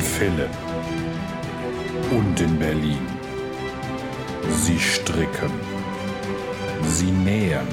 [0.00, 0.56] In Philipp
[2.10, 3.06] und in Berlin.
[4.48, 5.52] Sie stricken.
[6.84, 7.68] Sie nähen.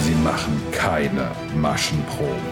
[0.00, 2.42] Sie machen keine Maschenproben.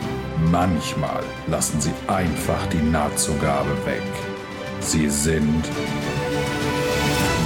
[0.52, 4.12] Manchmal lassen sie einfach die Nahtzugabe weg.
[4.78, 5.64] Sie sind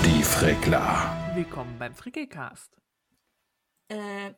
[0.04, 1.32] die Frickler.
[1.34, 2.70] Willkommen beim Frickelcast.
[3.88, 4.34] Äh,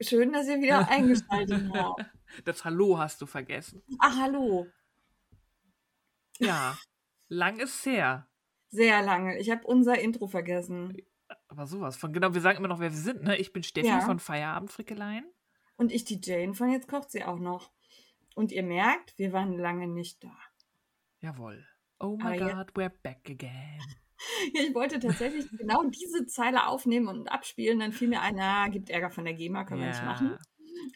[0.00, 2.04] schön, dass ihr wieder eingeschaltet habt.
[2.44, 3.80] Das Hallo hast du vergessen.
[4.00, 4.66] Ach, hallo.
[6.38, 6.78] Ja,
[7.28, 8.28] lang ist her.
[8.70, 9.38] Sehr lange.
[9.38, 10.96] Ich habe unser Intro vergessen.
[11.48, 12.12] Aber sowas von.
[12.12, 13.22] Genau, wir sagen immer noch, wer wir sind.
[13.22, 13.36] Ne?
[13.36, 14.00] Ich bin Steffi Ja.
[14.00, 15.24] von Feierabendfrickeleien.
[15.76, 17.70] Und ich die Jane von Jetzt kocht sie auch noch.
[18.34, 20.36] Und ihr merkt, wir waren lange nicht da.
[21.20, 21.66] Jawohl.
[21.98, 23.80] Oh my Aber God, we're back again.
[24.52, 27.78] Ich wollte tatsächlich genau diese Zeile aufnehmen und abspielen.
[27.78, 30.36] Dann fiel mir ein, na, gibt Ärger von der GEMA, können wir nicht machen.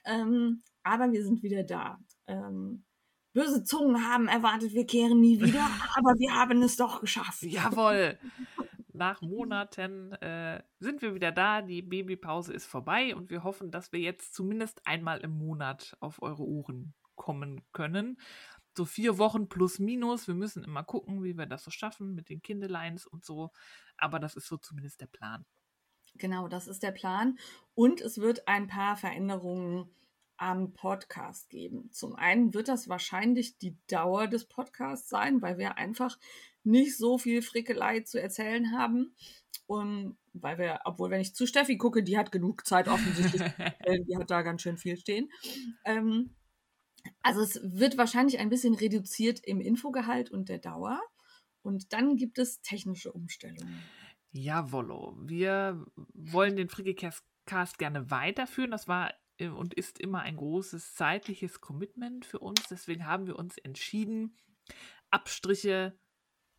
[0.04, 2.00] Ähm, aber wir sind wieder da.
[2.26, 2.84] Ähm,
[3.32, 5.64] böse Zungen haben erwartet, wir kehren nie wieder,
[5.96, 7.42] aber wir haben es doch geschafft.
[7.42, 8.18] Jawohl.
[8.94, 11.62] Nach Monaten äh, sind wir wieder da.
[11.62, 16.20] Die Babypause ist vorbei und wir hoffen, dass wir jetzt zumindest einmal im Monat auf
[16.20, 18.18] eure Ohren kommen können.
[18.76, 20.28] So vier Wochen plus minus.
[20.28, 23.50] Wir müssen immer gucken, wie wir das so schaffen mit den Kindeleins und so.
[23.96, 25.44] Aber das ist so zumindest der Plan.
[26.16, 27.38] Genau, das ist der Plan.
[27.74, 29.90] Und es wird ein paar Veränderungen
[30.42, 31.88] am Podcast geben.
[31.92, 36.18] Zum einen wird das wahrscheinlich die Dauer des Podcasts sein, weil wir einfach
[36.64, 39.14] nicht so viel Frickelei zu erzählen haben.
[39.66, 43.40] Und weil wir, obwohl, wenn ich zu Steffi gucke, die hat genug Zeit offensichtlich.
[44.08, 45.30] die hat da ganz schön viel stehen.
[45.84, 46.34] Ähm,
[47.22, 51.00] also es wird wahrscheinlich ein bisschen reduziert im Infogehalt und der Dauer.
[51.62, 53.80] Und dann gibt es technische Umstellungen.
[54.32, 55.16] Jawollo.
[55.22, 57.22] Wir wollen den Frickelcast
[57.78, 58.72] gerne weiterführen.
[58.72, 59.14] Das war
[59.50, 62.68] und ist immer ein großes zeitliches Commitment für uns.
[62.68, 64.36] Deswegen haben wir uns entschieden,
[65.10, 65.98] Abstriche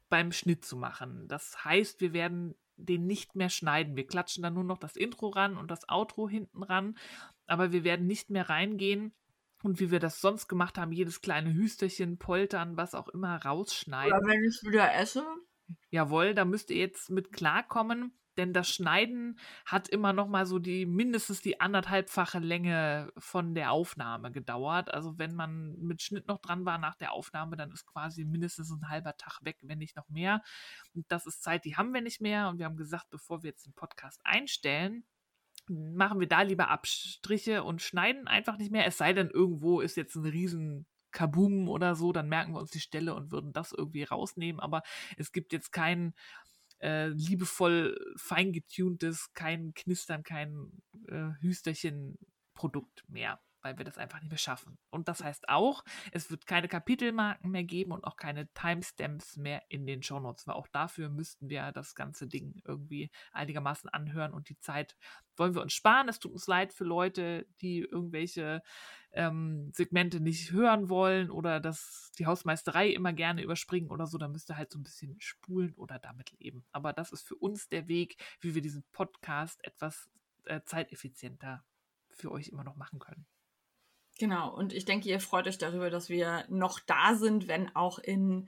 [0.09, 1.27] beim Schnitt zu machen.
[1.27, 3.95] Das heißt, wir werden den nicht mehr schneiden.
[3.95, 6.97] Wir klatschen dann nur noch das Intro ran und das Outro hinten ran.
[7.45, 9.13] Aber wir werden nicht mehr reingehen
[9.63, 14.17] und wie wir das sonst gemacht haben, jedes kleine Hüsterchen, Poltern, was auch immer rausschneiden.
[14.17, 15.25] Oder wenn ich wieder esse,
[15.89, 20.59] Jawohl, da müsst ihr jetzt mit klarkommen, denn das Schneiden hat immer noch mal so
[20.59, 24.93] die mindestens die anderthalbfache Länge von der Aufnahme gedauert.
[24.93, 28.71] Also wenn man mit Schnitt noch dran war nach der Aufnahme, dann ist quasi mindestens
[28.71, 30.41] ein halber Tag weg, wenn nicht noch mehr.
[30.93, 32.49] Und das ist Zeit, die haben wir nicht mehr.
[32.49, 35.05] Und wir haben gesagt, bevor wir jetzt den Podcast einstellen,
[35.67, 38.85] machen wir da lieber Abstriche und schneiden einfach nicht mehr.
[38.85, 42.71] Es sei denn, irgendwo ist jetzt ein riesen Kaboom oder so, dann merken wir uns
[42.71, 44.59] die Stelle und würden das irgendwie rausnehmen.
[44.59, 44.81] Aber
[45.15, 46.13] es gibt jetzt kein
[46.83, 50.71] äh, liebevoll feingetuntes, kein Knistern, kein
[51.07, 54.77] äh, Hüsterchen-Produkt mehr, weil wir das einfach nicht mehr schaffen.
[54.89, 59.63] Und das heißt auch, es wird keine Kapitelmarken mehr geben und auch keine Timestamps mehr
[59.69, 64.49] in den Shownotes, weil auch dafür müssten wir das ganze Ding irgendwie einigermaßen anhören und
[64.49, 64.95] die Zeit
[65.35, 66.09] wollen wir uns sparen.
[66.09, 68.61] Es tut uns leid für Leute, die irgendwelche
[69.11, 74.27] ähm, Segmente nicht hören wollen oder dass die Hausmeisterei immer gerne überspringen oder so, da
[74.27, 76.65] müsst ihr halt so ein bisschen spulen oder damit leben.
[76.71, 80.09] Aber das ist für uns der Weg, wie wir diesen Podcast etwas
[80.45, 81.63] äh, zeiteffizienter
[82.09, 83.25] für euch immer noch machen können.
[84.19, 87.97] Genau, und ich denke, ihr freut euch darüber, dass wir noch da sind, wenn auch
[87.99, 88.47] in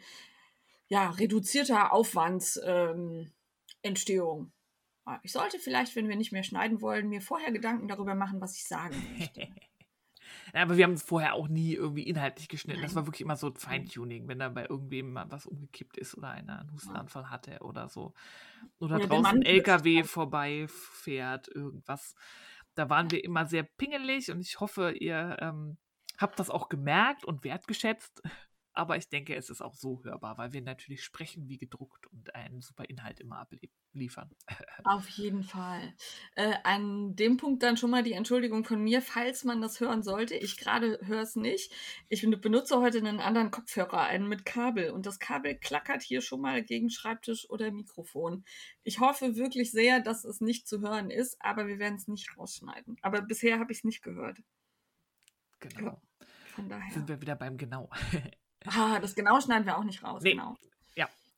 [0.88, 3.32] ja, reduzierter Aufwandsentstehung.
[4.40, 4.52] Ähm.
[5.08, 8.42] Ah, ich sollte vielleicht, wenn wir nicht mehr schneiden wollen, mir vorher Gedanken darüber machen,
[8.42, 9.48] was ich sagen möchte.
[10.54, 12.82] Ja, aber wir haben vorher auch nie irgendwie inhaltlich geschnitten.
[12.82, 12.96] Das Nein.
[12.98, 16.60] war wirklich immer so Feintuning, wenn da bei irgendwem mal was umgekippt ist oder einer
[16.60, 18.14] einen Hustenanfall hatte oder so.
[18.80, 22.16] Oder der draußen ein LKW vorbeifährt, irgendwas.
[22.76, 25.78] Da waren wir immer sehr pingelig und ich hoffe, ihr ähm,
[26.18, 28.22] habt das auch gemerkt und wertgeschätzt.
[28.76, 32.36] Aber ich denke, es ist auch so hörbar, weil wir natürlich sprechen wie gedruckt und
[32.36, 34.30] einen super Inhalt immer abliefern.
[34.84, 35.94] Auf jeden Fall.
[36.36, 40.04] Äh, an dem Punkt dann schon mal die Entschuldigung von mir, falls man das hören
[40.04, 40.36] sollte.
[40.36, 41.72] Ich gerade höre es nicht.
[42.10, 44.92] Ich benutze heute einen anderen Kopfhörer, einen mit Kabel.
[44.92, 48.44] Und das Kabel klackert hier schon mal gegen Schreibtisch oder Mikrofon.
[48.84, 52.38] Ich hoffe wirklich sehr, dass es nicht zu hören ist, aber wir werden es nicht
[52.38, 52.98] rausschneiden.
[53.02, 54.44] Aber bisher habe ich es nicht gehört.
[55.60, 56.02] Genau.
[56.56, 56.94] Von daher.
[56.94, 57.90] Sind wir wieder beim Genau.
[58.68, 60.22] Ah, das genau schneiden wir auch nicht raus.
[60.24, 60.32] Nee.
[60.32, 60.56] Genau.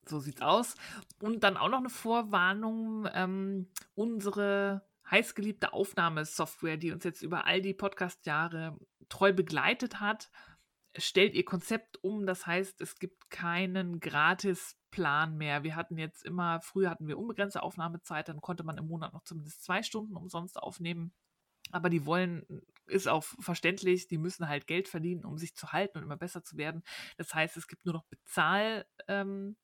[0.10, 0.76] So sieht's aus.
[1.20, 3.08] Und dann auch noch eine Vorwarnung.
[3.14, 8.78] Ähm, unsere heißgeliebte Aufnahmesoftware, die uns jetzt über all die Podcast-Jahre
[9.10, 10.30] treu begleitet hat,
[10.98, 12.26] stellt ihr Konzept um.
[12.26, 15.64] Das heißt, es gibt keinen Gratisplan mehr.
[15.64, 19.24] Wir hatten jetzt immer, früher hatten wir unbegrenzte Aufnahmezeit, dann konnte man im Monat noch
[19.24, 21.14] zumindest zwei Stunden umsonst aufnehmen.
[21.72, 22.46] Aber die wollen
[22.88, 26.44] ist auch verständlich, die müssen halt Geld verdienen, um sich zu halten und immer besser
[26.44, 26.84] zu werden.
[27.18, 28.86] Das heißt, es gibt nur noch Bezahl.
[29.08, 29.56] Ähm,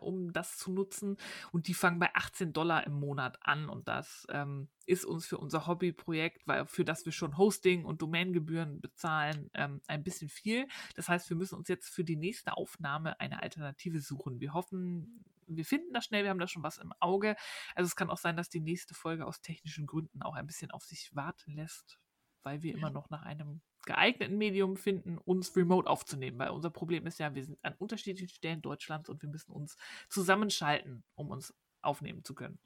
[0.00, 1.16] um das zu nutzen.
[1.52, 3.68] Und die fangen bei 18 Dollar im Monat an.
[3.68, 8.00] Und das ähm, ist uns für unser Hobbyprojekt, weil für das wir schon Hosting und
[8.02, 10.66] Domaingebühren bezahlen, ähm, ein bisschen viel.
[10.94, 14.40] Das heißt, wir müssen uns jetzt für die nächste Aufnahme eine Alternative suchen.
[14.40, 17.36] Wir hoffen, wir finden das schnell, wir haben da schon was im Auge.
[17.74, 20.70] Also es kann auch sein, dass die nächste Folge aus technischen Gründen auch ein bisschen
[20.70, 21.98] auf sich warten lässt,
[22.44, 26.38] weil wir immer noch nach einem geeigneten Medium finden, uns remote aufzunehmen.
[26.38, 29.76] Weil unser Problem ist ja, wir sind an unterschiedlichen Stellen Deutschlands und wir müssen uns
[30.08, 32.58] zusammenschalten, um uns aufnehmen zu können.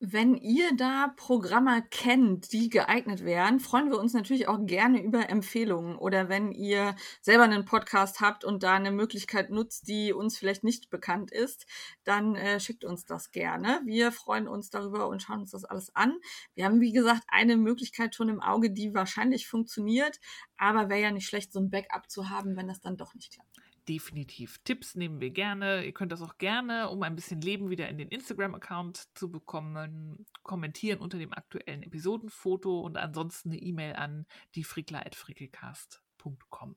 [0.00, 5.28] Wenn ihr da Programme kennt, die geeignet wären, freuen wir uns natürlich auch gerne über
[5.28, 5.96] Empfehlungen.
[5.96, 10.62] Oder wenn ihr selber einen Podcast habt und da eine Möglichkeit nutzt, die uns vielleicht
[10.62, 11.66] nicht bekannt ist,
[12.04, 13.80] dann äh, schickt uns das gerne.
[13.86, 16.16] Wir freuen uns darüber und schauen uns das alles an.
[16.54, 20.20] Wir haben, wie gesagt, eine Möglichkeit schon im Auge, die wahrscheinlich funktioniert,
[20.56, 23.32] aber wäre ja nicht schlecht, so ein Backup zu haben, wenn das dann doch nicht
[23.32, 23.57] klappt
[23.88, 24.58] definitiv.
[24.64, 25.84] Tipps nehmen wir gerne.
[25.84, 30.26] Ihr könnt das auch gerne, um ein bisschen Leben wieder in den Instagram-Account zu bekommen,
[30.42, 36.76] kommentieren unter dem aktuellen Episodenfoto und ansonsten eine E-Mail an diefrickler.frickelcast.com.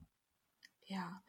[0.91, 1.21] Ja,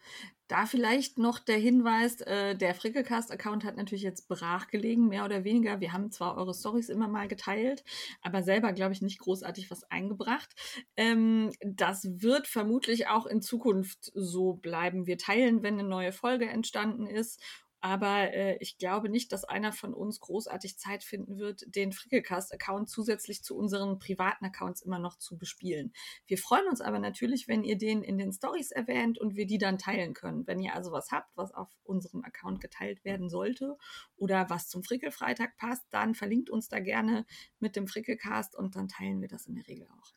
[0.48, 5.44] da vielleicht noch der Hinweis, äh, der Frickelcast-Account hat natürlich jetzt brach gelegen, mehr oder
[5.44, 5.78] weniger.
[5.78, 7.84] Wir haben zwar eure Stories immer mal geteilt,
[8.22, 10.50] aber selber, glaube ich, nicht großartig was eingebracht.
[10.96, 15.06] Ähm, das wird vermutlich auch in Zukunft so bleiben.
[15.06, 17.40] Wir teilen, wenn eine neue Folge entstanden ist
[17.82, 22.88] aber äh, ich glaube nicht, dass einer von uns großartig Zeit finden wird, den Frickelcast-Account
[22.88, 25.92] zusätzlich zu unseren privaten Accounts immer noch zu bespielen.
[26.26, 29.58] Wir freuen uns aber natürlich, wenn ihr den in den Stories erwähnt und wir die
[29.58, 30.46] dann teilen können.
[30.46, 33.76] Wenn ihr also was habt, was auf unserem Account geteilt werden sollte
[34.14, 37.26] oder was zum Frickelfreitag passt, dann verlinkt uns da gerne
[37.58, 40.14] mit dem Frickelcast und dann teilen wir das in der Regel auch.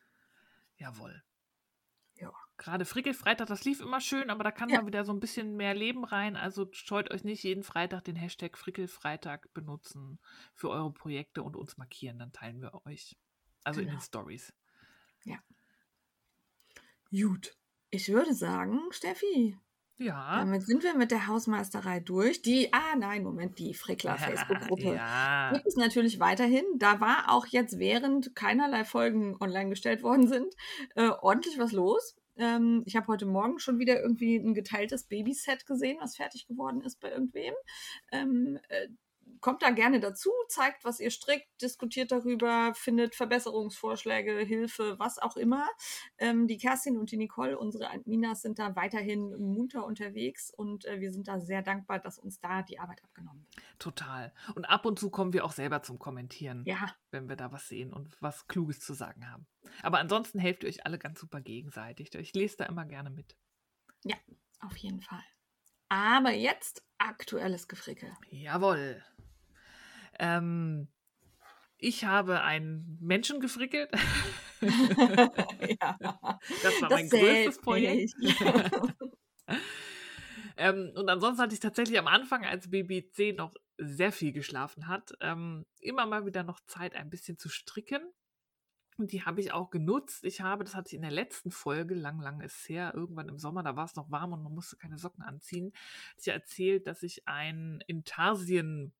[0.77, 1.23] Jawohl.
[2.57, 4.79] Gerade Frickelfreitag, das lief immer schön, aber da kann ja.
[4.79, 6.37] mal wieder so ein bisschen mehr Leben rein.
[6.37, 10.19] Also scheut euch nicht jeden Freitag den Hashtag Frickelfreitag benutzen
[10.53, 12.17] für eure Projekte und uns markieren.
[12.17, 13.17] Dann teilen wir euch.
[13.65, 13.91] Also genau.
[13.91, 14.05] in den genau.
[14.05, 14.53] Stories.
[15.25, 15.39] Ja.
[17.11, 17.57] Gut.
[17.89, 19.57] Ich würde sagen, Steffi.
[19.97, 20.39] Ja.
[20.39, 22.41] Damit sind wir mit der Hausmeisterei durch.
[22.41, 25.51] Die, ah nein, Moment, die Frickler Facebook-Gruppe ja.
[25.53, 26.65] gibt es natürlich weiterhin.
[26.77, 30.53] Da war auch jetzt, während keinerlei Folgen online gestellt worden sind,
[30.95, 32.15] äh, ordentlich was los.
[32.37, 36.81] Ähm, ich habe heute Morgen schon wieder irgendwie ein geteiltes Babyset gesehen, was fertig geworden
[36.81, 37.53] ist bei irgendwem.
[38.11, 38.87] Ähm, äh,
[39.45, 45.37] kommt da gerne dazu, zeigt, was ihr strickt, diskutiert darüber, findet Verbesserungsvorschläge, Hilfe, was auch
[45.37, 45.69] immer.
[46.17, 50.99] Ähm, die Kerstin und die Nicole, unsere Adminas, sind da weiterhin munter unterwegs und äh,
[50.99, 53.63] wir sind da sehr dankbar, dass uns da die Arbeit abgenommen wird.
[53.77, 54.33] Total.
[54.55, 56.95] Und ab und zu kommen wir auch selber zum Kommentieren, ja.
[57.11, 59.45] wenn wir da was sehen und was Kluges zu sagen haben.
[59.83, 62.15] Aber ansonsten helft ihr euch alle ganz super gegenseitig.
[62.15, 63.37] Ich lese da immer gerne mit.
[64.05, 64.17] Ja,
[64.61, 65.23] auf jeden Fall.
[65.89, 68.11] Aber jetzt aktuelles Gefrickel.
[68.31, 69.03] Jawohl.
[70.19, 70.87] Ähm,
[71.77, 73.91] ich habe einen Menschen gefrickelt.
[74.61, 75.97] ja,
[76.63, 78.13] das war das mein größtes Projekt.
[80.57, 85.13] ähm, und ansonsten hatte ich tatsächlich am Anfang, als BBC noch sehr viel geschlafen hat,
[85.19, 88.01] ähm, immer mal wieder noch Zeit, ein bisschen zu stricken.
[88.97, 90.23] Und die habe ich auch genutzt.
[90.23, 93.37] Ich habe, das hatte ich in der letzten Folge, lang, lang ist her, irgendwann im
[93.37, 95.73] Sommer, da war es noch warm und man musste keine Socken anziehen,
[96.17, 98.93] ich erzählt, dass ich ein Intarsien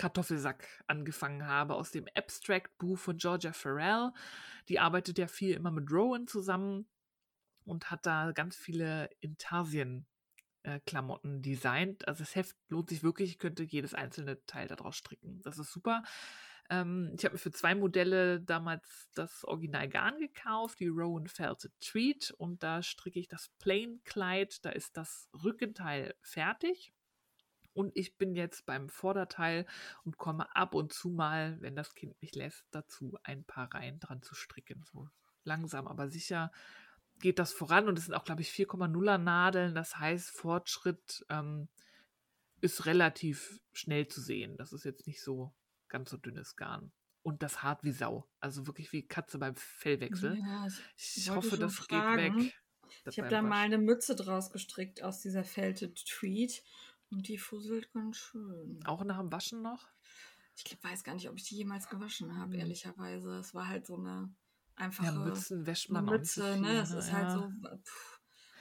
[0.00, 4.12] Kartoffelsack angefangen habe aus dem Abstract-Buch von Georgia Farrell.
[4.70, 6.86] Die arbeitet ja viel immer mit Rowan zusammen
[7.66, 12.08] und hat da ganz viele Intarsien-Klamotten äh, designt.
[12.08, 13.32] Also das Heft lohnt sich wirklich.
[13.32, 15.42] Ich könnte jedes einzelne Teil daraus stricken.
[15.42, 16.02] Das ist super.
[16.70, 21.72] Ähm, ich habe mir für zwei Modelle damals das Original Garn gekauft, die Rowan Felted
[21.78, 22.30] Treat.
[22.38, 24.64] Und da stricke ich das Plain Kleid.
[24.64, 26.94] Da ist das Rückenteil fertig.
[27.72, 29.66] Und ich bin jetzt beim Vorderteil
[30.04, 34.00] und komme ab und zu mal, wenn das Kind mich lässt, dazu ein paar Reihen
[34.00, 34.84] dran zu stricken.
[34.84, 35.08] So
[35.44, 36.50] langsam, aber sicher
[37.20, 37.88] geht das voran.
[37.88, 39.74] Und es sind auch, glaube ich, 4,0er Nadeln.
[39.74, 41.68] Das heißt, Fortschritt ähm,
[42.60, 44.56] ist relativ schnell zu sehen.
[44.56, 45.52] Das ist jetzt nicht so
[45.88, 46.92] ganz so dünnes Garn.
[47.22, 48.28] Und das hart wie Sau.
[48.40, 50.38] Also wirklich wie Katze beim Fellwechsel.
[50.38, 52.38] Ja, ich hoffe, das fragen.
[52.38, 52.54] geht weg.
[53.10, 56.62] ich habe da mal eine Mütze draus gestrickt aus dieser Felted Tweed.
[57.10, 58.80] Und die fusselt ganz schön.
[58.84, 59.88] Auch nach dem Waschen noch?
[60.54, 62.60] Ich weiß gar nicht, ob ich die jemals gewaschen habe, mhm.
[62.60, 63.38] ehrlicherweise.
[63.38, 64.32] Es war halt so eine
[64.76, 66.80] einfache ja, Mützen wäscht man Mütze, auch nicht ne?
[66.80, 66.98] Es ne?
[66.98, 67.40] ist halt ja.
[67.40, 68.20] halt so, pff,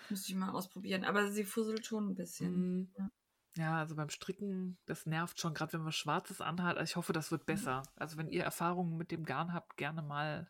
[0.10, 1.03] müsste ich mal ausprobieren.
[1.03, 2.53] Aber sie fusselt schon ein bisschen.
[2.53, 2.94] Mhm.
[2.98, 3.12] Ja.
[3.58, 3.77] ja.
[3.79, 6.77] also beim Stricken, das nervt schon, gerade wenn man Schwarzes anhat.
[6.77, 7.84] Also ich hoffe, das wird besser.
[7.96, 10.50] Also wenn ihr Erfahrungen mit dem Garn habt, gerne mal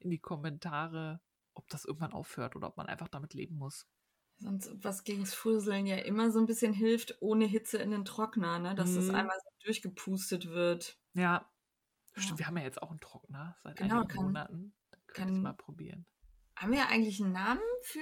[0.00, 1.20] in die Kommentare
[1.58, 3.86] ob das irgendwann aufhört oder ob man einfach damit leben muss.
[4.40, 8.58] Sonst, was gegens Fusseln ja immer so ein bisschen hilft, ohne Hitze in den Trockner,
[8.60, 8.74] ne?
[8.74, 9.14] dass das Mhm.
[9.16, 10.96] einmal so durchgepustet wird.
[11.14, 11.50] Ja.
[12.14, 12.22] Ja.
[12.22, 14.74] Stimmt, wir haben ja jetzt auch einen Trockner seit Genau, einigen kann- Monaten.
[15.08, 16.06] Ich kann- mal probieren.
[16.56, 18.00] Haben wir eigentlich einen Namen für?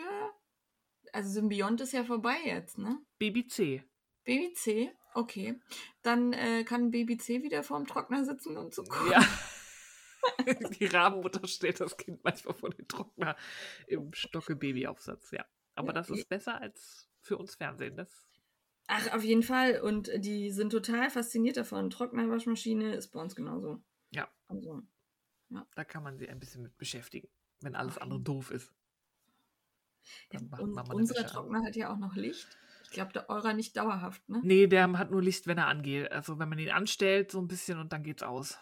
[1.13, 2.99] Also Symbiont ist ja vorbei jetzt, ne?
[3.19, 3.85] Baby C.
[4.25, 5.59] Baby C, okay.
[6.03, 9.13] Dann äh, kann Baby C wieder vorm Trockner sitzen und so gucken.
[9.13, 9.21] Ja.
[10.81, 13.37] Die Rabenmutter stellt das Kind manchmal vor den Trockner
[13.87, 15.47] im Stocke-Baby-Aufsatz, ja.
[15.77, 17.97] Aber Ja, das ist besser als für uns Fernsehen.
[17.97, 18.29] Das,
[18.89, 19.81] Ach, auf jeden Fall.
[19.81, 21.91] Und die sind total fasziniert davon.
[21.91, 23.81] Trockner-Waschmaschine ist bei uns genauso.
[24.11, 24.29] Ja.
[24.49, 24.83] Also,
[25.75, 27.29] da kann man sich ein bisschen mit beschäftigen,
[27.61, 28.73] wenn alles andere doof ist.
[30.33, 31.27] ja, Dann und unser.
[31.27, 32.47] Trockner hat ja auch noch Licht.
[32.85, 34.41] Ich glaube, der eurer nicht dauerhaft, ne?
[34.45, 36.13] Nee, der hat nur Licht, wenn er angeht.
[36.13, 38.59] Also wenn man ihn anstellt, so ein bisschen und dann geht's aus.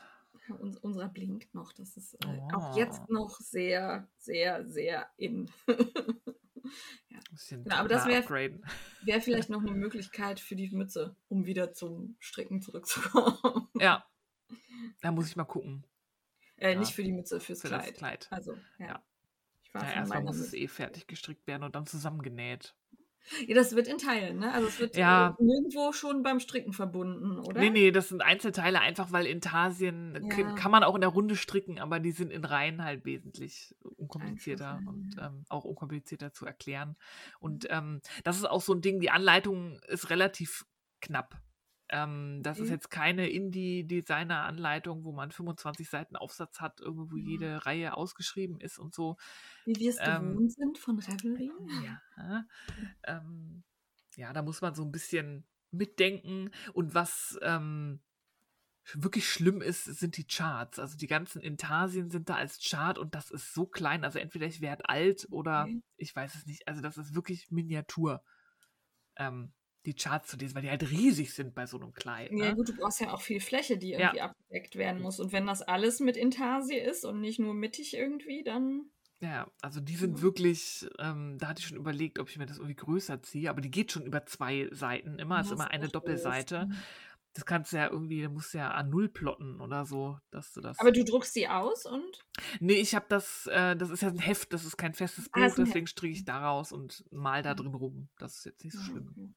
[0.49, 1.73] Ja, uns, unserer blinkt noch.
[1.75, 2.49] Das ist äh, Oh.
[2.55, 5.51] auch jetzt noch sehr, sehr, sehr in.
[7.35, 8.61] Bisschen Ja, aber das Trockner wär-.
[9.03, 13.69] Wäre vielleicht noch eine Möglichkeit für die Mütze, um wieder zum Stricken zurückzukommen.
[13.79, 14.05] Ja.
[15.01, 15.85] Da muss ich mal gucken.
[16.57, 16.79] äh, Ja.
[16.79, 17.89] nicht für die Mütze, fürs Für Kleid.
[17.91, 18.29] das Kleid.
[18.31, 18.87] Also, ja.
[18.87, 19.03] Ja.
[19.63, 22.75] Ich war Ja, erstmal muss es Mütze- eh fertig gestrickt werden und dann zusammengenäht.
[23.47, 24.53] Ja, das wird in Teilen, ne?
[24.53, 25.37] Also es wird Ja.
[25.39, 27.61] äh, nirgendwo schon beim Stricken verbunden, oder?
[27.61, 30.53] Nee, nee, das sind Einzelteile, einfach weil Intarsien k- Ja.
[30.55, 34.73] kann man auch in der Runde stricken, aber die sind in Reihen halt wesentlich unkomplizierter
[34.77, 35.27] Einfacher, und ja.
[35.29, 36.97] ähm, auch unkomplizierter zu erklären.
[37.41, 40.67] Und ähm, das ist auch so ein Ding, die Anleitung ist relativ
[41.01, 41.41] knapp.
[41.95, 42.73] Ähm, das ist Okay.
[42.73, 47.31] jetzt keine Indie-Designer-Anleitung, wo man 25 Seiten Aufsatz hat, irgendwo wo Ja.
[47.31, 49.17] jede Reihe ausgeschrieben ist und so.
[49.65, 51.51] Wie wir es Ähm, gewohnt sind von Revelry.
[52.17, 52.47] Ja.
[53.05, 53.65] Ähm,
[54.17, 56.51] ja, da muss man so ein bisschen mitdenken.
[56.73, 58.01] Und was ähm,
[58.95, 60.79] wirklich schlimm ist, sind die Charts.
[60.79, 64.05] Also die ganzen Intarsien sind da als Chart und das ist so klein.
[64.05, 65.83] Also entweder ich werde alt oder Okay.
[65.97, 66.69] ich weiß es nicht.
[66.69, 68.23] Also das ist wirklich Miniatur.
[69.17, 69.53] Ähm,
[69.87, 72.33] die Charts zu lesen, weil die halt riesig sind bei so einem Kleid.
[72.33, 72.55] Ja, Ne?
[72.55, 73.99] gut, du brauchst ja auch viel Fläche, die Ja.
[74.09, 75.21] irgendwie abgedeckt werden muss.
[75.21, 78.91] Und wenn das alles mit Intarsie ist und nicht nur mittig irgendwie, dann.
[79.21, 80.23] Ja, also die sind Ja.
[80.23, 83.61] wirklich, ähm, da hatte ich schon überlegt, ob ich mir das irgendwie größer ziehe, aber
[83.61, 85.93] die geht schon über zwei Seiten immer, ist Ja, immer ist eine auch doof.
[85.93, 86.69] Doppelseite.
[87.33, 90.61] Das kannst du ja irgendwie, da musst du ja A0 plotten oder so, dass du
[90.61, 90.79] das.
[90.79, 92.25] Aber du druckst die aus und.
[92.61, 95.47] nee, ich habe das, äh, das ist ja ein Heft, das ist kein festes Ah,
[95.47, 97.59] Buch, ist ein deswegen stricke ich daraus und mal da Mhm.
[97.59, 98.09] drin rum.
[98.19, 99.09] Das ist jetzt nicht so Ja, schlimm.
[99.11, 99.35] okay.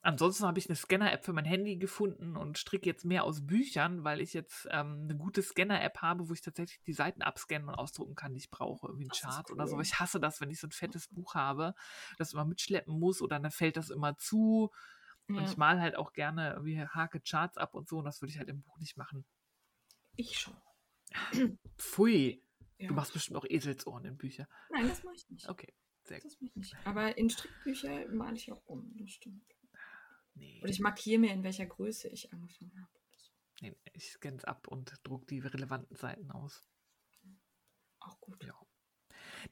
[0.00, 4.04] Ansonsten habe ich eine Scanner-App für mein Handy gefunden und stricke jetzt mehr aus Büchern,
[4.04, 7.74] weil ich jetzt ähm, eine gute Scanner-App habe, wo ich tatsächlich die Seiten abscannen und
[7.74, 8.86] ausdrucken kann, die ich brauche.
[8.86, 9.76] Irgendwie ein Das ist Chart oder so.
[9.76, 9.82] cool.
[9.82, 11.74] Ich hasse das, wenn ich so ein fettes Buch habe,
[12.16, 14.70] das immer mitschleppen muss oder dann fällt das immer zu.
[15.26, 18.22] Und Ja, ich mal halt auch gerne irgendwie hake Charts ab und so und das
[18.22, 19.26] würde ich halt im Buch nicht machen.
[20.14, 20.56] ich schon.
[21.76, 22.42] Pfui.
[22.78, 22.88] Ja.
[22.88, 24.46] Du machst bestimmt auch Eselsohren in Bücher.
[24.70, 25.48] Nein, das mache ich nicht.
[25.48, 25.74] Okay,
[26.08, 26.20] sehr.
[26.20, 26.76] Das mache ich nicht.
[26.84, 29.42] Aber in Strickbücher male ich auch um, das stimmt.
[30.34, 32.92] Nee, Oder ich markiere mir, in welcher Größe ich angefangen habe.
[33.60, 36.68] nee, ich scanne es ab und druck die relevanten Seiten aus.
[38.00, 38.44] Auch gut.
[38.44, 38.54] Ja.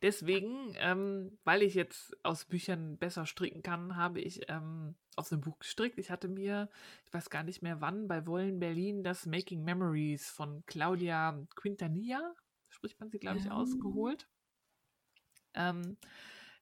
[0.02, 5.40] Deswegen, ähm, weil ich jetzt aus Büchern besser stricken kann, habe ich ähm, aus einem
[5.40, 5.98] Buch gestrickt.
[5.98, 6.68] Ich hatte mir,
[7.04, 12.34] ich weiß gar nicht mehr wann, bei Wollen Berlin das Making Memories von Claudia Quintanilla,
[12.68, 13.52] spricht man sie, glaube ich, Ja.
[13.52, 14.28] ausgeholt.
[15.54, 15.96] Ähm,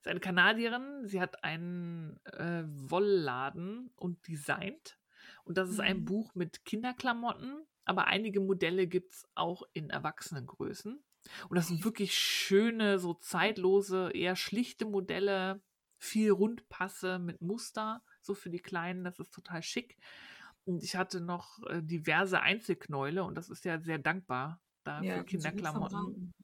[0.05, 1.07] ist eine Kanadierin.
[1.07, 4.99] Sie hat einen äh, Wollladen und designt.
[5.45, 6.05] Und das ist ein Mhm.
[6.05, 11.03] Buch mit Kinderklamotten, aber einige Modelle gibt es auch in Erwachsenengrößen.
[11.49, 15.63] Und das sind wirklich schöne, so zeitlose, eher schlichte Modelle,
[15.99, 19.97] viel Rundpasse mit Muster, so für die Kleinen, das ist total schick.
[20.67, 25.15] Und ich hatte noch äh, diverse Einzelknäule und das ist ja sehr dankbar da für
[25.15, 26.35] du gut Kinderklamotten.
[26.39, 26.44] Ja.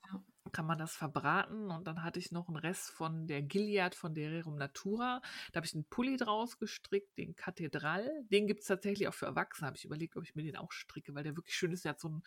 [0.52, 4.14] Kann man das verbraten und dann hatte ich noch einen Rest von der Gilead von
[4.14, 5.21] der Rerum Natura.
[5.52, 8.11] Da habe ich einen Pulli draus gestrickt, den Kathedral.
[8.30, 9.66] Den gibt es tatsächlich auch für Erwachsene.
[9.69, 11.85] Habe ich überlegt, ob ich mir den auch stricke, weil der wirklich schön ist.
[11.85, 12.23] Der hat so eine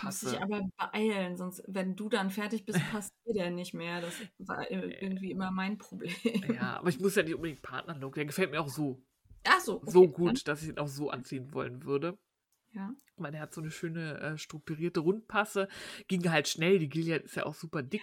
[0.00, 0.30] Muss Strukturpasse.
[0.30, 4.00] dich aber beeilen, sonst, wenn du dann fertig bist, passt dir der nicht mehr.
[4.00, 6.14] Das war irgendwie immer mein Problem.
[6.52, 8.14] Ja, aber ich muss ja nicht unbedingt Partnerlook.
[8.14, 9.02] Der gefällt mir auch so.
[9.44, 12.18] Ach so, so okay, gut, dass ich ihn auch so anziehen wollen würde.
[12.72, 12.92] Ja.
[13.16, 15.68] Weil der hat so eine schöne äh, strukturierte Rundpasse.
[16.08, 16.78] Ging halt schnell.
[16.78, 18.02] Die Gilead ist ja auch super dick.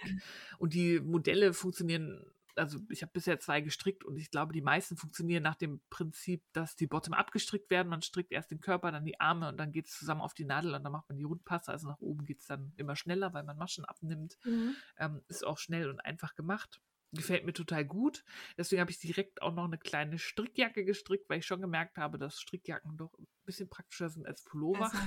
[0.58, 2.24] Und die Modelle funktionieren,
[2.56, 6.42] also ich habe bisher zwei gestrickt und ich glaube, die meisten funktionieren nach dem Prinzip,
[6.52, 7.88] dass die Bottom abgestrickt werden.
[7.88, 10.44] Man strickt erst den Körper, dann die Arme und dann geht es zusammen auf die
[10.44, 11.70] Nadel und dann macht man die Rundpasse.
[11.70, 14.38] Also nach oben geht es dann immer schneller, weil man Maschen abnimmt.
[14.44, 14.74] Mhm.
[14.98, 16.80] Ähm, ist auch schnell und einfach gemacht.
[17.14, 18.24] Gefällt mir total gut.
[18.56, 22.18] Deswegen habe ich direkt auch noch eine kleine Strickjacke gestrickt, weil ich schon gemerkt habe,
[22.18, 24.92] dass Strickjacken doch ein bisschen praktischer sind als Pullover.
[24.92, 24.98] Also,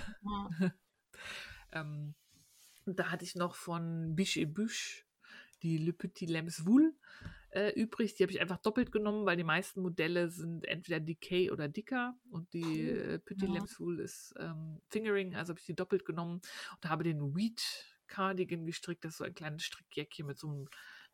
[0.62, 0.74] ja.
[1.74, 2.16] Ähm,
[2.86, 5.04] da hatte ich noch von Biche et Büche
[5.64, 6.96] die Le Petit Lems Wool
[7.50, 8.16] äh, übrig.
[8.16, 12.16] Die habe ich einfach doppelt genommen, weil die meisten Modelle sind entweder Decay oder dicker
[12.30, 13.54] und die äh, Petit ja.
[13.54, 16.42] Lems Wool ist ähm, Fingering, also habe ich die doppelt genommen
[16.76, 17.62] und habe den Wheat
[18.08, 19.04] Cardigan gestrickt.
[19.04, 20.68] Das ist so ein kleines Strickjäckchen mit so einem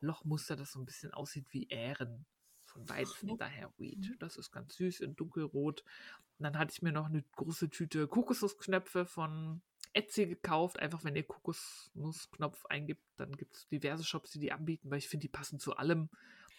[0.03, 2.25] Lochmuster, das so ein bisschen aussieht wie Ähren
[2.65, 3.35] von Weizen, ja.
[3.37, 4.09] daher Wheat.
[4.09, 4.19] Mhm.
[4.19, 5.81] Das ist ganz süß in dunkelrot.
[5.81, 9.61] Und dann hatte ich mir noch eine große Tüte Kokosnussknöpfe von
[9.93, 10.79] Etsy gekauft.
[10.79, 15.07] Einfach, wenn ihr Kokosnussknopf eingibt, dann gibt es diverse Shops, die die anbieten, weil ich
[15.07, 16.09] finde, die passen zu allem.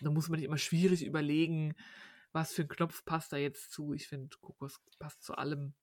[0.01, 1.75] Und da muss man nicht immer schwierig überlegen,
[2.33, 3.93] was für ein Knopf passt da jetzt zu.
[3.93, 5.75] Ich finde, Kokos passt zu allem.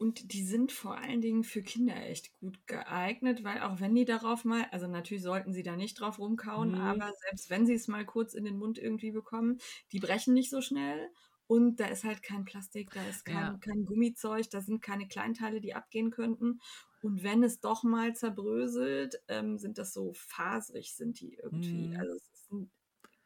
[0.00, 4.06] Und die sind vor allen Dingen für Kinder echt gut geeignet, weil auch wenn die
[4.06, 6.80] darauf mal, also natürlich sollten sie da nicht drauf rumkauen, Mhm.
[6.80, 9.58] aber selbst wenn sie es mal kurz in den Mund irgendwie bekommen,
[9.92, 11.10] die brechen nicht so schnell.
[11.46, 13.58] Und da ist halt kein Plastik, da ist kein, Ja.
[13.60, 16.60] kein Gummizeug, da sind keine Kleinteile, die abgehen könnten.
[17.02, 21.88] Und wenn es doch mal zerbröselt, ähm, sind das so faserig, sind die irgendwie.
[21.88, 21.96] Mhm.
[22.00, 22.70] Also es ist n-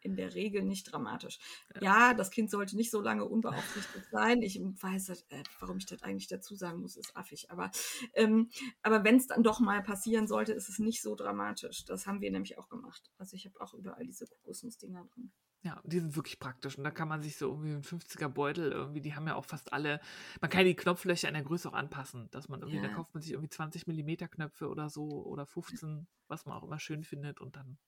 [0.05, 1.39] in der Regel nicht dramatisch.
[1.81, 2.15] Ja.
[2.15, 4.43] Das Kind sollte nicht so lange unbeaufsichtigt sein.
[4.43, 7.51] Ich weiß, äh, warum ich das eigentlich dazu sagen muss, ist affig.
[7.51, 7.71] Aber,
[8.13, 8.51] ähm,
[8.83, 11.85] aber wenn es dann doch mal passieren sollte, ist es nicht so dramatisch.
[11.87, 13.11] Das haben wir nämlich auch gemacht.
[13.19, 15.33] Also ich habe auch überall diese Kokosnussdinger drin.
[15.63, 16.77] Ja, die sind wirklich praktisch.
[16.77, 19.47] Und da kann man sich so irgendwie einen 50er Beutel irgendwie, die haben ja auch
[19.47, 19.99] fast alle,
[20.43, 22.95] man kann die Knopflöcher in der Größe auch anpassen, dass man irgendwie, da Ja.
[22.95, 26.79] kauft man sich irgendwie 20 Millimeter Knöpfe oder so oder 15, was man auch immer
[26.79, 27.79] schön findet und dann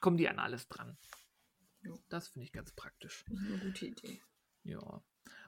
[0.00, 0.98] kommen die an alles dran.
[2.08, 3.24] Das finde ich ganz praktisch.
[3.28, 4.20] Das ist eine gute Idee.
[4.64, 5.02] Ja.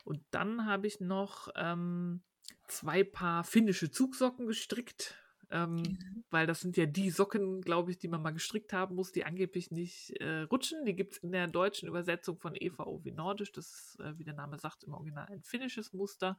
[0.05, 2.23] Und dann habe ich noch ähm,
[2.69, 5.21] zwei Paar finnische Zugsocken gestrickt.
[5.50, 6.25] Ähm, Mhm.
[6.31, 9.25] weil das sind ja die Socken, glaube ich, die man mal gestrickt haben muss, die
[9.25, 10.85] angeblich nicht äh, rutschen.
[10.85, 13.53] Die gibt es in der deutschen Übersetzung von EVO wie Nordisch.
[13.53, 16.38] Das ist, äh, wie der Name sagt, im Original ein finnisches Muster.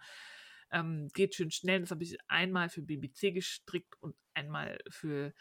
[0.71, 1.79] Ähm, geht schön schnell.
[1.81, 5.33] Das habe ich einmal für BBC gestrickt und einmal für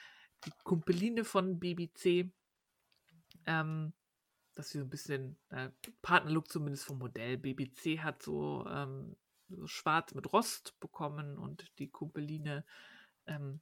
[0.44, 2.30] die Kumpeline von BBC.
[3.46, 3.92] Ähm,
[4.54, 5.70] dass sie so ein bisschen äh,
[6.02, 7.38] Partnerlook zumindest vom Modell.
[7.38, 9.16] BBC hat so, ähm,
[9.48, 12.64] so schwarz mit Rost bekommen und die Kumpeline
[13.26, 13.60] ähm,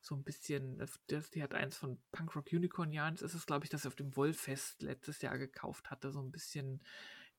[0.00, 3.64] so ein bisschen, das, das- die hat eins von Punkrock Unicorn Yarns, ist es, glaube
[3.64, 6.82] ich, das sie auf dem Wollfest letztes Jahr gekauft hatte, so ein bisschen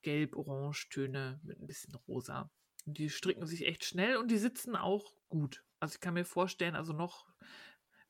[0.02, 2.52] gelb-orange-Töne mit ein bisschen rosa.
[2.86, 5.64] Und die stricken sich echt schnell und die sitzen auch gut.
[5.80, 7.28] Also ich kann mir vorstellen, also noch,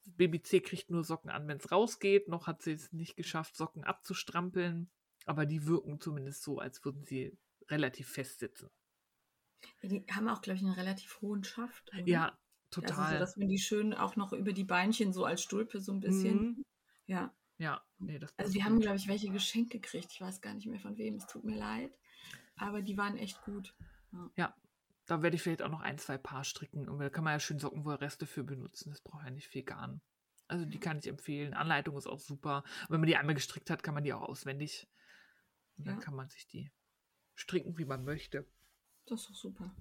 [0.06, 3.84] BBC kriegt nur Socken an, wenn es rausgeht, noch hat sie es nicht geschafft, Socken
[3.84, 4.90] abzustrampeln,
[5.26, 7.38] aber die wirken zumindest so, als würden sie
[7.70, 8.70] relativ fest sitzen.
[9.82, 11.92] Ja, die haben auch, glaube ich, einen relativ hohen Schaft.
[11.94, 12.06] oder?
[12.06, 12.26] Ja,
[12.76, 13.14] Also total.
[13.14, 16.00] so, dass man die schön auch noch über die Beinchen so als Stulpe so ein
[16.00, 16.36] bisschen.
[16.38, 16.66] Mhm.
[17.06, 17.34] Ja.
[17.60, 20.12] Ja, nee, das Also wir haben, glaube ich, welche geschenkt gekriegt.
[20.12, 21.16] Ich weiß gar nicht mehr von wem.
[21.16, 21.98] Es tut mir leid.
[22.58, 23.74] Aber die waren echt gut.
[24.36, 24.56] Ja,
[25.06, 26.88] da werde ich vielleicht auch noch ein, zwei Paar stricken.
[26.88, 28.90] Und da kann man ja schön Sockenwollreste für benutzen.
[28.92, 30.02] Das braucht ja nicht viel Garn.
[30.48, 31.54] Also die kann ich empfehlen.
[31.54, 32.64] Anleitung ist auch super.
[32.84, 34.88] Und wenn man die einmal gestrickt hat, kann man die auch auswendig.
[35.78, 36.02] Und dann Ja.
[36.02, 36.72] kann man sich die
[37.36, 38.46] stricken, wie man möchte.
[39.08, 39.76] Das ist doch super.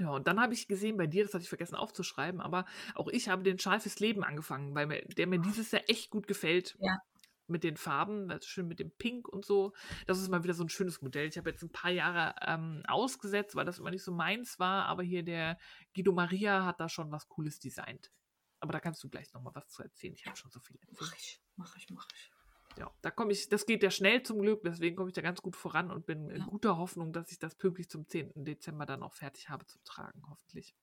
[0.00, 2.64] Ja, und dann habe ich gesehen bei dir, das hatte ich vergessen aufzuschreiben, aber
[2.96, 6.10] auch ich habe den Schal fürs Leben angefangen, weil mir, der mir dieses Jahr echt
[6.10, 6.76] gut gefällt.
[6.80, 6.98] Ja.
[7.48, 9.72] Mit den Farben, das ist schön mit dem Pink und so.
[10.06, 11.28] Das ist mal wieder so ein schönes Modell.
[11.28, 14.86] Ich habe jetzt ein paar Jahre ähm, ausgesetzt, weil das immer nicht so meins war,
[14.86, 15.58] aber hier der
[15.94, 18.10] Guido Maria hat da schon was Cooles designt.
[18.58, 20.14] Aber da kannst du gleich nochmal was zu erzählen.
[20.14, 20.98] Ich habe schon so viel erzählt.
[21.00, 22.32] Mach ich, mach ich, mach ich.
[22.78, 25.40] Ja, da komme ich, das geht ja schnell zum Glück, deswegen komme ich da ganz
[25.40, 26.46] gut voran und bin in Ja.
[26.46, 28.44] guter Hoffnung, dass ich das pünktlich zum 10.
[28.44, 30.74] Dezember dann auch fertig habe zu tragen, hoffentlich.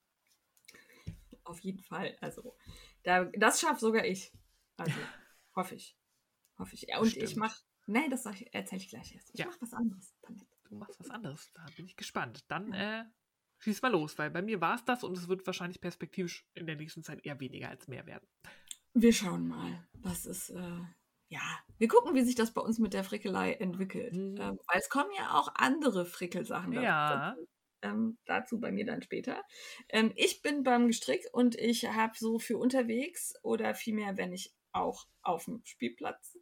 [1.44, 2.18] Auf jeden Fall.
[2.22, 2.56] Also,
[3.04, 4.32] da, das schafft sogar ich.
[4.78, 4.96] Also,
[5.56, 5.96] hoffe ich.
[6.60, 6.84] Hoffe ich.
[6.88, 7.40] Ja, und ich Bestimmt.
[7.40, 7.62] mache.
[7.88, 9.32] Nee, das ich- erzähle ich gleich erst.
[9.34, 9.48] Ich Ja.
[9.48, 10.16] mache was anderes.
[10.22, 10.48] Damit.
[10.70, 12.46] Du machst was anderes, da bin ich gespannt.
[12.50, 13.04] Dann äh,
[13.60, 16.66] schieß mal los, weil bei mir war es das und es wird wahrscheinlich perspektivisch in
[16.66, 18.28] der nächsten Zeit eher weniger als mehr werden.
[18.94, 19.88] Wir schauen mal.
[19.94, 20.80] Das ist, äh,
[21.28, 21.42] ja,
[21.78, 24.14] wir gucken, wie sich das bei uns mit der Frickelei entwickelt.
[24.14, 24.38] Mhm.
[24.40, 26.84] Ähm, weil es kommen ja auch andere Frickelsachen dazu.
[26.86, 27.36] Ja.
[27.82, 29.44] Ähm, dazu bei mir dann später.
[29.90, 34.54] Ähm, ich bin beim Gestrick und ich habe so für unterwegs oder vielmehr, wenn ich
[34.72, 36.38] auch auf dem Spielplatz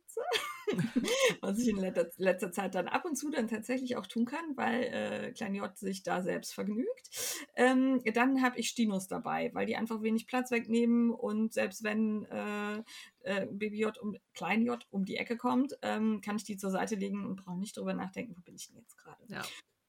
[1.42, 4.56] was ich in letzter, letzter Zeit dann ab und zu dann tatsächlich auch tun kann,
[4.56, 7.48] weil äh, Klein J sich da selbst vergnügt.
[7.56, 12.26] Ähm, dann habe ich Stinos dabei, weil die einfach wenig Platz wegnehmen und selbst wenn
[12.26, 12.84] äh,
[13.24, 16.72] äh, Baby J um Klein J um die Ecke kommt, ähm, kann ich die zur
[16.72, 19.24] Seite legen und brauche nicht drüber nachdenken, wo bin ich denn jetzt gerade.
[19.28, 19.44] Ja.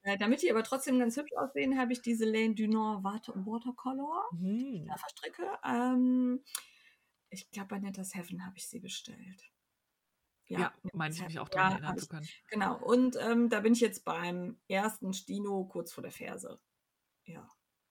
[0.04, 3.34] Äh, damit die aber trotzdem ganz hübsch aussehen, habe ich diese Lane du Nord Water
[3.46, 4.86] Watercolor Hm.
[4.86, 5.46] da verstricke.
[5.64, 6.42] Ähm,
[7.30, 9.51] ich glaube, bei Netters Heaven habe ich sie bestellt.
[10.48, 12.28] Ja, meine ich mich auch daran Ja, erinnern zu ich- können.
[12.50, 16.60] Genau, und ähm, da bin ich jetzt beim ersten Stino kurz vor der Ferse.
[17.24, 17.48] Ja,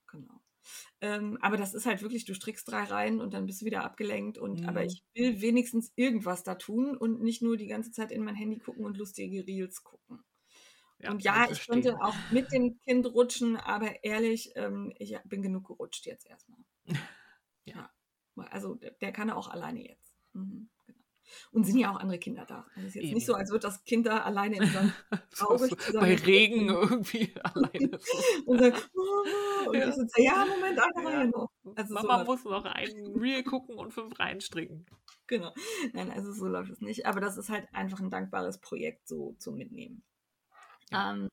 [0.07, 0.41] genau.
[1.01, 3.83] Ähm, aber das ist halt wirklich, du strickst drei Reihen und dann bist du wieder
[3.83, 4.37] abgelenkt.
[4.37, 4.69] Und Mhm.
[4.69, 8.35] aber ich will wenigstens irgendwas da tun und nicht nur die ganze Zeit in mein
[8.35, 10.23] Handy gucken und lustige Reels gucken.
[10.99, 11.95] Ja, und ja, ich verstehen.
[11.95, 16.59] auch mit dem Kind rutschen, aber ehrlich, ähm, ich bin genug gerutscht jetzt erstmal.
[17.65, 17.89] Ja.
[18.35, 18.43] Ja.
[18.51, 20.15] Also der, der kann auch alleine jetzt.
[20.33, 20.69] Mhm.
[21.51, 22.65] Und sind ja auch andere Kinder da.
[22.75, 23.13] Also es ist jetzt Eben.
[23.15, 24.93] nicht so, als würde das Kind da alleine in seinem
[25.33, 27.99] So, traurig so, zu bei Regen irgendwie alleine.
[27.99, 28.43] So.
[28.45, 29.69] und sagt, Mama.
[29.69, 29.89] Und Ja.
[29.89, 31.09] ich sitze, ja, Moment, eine Ja.
[31.09, 31.49] Reihe noch.
[31.75, 34.85] Also so Mama muss noch einen Reel gucken und fünf reinstricken.
[35.27, 35.53] Genau.
[35.93, 37.05] Nein, also so läuft es nicht.
[37.05, 40.03] Aber das ist halt einfach ein dankbares Projekt so zum Mitnehmen.
[40.91, 41.13] Ja.
[41.13, 41.29] Ähm,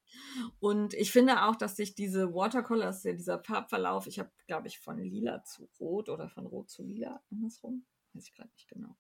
[0.61, 4.79] und ich finde auch, dass sich diese Watercolors, ja dieser Farbverlauf, ich habe, glaube ich,
[4.79, 8.97] von lila zu rot oder von rot zu lila, andersrum, weiß ich gerade nicht genau.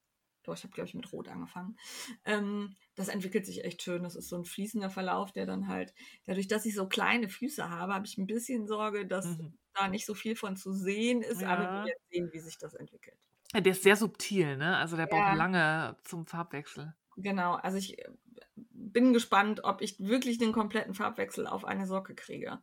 [0.49, 1.77] Doch, ich habe, glaube ich, mit rot angefangen.
[2.25, 4.03] Ähm, das entwickelt sich echt schön.
[4.03, 5.95] Das ist so ein fließender Verlauf, der dann halt,
[6.27, 9.59] dadurch, dass ich so kleine Füße habe, habe ich ein bisschen Sorge, dass Mhm.
[9.75, 11.73] da nicht so viel von zu sehen ist, aber Ja.
[11.73, 13.19] wir werden sehen, wie sich das entwickelt.
[13.55, 14.77] Ja, Der ist sehr subtil, ne?
[14.79, 16.95] Also der braucht lange zum Farbwechsel.
[17.17, 18.09] Genau, also ich äh,
[18.57, 22.63] bin gespannt, ob ich wirklich den kompletten Farbwechsel auf eine Socke kriege.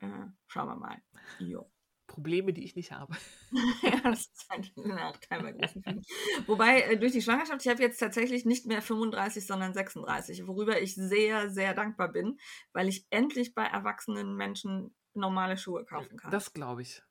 [0.00, 1.02] Äh, schauen wir mal.
[1.38, 1.70] Jo.
[2.08, 3.14] Probleme, die ich nicht habe.
[3.82, 6.04] ja, das ist ein Nachteil bei großen Füßen.
[6.46, 10.80] Wobei äh, durch die Schwangerschaft, ich habe jetzt tatsächlich nicht mehr 35, sondern 36, worüber
[10.82, 12.38] ich sehr, sehr dankbar bin,
[12.72, 16.32] weil ich endlich bei erwachsenen Menschen normale Schuhe kaufen kann.
[16.32, 17.02] Das, Das glaube ich.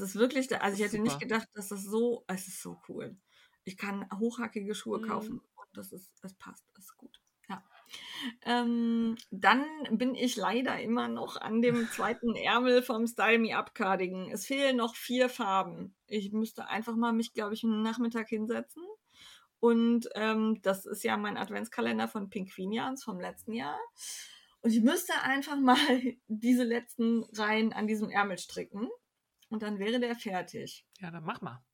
[0.00, 1.20] ist wirklich, also ich Das hätte nicht super.
[1.20, 3.18] gedacht, dass das so, es ist so cool.
[3.64, 5.00] Ich kann hochhackige Schuhe Mhm.
[5.00, 7.20] kaufen und das ist, es passt, das ist gut.
[8.44, 13.74] Ähm, dann bin ich leider immer noch an dem zweiten Ärmel vom Style Me Up
[13.74, 14.30] Cardigan.
[14.30, 15.94] Es fehlen noch vier Farben.
[16.06, 18.82] Ich müsste einfach mal mich, glaube ich, einen Nachmittag hinsetzen.
[19.58, 23.78] Und ähm, das ist ja mein Adventskalender von Pinguinians vom letzten Jahr.
[24.60, 25.76] Und ich müsste einfach mal
[26.28, 28.88] diese letzten Reihen an diesem Ärmel stricken.
[29.48, 30.86] Und dann wäre der fertig.
[30.98, 31.64] Ja, dann mach mal.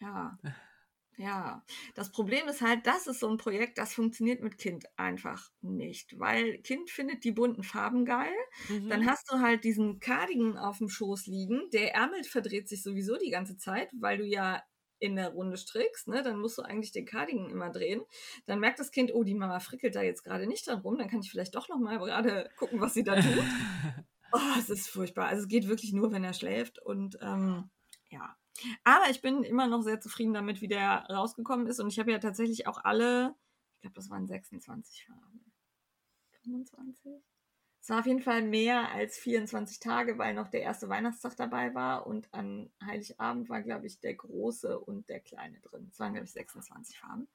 [0.00, 0.38] Ja.
[1.16, 1.64] Ja.
[1.94, 6.18] Das Problem ist halt, das ist so ein Projekt, das funktioniert mit Kind einfach nicht.
[6.18, 8.34] Weil Kind findet die bunten Farben geil.
[8.68, 8.88] Mhm.
[8.88, 11.70] Dann hast du halt diesen Cardigan auf dem Schoß liegen.
[11.72, 14.62] Der Ärmel verdreht sich sowieso die ganze Zeit, weil du ja
[14.98, 16.22] in der Runde strickst, ne?
[16.22, 18.00] dann musst du eigentlich den Cardigan immer drehen.
[18.46, 21.08] Dann merkt das Kind, oh, die Mama frickelt da jetzt gerade nicht dran rum, dann
[21.08, 23.26] kann ich vielleicht doch noch mal gerade gucken, was sie da tut.
[24.32, 25.28] Oh, es ist furchtbar.
[25.28, 26.78] Also es geht wirklich nur, wenn er schläft.
[26.80, 27.70] Und ähm,
[28.10, 28.36] ja.
[28.84, 31.80] Aber ich bin immer noch sehr zufrieden damit, wie der rausgekommen ist.
[31.80, 33.34] Und ich habe ja tatsächlich auch alle,
[33.76, 35.52] ich glaube, das waren 26 Farben.
[36.42, 37.22] 25?
[37.86, 41.72] Es war auf jeden Fall mehr als 24 Tage, weil noch der erste Weihnachtstag dabei
[41.72, 42.06] war.
[42.08, 45.88] Und an Heiligabend war, glaube ich, der große und der kleine drin.
[45.92, 47.28] Es waren, glaube ich, 26 Farben.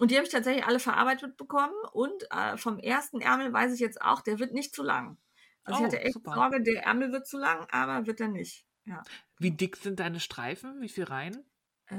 [0.00, 1.74] Und die habe ich tatsächlich alle verarbeitet bekommen.
[1.92, 5.18] Und äh, vom ersten Ärmel weiß ich jetzt auch, der wird nicht zu lang.
[5.62, 6.34] Also Oh, ich hatte echt super.
[6.34, 8.66] Sorge, der Ärmel wird zu lang, aber wird er nicht.
[8.86, 9.02] Ja.
[9.40, 10.80] Wie dick sind deine Streifen?
[10.82, 11.44] Wie viel Reihen?
[11.86, 11.96] Äh,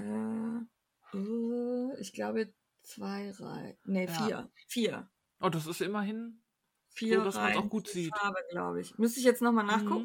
[1.18, 3.78] äh, ich glaube zwei Reihen.
[3.84, 4.12] Nee, Ja.
[4.26, 4.52] vier.
[4.68, 5.12] Vier.
[5.40, 6.44] Oh, das ist immerhin.
[6.90, 8.16] Vier dass man's Reihen auch gut sieht.
[8.16, 8.96] Farbe, glaube ich.
[9.00, 10.04] Müsste ich jetzt nochmal nachgucken?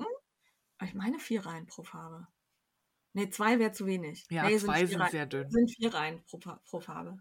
[0.81, 0.87] Mhm.
[0.87, 2.27] Ich meine vier Reihen pro Farbe.
[3.12, 4.25] Nee, zwei wäre zu wenig.
[4.31, 5.11] Ja, nee, zwei sind Reihen.
[5.11, 5.51] sehr dünn.
[5.51, 7.18] sind vier Reihen pro, pro Farbe.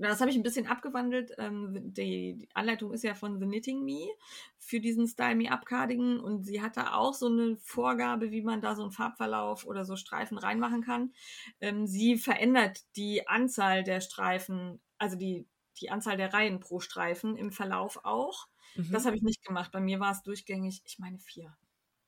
[0.00, 1.34] Genau, das habe ich ein bisschen abgewandelt.
[1.36, 4.08] Ähm, die, die Anleitung ist ja von The Knitting Me
[4.56, 8.40] für diesen Style Me Up Cardigan und sie hat da auch so eine Vorgabe, wie
[8.40, 11.12] man da so einen Farbverlauf oder so Streifen reinmachen kann.
[11.60, 15.46] Ähm, sie verändert die Anzahl der Streifen, also die,
[15.82, 18.48] die Anzahl der Reihen pro Streifen im Verlauf auch.
[18.76, 18.92] Mhm.
[18.92, 19.70] Das habe ich nicht gemacht.
[19.70, 21.54] Bei mir war es durchgängig, ich meine vier.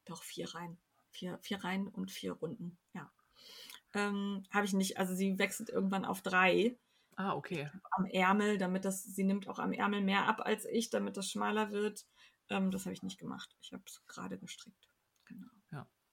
[0.07, 0.79] Doch, vier Reihen.
[1.11, 3.13] Vier, vier Reihen und vier Runden, ja.
[3.93, 6.79] Ähm, habe ich nicht, also sie wechselt irgendwann auf drei
[7.17, 7.71] ah, okay.
[7.93, 11.31] am Ärmel, damit das, sie nimmt auch am Ärmel mehr ab als ich, damit das
[11.31, 12.07] schmaler wird.
[12.49, 13.57] Ähm, das habe ich nicht gemacht.
[13.63, 14.89] Ich habe es gerade gestrickt.
[15.27, 15.47] Genau.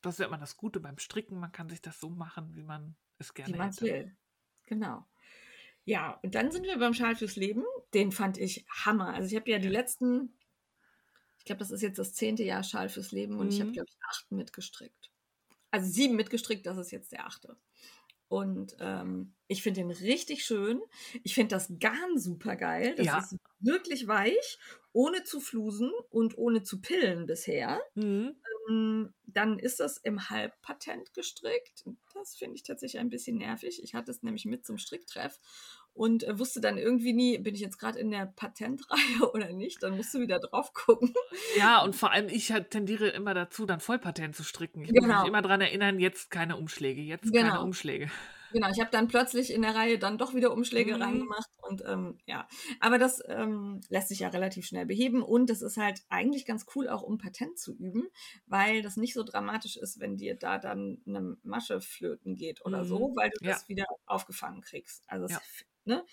[0.02, 1.40] Das ist ja immer das Gute beim Stricken.
[1.42, 3.82] Man kann sich das so machen, wie man es gerne Wie man hätte.
[3.86, 4.18] will.
[4.66, 5.06] Genau.
[5.84, 7.64] Ja, und dann sind wir beim Schal fürs Leben.
[7.94, 9.14] Den fand ich Hammer.
[9.14, 10.38] Also ich habe ja die letzten,
[11.38, 13.74] ich glaube, das ist jetzt das zehnte Jahr Schal fürs Leben und ich habe, Mhm.
[13.74, 15.12] glaube ich, acht mitgestrickt.
[15.72, 17.58] Also sieben mitgestrickt, das ist jetzt der achte.
[18.30, 20.82] Und ähm, ich finde den richtig schön.
[21.24, 22.94] Ich finde das Garn super geil.
[22.96, 23.18] Das Ja.
[23.20, 24.60] ist wirklich weich,
[24.94, 27.82] ohne zu flusen und ohne zu pillen bisher.
[27.96, 28.36] Mhm.
[28.70, 31.86] Ähm, Dann ist das im Halbpatent gestrickt.
[32.14, 33.82] Das finde ich tatsächlich ein bisschen nervig.
[33.84, 35.40] Ich hatte es nämlich mit zum Stricktreff
[36.00, 38.98] und äh, wusste dann irgendwie nie, bin ich jetzt gerade in der Patentreihe
[39.34, 39.84] oder nicht.
[39.84, 41.14] Dann musst du wieder drauf gucken.
[41.58, 44.84] Ja, und vor allem, ich halt tendiere immer dazu, dann Vollpatent zu stricken.
[44.84, 45.20] Ich muss Genau.
[45.20, 47.64] mich immer daran erinnern, jetzt keine Umschläge, jetzt keine Genau.
[47.64, 48.10] Umschläge.
[48.52, 51.02] Genau, ich habe dann plötzlich in der Reihe dann doch wieder Umschläge Mhm.
[51.04, 52.48] reingemacht und ähm, ja,
[52.80, 56.66] aber das ähm, lässt sich ja relativ schnell beheben und das ist halt eigentlich ganz
[56.76, 58.08] cool auch um Patent zu üben,
[58.48, 62.80] weil das nicht so dramatisch ist, wenn dir da dann eine Masche flöten geht oder
[62.84, 62.88] Mhm.
[62.88, 63.52] so, weil du Ja.
[63.52, 65.04] das wieder aufgefangen kriegst.
[65.08, 65.40] Also es, Ja.
[65.90, 66.06] Ne?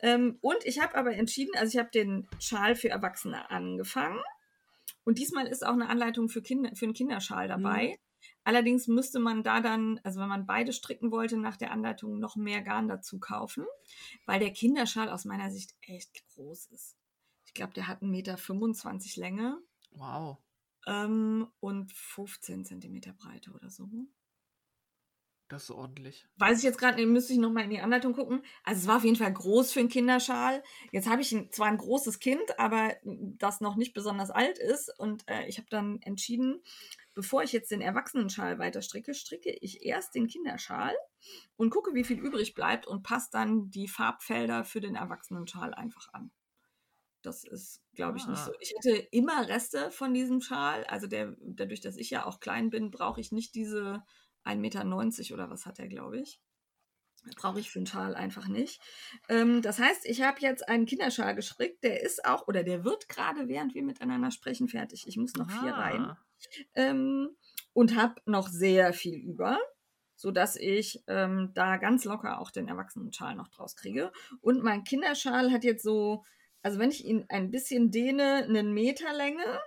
[0.00, 4.20] ähm, und ich habe aber entschieden, also ich habe den Schal für Erwachsene angefangen
[5.04, 7.88] und diesmal ist auch eine Anleitung für Kinder für einen Kinderschal dabei.
[7.88, 7.96] Mhm.
[8.44, 12.36] Allerdings müsste man da dann, also wenn man beide stricken wollte, nach der Anleitung noch
[12.36, 13.66] mehr Garn dazu kaufen,
[14.26, 16.96] weil der Kinderschal aus meiner Sicht echt groß ist.
[17.44, 19.58] Ich glaube, der hat 1,25 Meter Länge
[19.92, 20.38] Wow.
[20.86, 23.88] ähm, und 15 Zentimeter Breite oder so.
[25.54, 26.26] Das ist ordentlich.
[26.36, 28.42] Weiß ich jetzt gerade, nicht, müsste ich noch mal in die Anleitung gucken.
[28.64, 30.64] Also es war auf jeden Fall groß für einen Kinderschal.
[30.90, 34.92] Jetzt habe ich ein, zwar ein großes Kind, aber das noch nicht besonders alt ist.
[34.98, 36.60] Und äh, ich habe dann entschieden,
[37.14, 40.92] bevor ich jetzt den Erwachsenenschal weiter stricke, stricke ich erst den Kinderschal
[41.54, 46.08] und gucke, wie viel übrig bleibt und passe dann die Farbfelder für den Erwachsenenschal einfach
[46.12, 46.32] an.
[47.22, 48.46] Das ist, glaube ich, nicht Ah.
[48.46, 48.52] so.
[48.58, 50.82] Ich hätte immer Reste von diesem Schal.
[50.88, 54.02] Also der, dadurch, dass ich ja auch klein bin, brauche ich nicht diese
[54.44, 56.40] 1,90 Meter oder was hat er, glaube ich.
[57.36, 58.82] Brauche ich für einen Schal einfach nicht.
[59.30, 63.08] Ähm, das heißt, ich habe jetzt einen Kinderschal gestrickt, der ist auch, oder der wird
[63.08, 65.06] gerade, während wir miteinander sprechen, fertig.
[65.06, 65.80] Ich muss noch vier Ah.
[65.80, 66.16] rein.
[66.74, 67.30] Ähm,
[67.72, 69.58] und habe noch sehr viel über,
[70.16, 74.12] sodass ich ähm, da ganz locker auch den Erwachsenenschal noch draus kriege.
[74.42, 76.24] Und mein Kinderschal hat jetzt so,
[76.62, 79.60] also wenn ich ihn ein bisschen dehne, einen Meter Länge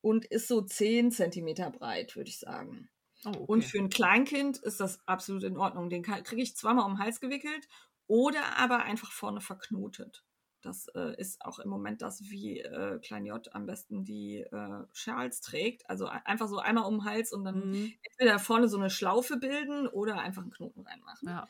[0.00, 2.88] und ist so 10 Zentimeter breit, würde ich sagen.
[3.26, 3.46] Oh, okay.
[3.46, 5.90] Und für ein Kleinkind ist das absolut in Ordnung.
[5.90, 7.68] Den kriege ich zweimal um den Hals gewickelt
[8.06, 10.24] oder aber einfach vorne verknotet.
[10.62, 14.84] Das äh, ist auch im Moment das, wie äh, Klein J am besten die äh,
[14.92, 15.88] Schals trägt.
[15.88, 17.94] Also ein- einfach so einmal um den Hals und dann Mhm.
[18.02, 21.28] entweder vorne so eine Schlaufe bilden oder einfach einen Knoten reinmachen.
[21.28, 21.48] Ja.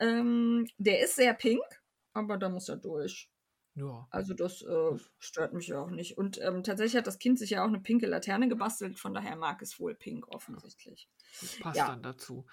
[0.00, 1.62] Ähm, der ist sehr pink,
[2.12, 3.31] aber da muss er durch.
[3.74, 4.06] Ja.
[4.10, 6.18] Also das äh, stört mich ja auch nicht.
[6.18, 9.36] Und ähm, tatsächlich hat das Kind sich ja auch eine pinke Laterne gebastelt, von daher
[9.36, 11.08] mag es wohl pink offensichtlich.
[11.40, 11.86] Das passt Ja.
[11.88, 12.46] dann dazu.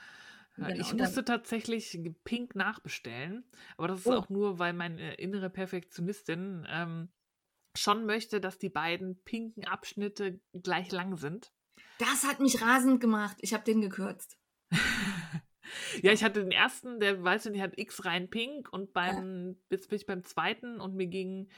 [0.57, 3.45] Ja, Genau, ich musste tatsächlich Pink nachbestellen,
[3.77, 4.15] aber das ist Oh.
[4.15, 7.09] auch nur, weil meine innere Perfektionistin ähm,
[7.77, 11.53] schon möchte, dass die beiden pinken Abschnitte gleich lang sind.
[11.97, 13.37] Das hat mich rasend gemacht.
[13.41, 14.37] Ich habe den gekürzt.
[16.01, 19.89] Ja, ich hatte den ersten, der weiß nicht, hat X rein pink und beim, jetzt
[19.89, 21.49] bin ich beim zweiten und mir ging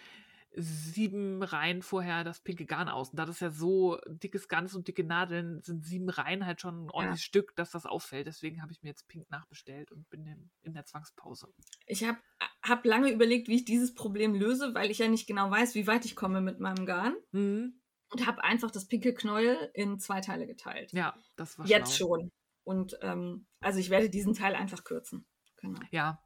[0.54, 3.12] sieben Reihen vorher das pinke Garn aus.
[3.12, 6.60] Und da das ja so dickes Garn ist und dicke Nadeln, sind sieben Reihen halt
[6.60, 8.28] schon ein ordentliches Stück, dass das auffällt.
[8.28, 11.48] Deswegen habe ich mir jetzt pink nachbestellt und bin in, in der Zwangspause.
[11.86, 12.18] Ich habe
[12.62, 15.88] hab lange überlegt, wie ich dieses Problem löse, weil ich ja nicht genau weiß, wie
[15.88, 17.16] weit ich komme mit meinem Garn.
[17.32, 17.76] Mhm.
[18.10, 20.92] Und habe einfach das pinke Knäuel in zwei Teile geteilt.
[20.92, 22.18] Ja, das war Jetzt schlau.
[22.18, 22.32] schon.
[22.64, 25.26] Und ähm, also ich werde diesen Teil einfach kürzen.
[25.58, 25.80] Genau.
[25.92, 26.24] Ja,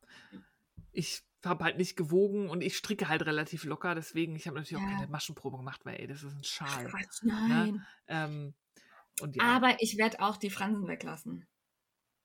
[0.92, 4.82] ich habe halt nicht gewogen und ich stricke halt relativ locker, deswegen, ich habe natürlich
[4.82, 4.96] auch Ja.
[4.98, 6.86] keine Maschenprobe gemacht, weil ey, das ist ein Schal.
[6.88, 7.86] Quatsch, nein.
[8.08, 8.54] Ähm,
[9.22, 11.48] und ja, Aber ich werde auch die Fransen weglassen.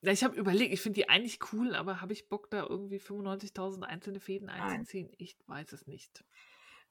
[0.03, 2.99] ja ich habe überlegt, ich finde die eigentlich cool, aber habe ich Bock, da irgendwie
[2.99, 5.11] 95.000 einzelne Fäden einzuziehen?
[5.19, 6.25] Ich weiß es nicht.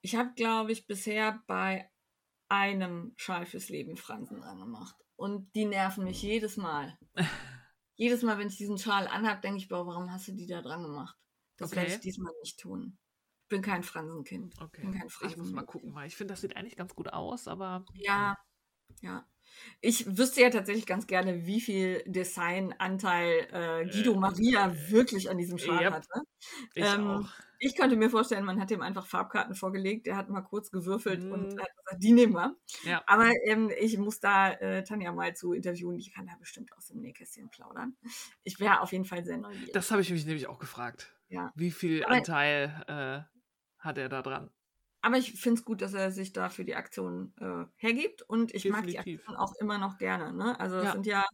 [0.00, 1.90] Ich habe, glaube ich, bisher bei
[2.48, 4.96] einem Schal fürs Leben Fransen dran gemacht.
[5.20, 6.96] Und die nerven mich jedes Mal.
[7.94, 10.62] jedes Mal, wenn ich diesen Schal anhab, denke ich, boah, warum hast du die da
[10.62, 11.14] dran gemacht?
[11.58, 12.02] Das werde ich Okay.
[12.04, 12.96] diesmal nicht tun.
[13.42, 14.54] Ich bin kein Fransenkind.
[14.58, 17.12] Okay, bin kein ich muss mal gucken, weil ich finde, das sieht eigentlich ganz gut
[17.12, 18.34] aus, aber Ja,
[19.02, 19.26] ja.
[19.80, 25.38] Ich wüsste ja tatsächlich ganz gerne, wie viel Designanteil äh, Guido Äh, Maria wirklich an
[25.38, 25.92] diesem Schal Yep.
[25.94, 26.22] hatte.
[26.74, 27.28] ich Ähm, auch.
[27.62, 31.22] Ich könnte mir vorstellen, man hat ihm einfach Farbkarten vorgelegt, der hat mal kurz gewürfelt
[31.24, 31.60] und Mm.
[31.60, 32.56] hat gesagt, die nehmen wir.
[32.84, 33.02] Ja.
[33.06, 36.86] Aber ähm, ich muss da äh, Tanja mal zu interviewen, die kann da bestimmt aus
[36.86, 37.96] dem Nähkästchen plaudern.
[38.44, 39.72] Ich wäre auf jeden Fall sehr neugierig.
[39.72, 41.14] Das habe ich mich nämlich auch gefragt.
[41.28, 41.52] Ja.
[41.54, 43.20] Wie viel Aber- Anteil äh,
[43.78, 44.50] hat er da dran?
[45.02, 48.54] Aber ich finde es gut, dass er sich da für die Aktion äh, hergibt und
[48.54, 49.20] ich mag die Definitiv.
[49.20, 50.32] Aktion auch immer noch gerne.
[50.32, 50.58] Ne?
[50.60, 50.92] Also es Ja.
[50.92, 51.24] sind ja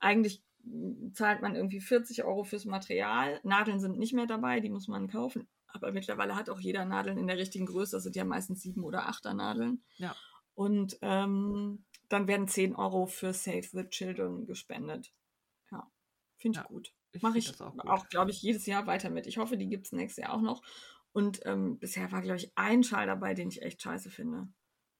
[0.00, 3.40] eigentlich m, zahlt man irgendwie 40 Euro fürs Material.
[3.44, 5.48] Nadeln sind nicht mehr dabei, die muss man kaufen.
[5.68, 7.96] Aber mittlerweile hat auch jeder Nadeln in der richtigen Größe.
[7.96, 9.82] Das sind ja meistens sieben oder achter Nadeln.
[9.96, 10.16] Ja.
[10.54, 15.12] Und ähm, dann werden 10 Euro für Save the Children gespendet.
[15.70, 15.90] Ja,
[16.36, 16.92] finde ich Ja, gut.
[17.12, 18.10] Ich Mache ich das auch auch, gut.
[18.10, 19.26] glaube ich, jedes Jahr weiter mit.
[19.26, 20.62] Ich hoffe, die gibt es nächstes Jahr auch noch.
[21.12, 24.48] Und ähm, bisher war, glaube ich, ein Schal dabei, den ich echt scheiße finde.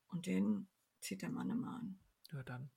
[0.09, 0.69] Und den
[1.01, 1.99] zieht der Mann immer an.
[2.33, 2.71] Ja, dann.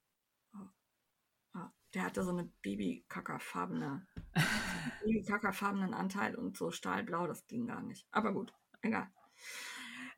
[1.53, 4.05] Ja, der hatte so eine Babykackerfarbene,
[5.03, 8.07] Babykackerfarbenen Anteil und so stahlblau, das ging gar nicht.
[8.11, 9.09] Aber gut, egal.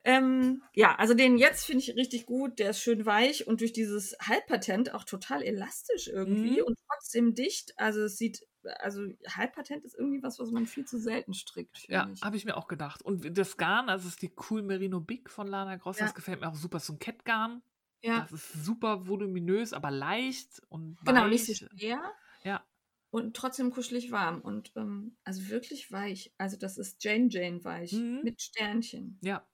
[0.04, 2.60] Ähm, ja, also den jetzt finde ich richtig gut.
[2.60, 6.68] Der ist schön weich und durch dieses Halbpatent auch total elastisch irgendwie Mhm.
[6.68, 7.74] und trotzdem dicht.
[7.78, 8.48] Also es sieht
[8.80, 11.88] also Halbpatent ist irgendwie was, was man viel zu selten strickt.
[11.90, 13.02] Ja, habe ich mir auch gedacht.
[13.02, 16.06] Und das Garn, also ist die Cool Merino Big von Lana Gross, Ja.
[16.06, 16.80] das gefällt mir auch super.
[16.80, 17.62] So ein Kettgarn.
[18.04, 21.72] Ja, Das ist super voluminös, aber leicht und genau, nicht so weich.
[21.80, 22.14] schwer.
[22.44, 22.64] Ja.
[23.10, 24.42] Und trotzdem kuschelig warm.
[24.42, 26.32] Und ähm, also wirklich weich.
[26.38, 27.94] Also das ist Jane Jane weich.
[27.94, 28.22] Mhm.
[28.24, 29.18] Mit Sternchen.
[29.24, 29.48] Ja,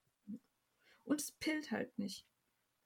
[1.06, 2.26] Und es pillt halt nicht.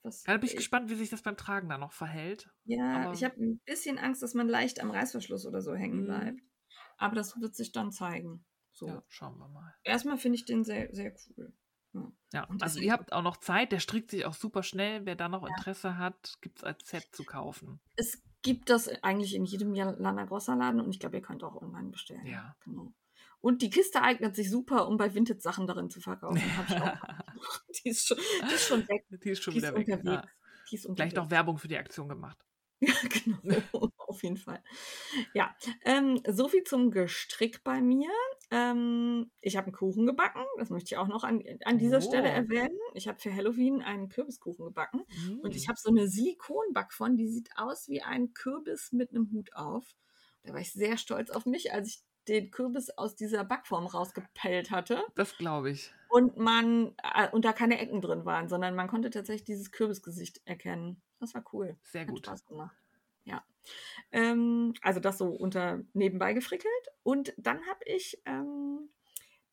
[0.08, 2.50] Was da bin ich ich- gespannt, wie sich das beim Tragen dann noch verhält.
[2.66, 6.02] Ja, Aber- ich habe ein bisschen Angst, dass man leicht am Reißverschluss oder so hängen
[6.02, 6.06] Mhm.
[6.06, 6.42] bleibt.
[6.98, 8.46] Aber das wird sich dann zeigen.
[8.72, 8.88] So.
[8.88, 9.74] Ja, schauen wir mal.
[9.84, 11.54] Erstmal finde ich den sehr, sehr cool.
[12.32, 15.06] Ja, Und also ihr habt auch noch Zeit, der strickt sich auch super schnell.
[15.06, 15.48] Wer da noch Ja.
[15.50, 17.80] Interesse hat, gibt es als Set zu kaufen.
[17.96, 21.60] Es gibt das eigentlich in jedem Lana Grossa Laden und ich glaube, ihr könnt auch
[21.60, 22.26] online bestellen.
[22.28, 22.56] Ja.
[22.64, 22.94] Genau.
[23.42, 26.42] Und die Kiste eignet sich super, um bei Vintage-Sachen darin zu verkaufen.
[26.58, 26.98] Hab ich auch.
[27.84, 28.18] die, ist schon,
[28.50, 29.06] die ist schon weg.
[29.24, 29.88] Die ist schon Die ist wieder weg.
[29.88, 30.06] unterwegs.
[30.06, 30.32] Ja.
[30.72, 31.32] Die ist Gleich noch unterwegs.
[31.32, 32.38] Werbung für die Aktion gemacht.
[32.80, 33.40] Ja, genau.
[33.98, 34.62] Auf jeden Fall.
[35.34, 38.10] Ja, ähm, so viel zum Gestrick bei mir.
[38.52, 40.44] Ähm, ich habe einen Kuchen gebacken.
[40.60, 42.34] Das möchte ich auch noch an, an dieser Stelle Oh.
[42.34, 42.78] erwähnen.
[42.94, 45.02] Ich habe für Halloween einen Kürbiskuchen gebacken.
[45.42, 45.70] Und ich Mm.
[45.70, 49.96] habe so eine Silikonbackform, die sieht aus wie ein Kürbis mit einem Hut auf.
[50.44, 54.72] Da war ich sehr stolz auf mich, als ich den Kürbis aus dieser Backform rausgepellt
[54.72, 55.92] hatte Das glaube ich.
[56.10, 60.42] und man äh, und da keine Ecken drin waren, sondern man konnte tatsächlich dieses Kürbisgesicht
[60.46, 61.02] erkennen.
[61.20, 61.78] Das war cool.
[61.84, 62.26] Sehr Hat gut.
[62.26, 62.76] Spaß gemacht.
[63.26, 63.44] Ja.
[64.12, 66.72] Ähm, also das so unter nebenbei gefrickelt.
[67.04, 68.90] Und dann habe ich ähm,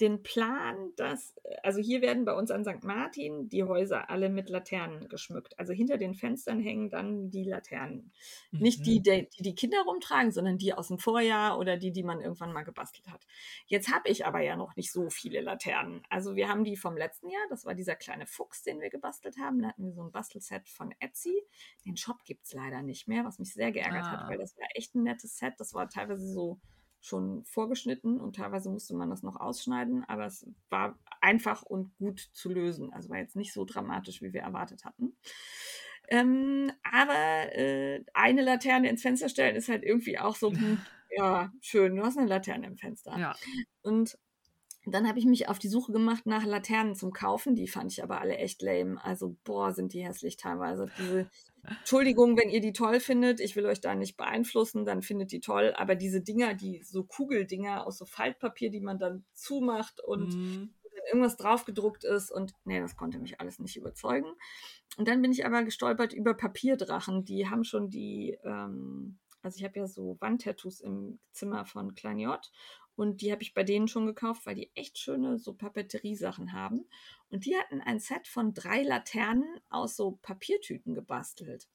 [0.00, 2.82] den Plan, dass, also hier werden bei uns an St.
[2.82, 5.56] Martin die Häuser alle mit Laternen geschmückt.
[5.58, 8.12] Also hinter den Fenstern hängen dann die Laternen.
[8.50, 9.02] Nicht die, Mhm.
[9.04, 12.52] die die die Kinder rumtragen, sondern die aus dem Vorjahr oder die, die man irgendwann
[12.52, 13.24] mal gebastelt hat.
[13.66, 16.02] Jetzt habe ich aber ja noch nicht so viele Laternen.
[16.10, 19.36] Also wir haben die vom letzten Jahr, das war dieser kleine Fuchs, den wir gebastelt
[19.38, 19.62] haben.
[19.62, 21.40] Da hatten wir so ein Bastelset von Etsy.
[21.86, 24.10] Den Shop gibt es leider nicht mehr, was mich sehr geärgert Ah.
[24.22, 25.54] hat, weil das war echt ein nettes Set.
[25.58, 26.58] Das war teilweise so
[27.04, 32.18] schon vorgeschnitten und teilweise musste man das noch ausschneiden, aber es war einfach und gut
[32.32, 32.92] zu lösen.
[32.94, 35.14] Also war jetzt nicht so dramatisch, wie wir erwartet hatten.
[36.08, 40.78] Ähm, aber äh, eine Laterne ins Fenster stellen ist halt irgendwie auch so, hm,
[41.10, 43.18] ja, schön, du hast eine Laterne im Fenster.
[43.18, 43.36] Ja,
[43.82, 44.18] Und
[44.86, 47.54] dann habe ich mich auf die Suche gemacht nach Laternen zum Kaufen.
[47.54, 49.02] Die fand ich aber alle echt lame.
[49.04, 50.90] Also, boah, sind die hässlich teilweise.
[50.98, 51.30] Diese,
[51.66, 53.40] Entschuldigung, wenn ihr die toll findet.
[53.40, 55.72] Ich will euch da nicht beeinflussen, dann findet die toll.
[55.76, 60.70] Aber diese Dinger, die so Kugeldinger aus so Faltpapier, die man dann zumacht und dann
[61.08, 64.28] irgendwas draufgedruckt ist und nee, das konnte mich alles nicht überzeugen.
[64.96, 67.24] Und dann bin ich aber gestolpert über Papierdrachen.
[67.24, 72.18] Die haben schon die, ähm, also ich habe ja so Wandtattoos im Zimmer von Klein
[72.18, 72.40] J
[72.96, 76.86] und die habe ich bei denen schon gekauft, weil die echt schöne so Papeterie-Sachen haben.
[77.30, 81.68] Und die hatten ein Set von drei Laternen aus so Papiertüten gebastelt.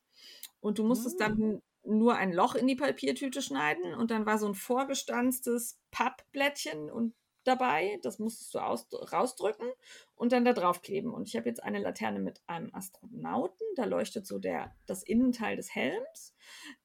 [0.62, 1.24] Und du musstest Mm.
[1.24, 6.90] dann nur ein Loch in die Papiertüte schneiden und dann war so ein vorgestanztes Pappblättchen
[6.90, 7.14] und
[7.50, 9.68] dabei, das musstest du aus, rausdrücken
[10.16, 11.12] und dann da draufkleben.
[11.12, 15.58] Und ich habe jetzt eine Laterne mit einem Astronauten, da leuchtet so der, das Innenteil
[15.58, 16.36] des Helms,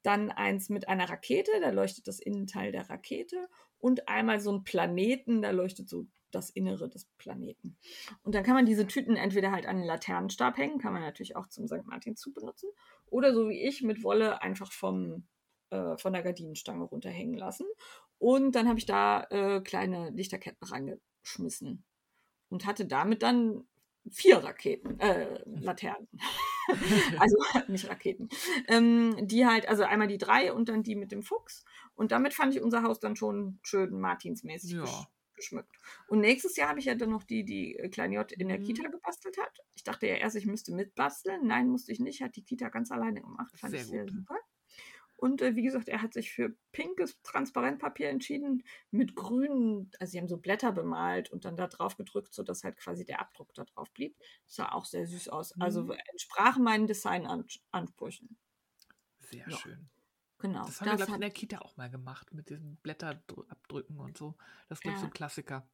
[0.03, 3.47] dann eins mit einer Rakete, da leuchtet das Innenteil der Rakete
[3.77, 7.77] und einmal so ein Planeten, da leuchtet so das Innere des Planeten.
[8.23, 11.35] Und dann kann man diese Tüten entweder halt an den Laternenstab hängen, kann man natürlich
[11.35, 11.85] auch zum St.
[11.85, 12.69] Martin zu benutzen,
[13.05, 15.27] oder so wie ich mit Wolle einfach vom,
[15.75, 17.67] äh, von der Gardinenstange runterhängen lassen.
[18.17, 21.83] Und dann habe ich da äh, kleine Lichterketten rangeschmissen
[22.49, 23.67] und hatte damit dann
[24.11, 26.07] vier Raketen, äh, Laternen.
[27.19, 27.35] also
[27.67, 28.29] nicht Raketen.
[28.67, 31.65] Ähm, die halt, also einmal die drei und dann die mit dem Fuchs.
[31.95, 34.81] Und damit fand ich unser Haus dann schon schön Martinsmäßig Ja.
[34.81, 35.07] gesch
[35.37, 35.75] geschmückt.
[36.07, 38.57] Und nächstes Jahr habe ich ja dann noch die, die äh, Klein J in der
[38.59, 38.63] Mhm.
[38.63, 39.59] Kita gebastelt hat.
[39.75, 41.45] Ich dachte ja erst, ich müsste mitbasteln.
[41.45, 42.21] Nein, musste ich nicht.
[42.21, 43.51] Hat die Kita ganz alleine gemacht.
[43.59, 44.11] Fand Sehr ich sehr gut.
[44.13, 44.37] super.
[45.25, 50.19] Und äh, wie gesagt, er hat sich für pinkes Transparentpapier entschieden mit grünen, also sie
[50.19, 53.63] haben so Blätter bemalt und dann da drauf gedrückt, sodass halt quasi der Abdruck da
[53.65, 54.15] drauf blieb.
[54.45, 55.59] sah auch sehr süß aus.
[55.59, 55.97] Also Mhm.
[56.11, 58.37] entsprach meinen Designansprüchen.
[59.19, 59.51] sehr Ja.
[59.51, 59.89] schön.
[60.39, 60.65] Genau.
[60.65, 64.17] Das haben wir, glaube ich, in der Kita auch mal gemacht, mit diesen Blätterabdrücken und
[64.17, 64.37] so.
[64.69, 65.09] Das ist, glaube ich, so Ja.
[65.09, 65.69] ein Klassiker.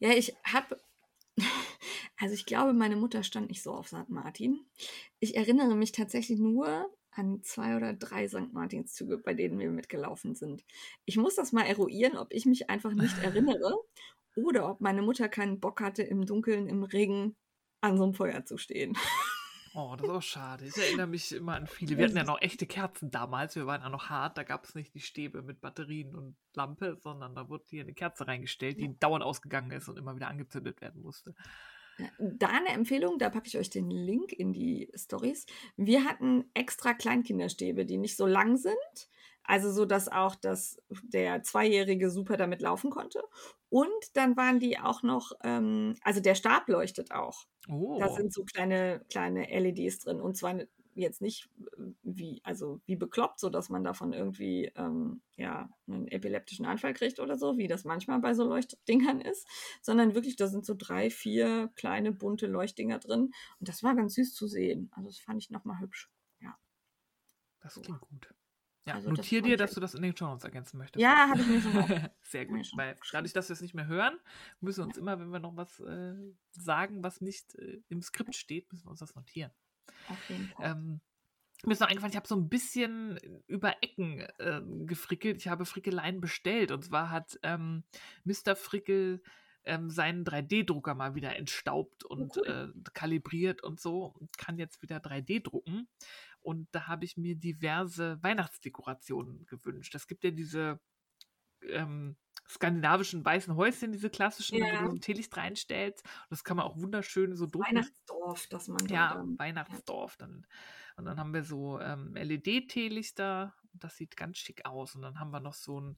[0.00, 0.80] ja, ich habe,
[2.18, 4.08] also ich glaube, meine Mutter stand nicht so auf St.
[4.08, 4.60] Martin.
[5.20, 8.52] Ich erinnere mich tatsächlich nur an zwei oder drei St.
[8.52, 10.64] Martinszüge, bei denen wir mitgelaufen sind.
[11.04, 13.74] Ich muss das mal eruieren, ob ich mich einfach nicht erinnere
[14.36, 17.36] oder ob meine Mutter keinen Bock hatte, im Dunkeln, im Regen
[17.80, 18.96] an so einem Feuer zu stehen.
[19.78, 20.64] Oh, das ist auch schade.
[20.64, 21.98] Ich erinnere mich immer an viele.
[21.98, 23.56] Wir hatten ja noch echte Kerzen damals.
[23.56, 24.38] Wir waren ja noch hart.
[24.38, 27.92] Da gab es nicht die Stäbe mit Batterien und Lampe, sondern da wurde hier eine
[27.92, 31.34] Kerze reingestellt, die dauernd ausgegangen ist und immer wieder angezündet werden musste.
[32.18, 35.46] Da eine Empfehlung, da packe ich euch den Link in die Stories.
[35.76, 39.08] Wir hatten extra Kleinkinderstäbe, die nicht so lang sind,
[39.44, 43.22] Also so, dass auch das, der Zweijährige super damit laufen konnte.
[43.68, 47.44] Und dann waren die auch noch, ähm, also der Stab leuchtet auch.
[47.68, 47.98] Oh.
[47.98, 50.20] Da sind so kleine, kleine LEDs drin.
[50.20, 50.54] Und zwar
[51.02, 56.08] jetzt nicht äh, wie, also wie bekloppt, so dass man davon irgendwie ähm, ja, einen
[56.08, 59.46] epileptischen Anfall kriegt oder so, wie das manchmal bei so Leuchtdingern ist,
[59.82, 63.30] sondern wirklich, da sind so drei, vier kleine bunte Leuchtdinger drin.
[63.58, 64.90] Und das war ganz süß zu sehen.
[64.92, 66.10] Also das fand ich nochmal hübsch.
[66.40, 66.58] Ja.
[67.60, 68.34] Das klingt gut.
[68.86, 71.02] Ja, Also das notier fand dir, dass du das in den Show Notes ergänzen möchtest.
[71.02, 71.72] Ja, habe ich mir schon.
[72.22, 74.16] Sehr gut, schon weil dadurch, dass wir es nicht mehr hören,
[74.60, 76.14] müssen wir uns immer, wenn wir noch was äh,
[76.52, 79.50] sagen, was nicht äh, im Skript steht, müssen wir uns das notieren.
[80.08, 80.70] Auf jeden Fall.
[80.70, 81.00] Ähm,
[81.64, 85.38] mir ist noch eingefallen, ich habe so ein bisschen über Ecken äh, gefrickelt.
[85.38, 86.70] Ich habe Frickeleien bestellt.
[86.70, 87.84] Und zwar hat ähm,
[88.24, 88.54] Mr.
[88.56, 89.22] Frickel
[89.64, 92.72] ähm, seinen 3D-Drucker mal wieder entstaubt und cool.
[92.76, 95.88] äh, kalibriert und so und kann jetzt wieder 3D drucken.
[96.40, 99.94] Und da habe ich mir diverse Weihnachtsdekorationen gewünscht.
[99.94, 100.78] Es gibt ja diese
[101.62, 102.16] ähm,
[102.48, 104.80] skandinavischen weißen Häuschen, diese klassischen, wo Ja.
[104.82, 106.02] du so ein Teelicht reinstellst.
[106.04, 107.66] Und das kann man auch wunderschön so drucken.
[107.76, 110.16] Weihnachtsdorf, dass man da Ja, dann, Weihnachtsdorf.
[110.16, 110.46] Dann,
[110.96, 113.54] und dann haben wir so ähm, LED-Teelichter.
[113.72, 114.94] Das sieht ganz schick aus.
[114.94, 115.96] Und dann haben wir noch so ein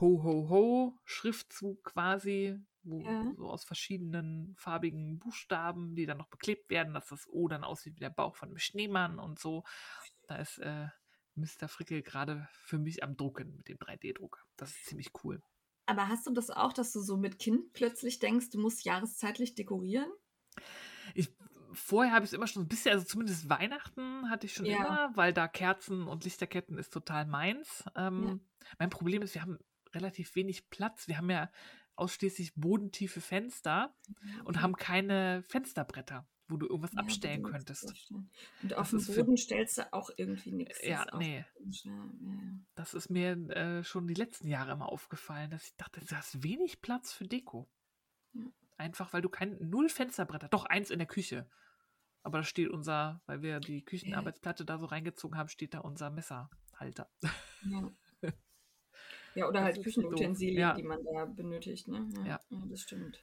[0.00, 3.32] Ho-Ho-Ho-Schriftzug quasi, wo Ja.
[3.36, 7.96] so aus verschiedenen farbigen Buchstaben, die dann noch beklebt werden, dass das O dann aussieht
[7.96, 9.64] wie der Bauch von einem Schneemann und so.
[10.28, 10.88] Da ist äh,
[11.34, 11.68] Mr.
[11.68, 14.40] Frickel gerade für mich am Drucken mit dem 3D-Drucker.
[14.56, 15.42] Das ist ziemlich cool.
[15.90, 19.56] Aber hast du das auch, dass du so mit Kind plötzlich denkst, du musst jahreszeitlich
[19.56, 20.08] dekorieren?
[21.16, 21.28] Ich,
[21.72, 24.76] vorher habe ich es immer schon ein bisschen, also zumindest Weihnachten hatte ich schon Ja.
[24.76, 27.82] immer, weil da Kerzen und Lichterketten ist total meins.
[27.96, 28.40] Ähm,
[28.78, 29.58] Mein Problem ist, wir haben
[29.92, 31.08] relativ wenig Platz.
[31.08, 31.50] Wir haben ja
[31.96, 33.92] ausschließlich bodentiefe Fenster
[34.44, 38.10] und haben keine Fensterbretter, wo du irgendwas Ja, abstellen könntest.
[38.10, 38.28] Und
[38.62, 40.84] Das auf dem ist für- Boden stellst du auch irgendwie nichts.
[40.84, 41.44] Ja, nee.
[41.84, 42.58] Ja, ja.
[42.74, 46.42] Das ist mir äh, schon die letzten Jahre immer aufgefallen, dass ich dachte, du hast
[46.42, 47.68] wenig Platz für Deko.
[48.34, 48.42] Ja.
[48.76, 51.48] Einfach, weil du kein null Fensterbretter, doch eins in der Küche.
[52.22, 56.10] Aber da steht unser, weil wir die Küchenarbeitsplatte da so reingezogen haben, steht da unser
[56.10, 57.10] Messerhalter.
[57.62, 57.90] Ja.
[59.36, 60.74] Ja, oder Das halt Küchenutensilien, ja.
[60.74, 61.86] die man da benötigt.
[61.86, 62.08] Ne?
[62.26, 62.40] Ja.
[62.68, 63.22] das stimmt.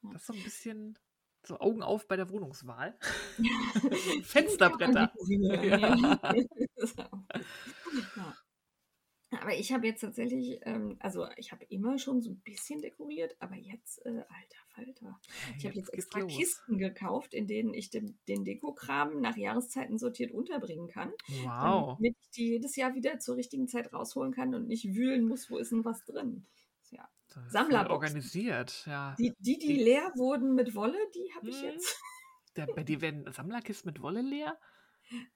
[0.00, 0.98] Das ist so ein bisschen
[1.44, 2.98] so Augen auf bei der Wohnungswahl.
[4.22, 5.12] Fensterbretter.
[9.30, 9.40] Ja.
[9.40, 13.36] Aber ich habe jetzt tatsächlich, ähm, also ich habe immer schon so ein bisschen dekoriert,
[13.40, 15.20] aber jetzt, äh, alter Falter.
[15.58, 16.34] Ich habe jetzt geht's extra los.
[16.34, 21.12] Kisten gekauft, in denen ich den, den Dekokram nach Jahreszeiten sortiert unterbringen kann.
[21.42, 21.98] Wow.
[21.98, 25.50] Damit ich die jedes Jahr wieder zur richtigen Zeit rausholen kann und nicht wühlen muss,
[25.50, 26.46] wo ist denn was drin.
[27.48, 27.92] Sammlerboxen.
[28.16, 29.14] Organisiert, ja.
[29.18, 31.68] Die, die, die Die- leer wurden mit Wolle, die habe ich Mhm.
[31.68, 32.00] jetzt.
[32.56, 34.58] Der, bei dir werden Sammlerkisten mit Wolle leer?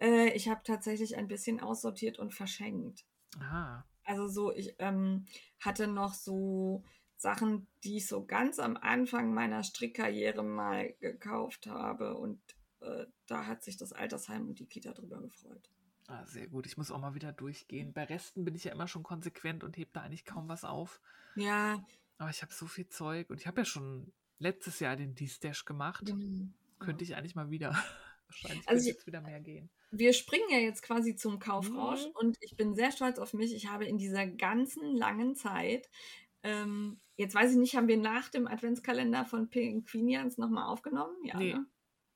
[0.00, 3.04] Äh, ich habe tatsächlich ein bisschen aussortiert und verschenkt.
[3.38, 3.86] Aha.
[4.04, 5.26] Also so, ich ähm,
[5.60, 6.84] hatte noch so
[7.16, 12.40] Sachen, die ich so ganz am Anfang meiner Strickkarriere mal gekauft habe und
[12.80, 15.70] äh, da hat sich das Altersheim und die Kita drüber gefreut.
[16.12, 16.66] Ah, sehr gut.
[16.66, 17.92] Ich muss auch mal wieder durchgehen.
[17.94, 21.00] Bei Resten bin ich ja immer schon konsequent und heb da eigentlich kaum was auf.
[21.36, 21.82] Ja,
[22.18, 25.64] Aber ich habe so viel Zeug und ich habe ja schon letztes Jahr den D-Stash
[25.64, 26.04] gemacht.
[26.04, 26.48] genau.
[26.80, 27.70] Könnte ich eigentlich mal wieder.
[28.26, 29.70] Wahrscheinlich Also ich- jetzt wieder mehr gehen.
[29.90, 32.12] Wir springen ja jetzt quasi zum Kaufrausch Mhm.
[32.14, 33.54] und ich bin sehr stolz auf mich.
[33.54, 35.88] Ich habe in dieser ganzen langen Zeit,
[36.42, 41.14] ähm, jetzt weiß ich nicht, haben wir nach dem Adventskalender von Pinguinians nochmal aufgenommen?
[41.24, 41.52] Ja, Nee.
[41.54, 41.66] ne?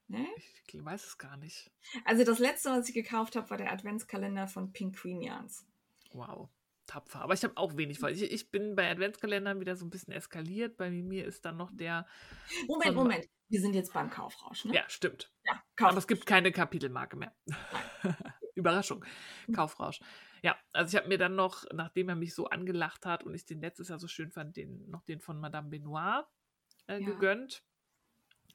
[0.09, 0.27] Ne?
[0.69, 1.71] Ich weiß es gar nicht.
[2.05, 5.67] Also das letzte, was ich gekauft habe, war der Adventskalender von Pinguinians.
[6.13, 6.49] Wow.
[6.87, 7.21] Tapfer.
[7.23, 10.13] Aber ich habe auch wenig, weil ich, ich bin bei Adventskalendern wieder so ein bisschen
[10.13, 10.77] eskaliert.
[10.77, 12.07] Bei mir ist dann noch der.
[12.69, 13.29] Moment, Moment.
[13.49, 14.75] Wir sind jetzt beim Kaufrausch, ne?
[14.75, 15.33] Ja, stimmt.
[15.45, 17.35] ja Aber es gibt keine Kapitelmarke mehr.
[18.55, 19.05] Überraschung.
[19.53, 20.01] Kaufrausch.
[20.43, 23.45] Ja, also ich habe mir dann noch, nachdem er mich so angelacht hat und ich
[23.47, 26.25] den letztes Jahr so schön fand, den, noch den von Madame Benoit
[26.87, 27.07] äh, Ja.
[27.07, 27.65] gegönnt.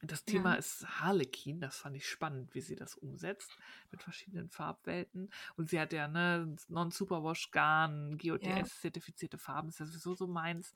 [0.04, 0.58] Das Thema Ja.
[0.58, 3.56] ist Harlequin, das fand ich spannend, wie sie das umsetzt,
[3.92, 5.30] mit verschiedenen Farbwelten.
[5.56, 10.74] Und sie hat ja ne, Non-Superwash-Garn, GOTS-zertifizierte Farben, ist ja sowieso so meins.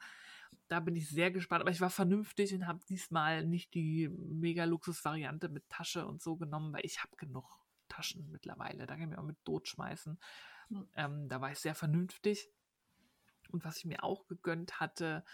[0.68, 5.48] Da bin ich sehr gespannt, aber ich war vernünftig und habe diesmal nicht die Mega-Luxus-Variante
[5.48, 7.58] mit Tasche und so genommen, weil ich habe genug
[7.88, 8.86] Taschen mittlerweile.
[8.86, 10.20] Da kann ich mir auch mit Tod schmeißen.
[10.68, 10.88] Hm.
[10.94, 12.48] Ähm, da war ich sehr vernünftig.
[13.50, 15.24] Und was ich mir auch gegönnt hatte,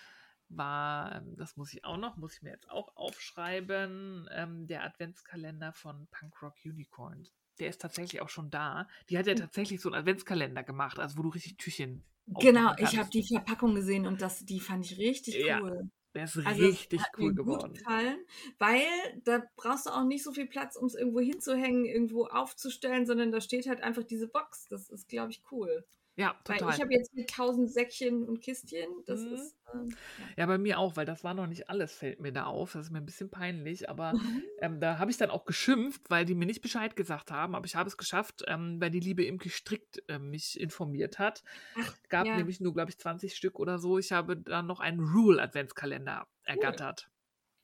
[0.56, 4.84] war, ähm, das muss ich auch noch, muss ich mir jetzt auch aufschreiben, ähm, der
[4.84, 7.28] Adventskalender von Punkrock Unicorn.
[7.58, 8.88] Der ist tatsächlich auch schon da.
[9.08, 9.40] Die hat ja Mhm.
[9.40, 12.04] tatsächlich so einen Adventskalender gemacht, also wo du richtig Türchen.
[12.26, 15.90] Genau, ich habe die Verpackung gesehen und das, die fand ich richtig Ja, cool.
[16.14, 17.72] Der ist Also richtig hat cool mir geworden.
[17.72, 18.18] Gut gefallen,
[18.58, 18.84] weil
[19.24, 23.32] da brauchst du auch nicht so viel Platz, um es irgendwo hinzuhängen, irgendwo aufzustellen, sondern
[23.32, 24.68] da steht halt einfach diese Box.
[24.68, 25.86] Das ist, glaube ich, cool.
[26.14, 26.74] Ja, Weil total.
[26.74, 29.32] ich habe jetzt mit tausend Säckchen und Kistchen, das Mhm.
[29.32, 29.56] ist.
[29.72, 30.24] Ähm, ja.
[30.36, 32.72] Ja, bei mir auch, weil das war noch nicht alles, fällt mir da auf.
[32.74, 33.88] Das ist mir ein bisschen peinlich.
[33.88, 34.42] Aber Mhm.
[34.60, 37.54] ähm, da habe ich dann auch geschimpft, weil die mir nicht Bescheid gesagt haben.
[37.54, 41.42] Aber ich habe es geschafft, ähm, weil die liebe Imke strikt äh, mich informiert hat.
[41.80, 42.36] Ach, Gab ja.
[42.36, 43.98] nämlich nur, glaube ich, 20 Stück oder so.
[43.98, 47.10] Ich habe dann noch einen Rule-Adventskalender ergattert.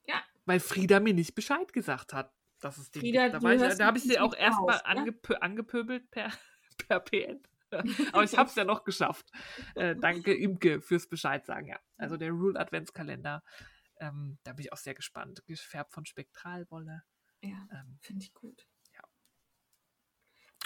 [0.06, 0.22] Ja.
[0.46, 2.32] Weil Frieda mir nicht Bescheid gesagt hat.
[2.60, 3.44] Dass es den Frieda, gibt.
[3.44, 4.86] Da, da habe ich sie auch erstmal ne?
[4.86, 6.32] angepö angepöbelt per,
[6.88, 7.40] per PN.
[8.12, 9.30] Aber ich habe es ja noch geschafft.
[9.74, 11.68] Äh, danke, Imke, fürs Bescheid sagen.
[11.68, 11.78] Ja.
[11.96, 13.42] Also der Rule Adventskalender.
[14.00, 15.44] Ähm, da bin ich auch sehr gespannt.
[15.46, 17.02] Gefärbt von Spektralwolle.
[17.40, 18.66] Ja, Ähm, finde ich gut.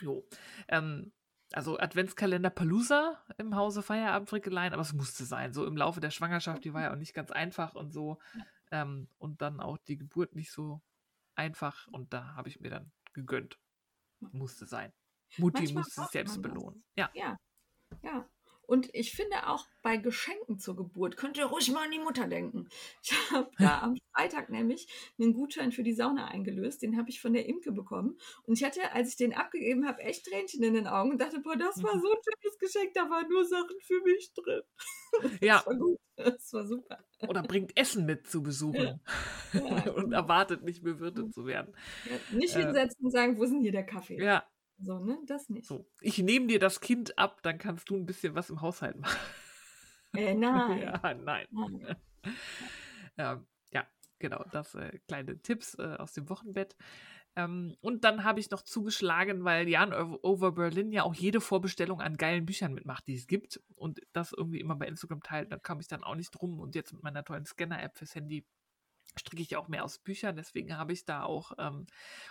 [0.00, 0.26] jo.
[0.68, 1.12] Ähm,
[1.52, 5.52] also Adventskalender Palooza im Hause Feierabendfrickeleien, aber es musste sein.
[5.52, 8.18] So im Laufe der Schwangerschaft, die war ja auch nicht ganz einfach und so.
[8.70, 10.80] Ähm, und dann auch die Geburt nicht so
[11.34, 11.86] einfach.
[11.88, 13.58] Und da habe ich mir dann gegönnt.
[14.20, 14.92] Musste sein.
[15.38, 16.84] Mutti Manchmal musste sich selbst belohnen.
[16.96, 17.10] Ja.
[17.14, 17.36] Ja,
[18.02, 18.28] ja.
[18.64, 22.26] Und ich finde auch bei Geschenken zur Geburt könnt ihr ruhig mal an die Mutter
[22.28, 22.68] denken.
[23.02, 24.86] Ich habe da am Freitag nämlich
[25.18, 26.80] einen Gutschein für die Sauna eingelöst.
[26.80, 28.16] Den habe ich von der Imke bekommen.
[28.44, 31.40] Und ich hatte, als ich den abgegeben habe, echt Tränchen in den Augen und dachte,
[31.40, 32.00] boah, das war Mhm.
[32.00, 32.94] so ein schönes Geschenk.
[32.94, 34.62] Da waren nur Sachen für mich drin.
[35.42, 35.98] Ja, Das war gut.
[36.16, 37.04] Das war super.
[37.28, 39.00] oder bringt Essen mit zu besuchen
[39.52, 39.60] Ja,
[39.96, 40.16] und genau.
[40.16, 41.74] erwartet nicht bewirtet zu werden.
[42.08, 44.22] Ja, nicht Äh, hinsetzen und sagen, wo ist denn hier der Kaffee?
[44.22, 44.44] Ja,
[44.82, 45.18] So, ne?
[45.26, 45.66] Das nicht.
[45.66, 45.86] so.
[46.00, 49.18] Ich nehme dir das Kind ab, dann kannst du ein bisschen was im Haushalt machen.
[50.14, 50.82] Äh, nein.
[50.82, 51.46] Ja, nein.
[51.50, 51.96] nein.
[53.18, 53.86] Ähm, ja,
[54.18, 56.76] genau, das äh, kleine Tipps äh, aus dem Wochenbett.
[57.36, 61.42] Ähm, und dann habe ich noch zugeschlagen, weil Jan Over- Over Berlin ja auch jede
[61.42, 65.52] Vorbestellung an geilen Büchern mitmacht, die es gibt und das irgendwie immer bei Instagram teilt.
[65.52, 68.46] Da kam ich dann auch nicht drum und jetzt mit meiner tollen Scanner-App fürs Handy
[69.16, 71.86] stricke ich ja auch mehr aus Büchern, deswegen habe ich da auch ähm,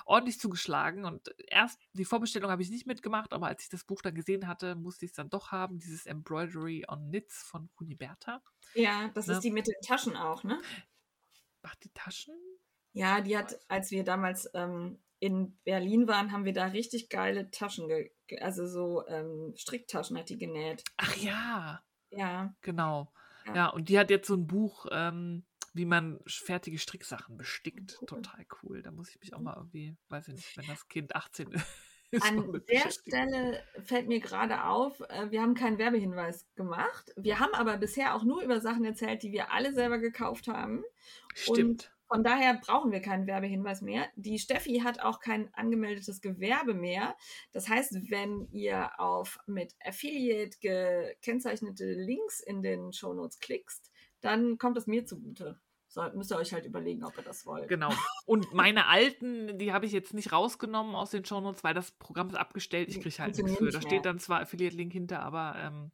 [0.06, 4.02] ordentlich zugeschlagen und erst die Vorbestellung habe ich nicht mitgemacht, aber als ich das Buch
[4.02, 8.42] dann gesehen hatte, musste ich es dann doch haben, dieses Embroidery on Knits von Kuniberta.
[8.74, 9.34] Ja, das Ne?
[9.34, 10.60] ist die mit den Taschen auch, ne?
[11.64, 12.36] Macht die Taschen?
[12.94, 17.50] Ja, die hat, als wir damals ähm, in Berlin waren, haben wir da richtig geile
[17.52, 20.84] Taschen, ge ge- also so ähm, Stricktaschen hat die genäht.
[20.98, 23.12] Ach ja, Ja, genau.
[23.46, 23.56] Ja.
[23.56, 27.98] Ja, und die hat jetzt so ein Buch, ähm, wie man fertige Stricksachen bestickt.
[28.02, 28.08] Cool.
[28.08, 28.82] Total cool.
[28.82, 29.44] Da muss ich mich auch Mhm.
[29.46, 31.48] mal irgendwie, weiß ich nicht, wenn das Kind 18
[32.12, 32.24] ist.
[32.24, 32.92] an der.
[32.92, 37.14] Stelle fällt mir gerade auf, äh, wir haben keinen Werbehinweis gemacht.
[37.16, 40.84] Wir haben aber bisher auch nur über Sachen erzählt, die wir alle selber gekauft haben.
[41.34, 41.92] Stimmt.
[42.10, 44.10] Von daher brauchen wir keinen Werbehinweis mehr.
[44.18, 47.16] Die Steffi hat auch kein angemeldetes Gewerbe mehr.
[47.54, 53.91] Das heißt, wenn ihr auf mit Affiliate gekennzeichnete Links in den Shownotes klickst,
[54.22, 55.60] dann kommt das mir zugute.
[55.88, 57.68] So, müsst ihr euch halt überlegen, ob ihr das wollt.
[57.68, 57.92] Genau.
[58.26, 62.30] Und meine alten, die habe ich jetzt nicht rausgenommen aus den Shownotes, weil das Programm
[62.30, 62.88] ist abgestellt.
[62.88, 63.72] Ich kriege halt nichts für.
[63.72, 65.92] Da steht dann zwar Affiliate-Link hinter, aber ähm,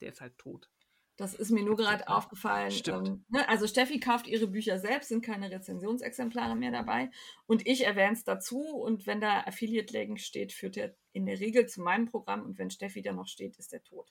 [0.00, 0.70] der ist halt tot.
[1.16, 2.16] Das ist mir nur gerade mehr.
[2.16, 2.70] aufgefallen.
[2.70, 3.08] Stimmt.
[3.08, 3.46] Ähm, ne?
[3.48, 7.10] Also Steffi kauft ihre Bücher selbst, sind keine Rezensionsexemplare mehr dabei.
[7.46, 8.60] Und ich erwähne es dazu.
[8.60, 12.42] Und wenn da Affiliate-Link steht, führt er in der Regel zu meinem Programm.
[12.42, 14.10] Und wenn Steffi da noch steht, ist der tot.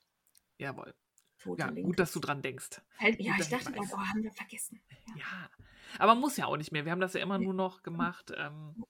[0.60, 0.94] Jawohl.
[1.44, 2.82] Tote Ja, gut, dass du dran denkst.
[3.00, 4.82] Halt, ja, gut, ich dachte gerade, oh, haben wir vergessen.
[5.08, 5.16] Ja.
[5.18, 5.50] Ja.
[6.00, 6.86] Aber muss ja auch nicht mehr.
[6.86, 8.84] Wir haben das ja immer nur noch gemacht, ähm,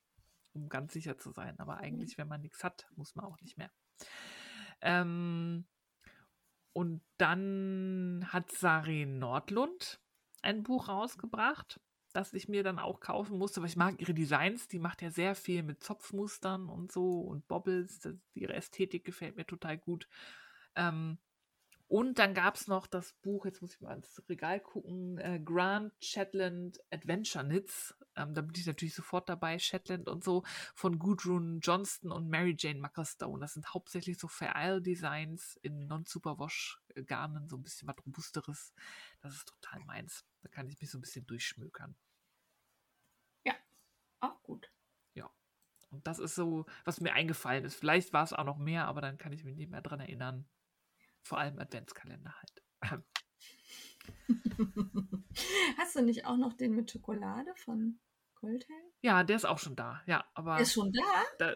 [0.54, 1.60] um ganz sicher zu sein.
[1.60, 3.72] Aber eigentlich, wenn man nichts hat, muss man auch nicht mehr.
[4.82, 5.66] Ähm,
[6.74, 10.00] und dann hat Sari Nordlund
[10.42, 11.80] ein Buch rausgebracht,
[12.14, 14.68] das ich mir dann auch kaufen musste, weil ich mag ihre Designs.
[14.68, 18.00] Die macht ja sehr viel mit Zopfmustern und so und Bobbles.
[18.00, 20.08] Das, ihre Ästhetik gefällt mir total gut.
[20.76, 21.18] Ähm,
[21.94, 25.40] und dann gab es noch das Buch, jetzt muss ich mal ins Regal gucken, äh,
[25.40, 27.94] Grand Shetland Adventure Knits.
[28.16, 30.42] Ähm, da bin ich natürlich sofort dabei, Shetland und so,
[30.74, 33.40] von Gudrun Johnston und Mary Jane Muckerstone.
[33.40, 38.74] Das sind hauptsächlich so Fair-Isle-Designs in Non-Superwash-Garnen, so ein bisschen was Robusteres.
[39.22, 40.26] Das ist total meins.
[40.42, 41.96] Da kann ich mich so ein bisschen durchschmökern.
[44.20, 44.68] Auch gut.
[45.92, 47.76] Und das ist so, was mir eingefallen ist.
[47.76, 50.48] Vielleicht war es auch noch mehr, aber dann kann ich mich nicht mehr dran erinnern.
[51.24, 52.64] Vor allem Adventskalender halt.
[55.78, 58.00] Hast du nicht auch noch den mit Schokolade von
[58.36, 58.84] Goldhelm?
[59.02, 60.02] Ja, der ist auch schon da.
[60.06, 61.02] Ja, aber Ist schon da?
[61.40, 61.56] da,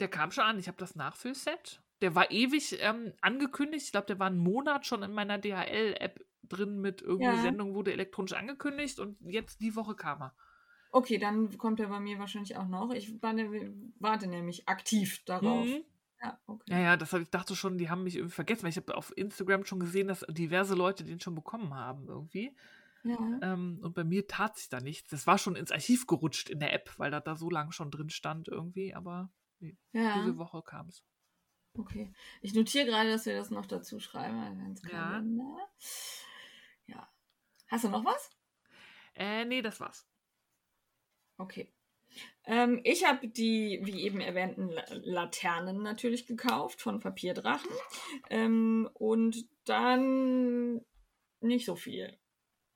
[0.00, 0.58] der kam schon an.
[0.58, 1.82] Ich habe das Nachfüllset.
[2.02, 3.86] Der war ewig ähm, angekündigt.
[3.86, 7.42] Ich glaube, der war einen Monat schon in meiner DHL-App drin mit irgendeiner Ja.
[7.42, 10.36] Sendung, wurde elektronisch angekündigt und jetzt die Woche kam er.
[10.90, 12.92] Okay, dann kommt er bei mir wahrscheinlich auch noch.
[12.92, 13.34] Ich war
[13.98, 15.66] warte nämlich aktiv darauf.
[15.66, 15.84] Mhm.
[16.22, 16.70] Ja, okay.
[16.70, 18.96] Ja, ja, das hab, ich dachte schon, die haben mich irgendwie vergessen, weil ich habe
[18.96, 22.56] auf Instagram schon gesehen, dass diverse Leute den schon bekommen haben irgendwie.
[23.02, 23.18] Ja.
[23.42, 25.10] Ähm, und bei mir tat sich da nichts.
[25.10, 27.90] Das war schon ins Archiv gerutscht in der App, weil das da so lange schon
[27.90, 29.32] drin stand irgendwie, aber
[29.92, 30.18] ja.
[30.18, 31.04] diese Woche kam es.
[31.76, 32.12] Okay.
[32.40, 34.38] Ich notiere gerade, dass wir das noch dazu schreiben.
[34.38, 35.56] Adventskalender.
[36.86, 36.94] Ja.
[36.94, 37.12] ja.
[37.68, 38.30] Hast du noch was?
[39.14, 40.06] Äh, nee, das war's.
[41.38, 41.72] Okay.
[42.44, 44.70] Ähm, ich habe die, wie eben erwähnten,
[45.04, 47.70] Laternen natürlich gekauft von Papierdrachen.
[48.30, 50.80] Ähm, und dann
[51.40, 52.16] nicht so viel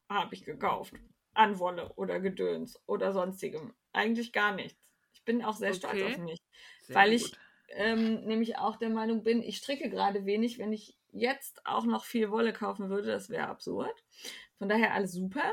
[0.08, 0.94] habe ich gekauft.
[1.34, 3.74] An Wolle oder Gedöns oder sonstigem.
[3.92, 4.78] Eigentlich gar nichts.
[5.12, 5.78] Ich bin auch sehr okay.
[5.78, 6.38] stolz auf mich.
[6.82, 7.20] Sehr weil gut.
[7.20, 7.32] ich
[7.68, 10.58] ähm, nämlich auch der Meinung bin, ich stricke gerade wenig.
[10.58, 14.04] Wenn ich jetzt auch noch viel Wolle kaufen würde, das wäre absurd.
[14.58, 15.52] Von daher alles super.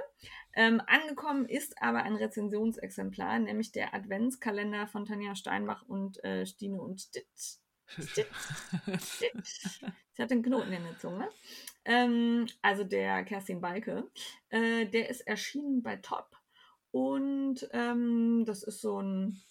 [0.56, 6.80] Ähm, angekommen ist aber ein Rezensionsexemplar, nämlich der Adventskalender von Tanja Steinbach und äh, Stine
[6.80, 7.58] und Stitch.
[7.88, 8.28] Stitch.
[9.00, 9.84] Stitch.
[10.16, 11.28] Ich hatte einen Knoten in der Zunge.
[11.86, 14.12] Ähm, also der Kerstin Balke.
[14.50, 16.38] Äh, der ist erschienen bei Top.
[16.92, 19.42] Und ähm, das ist so ein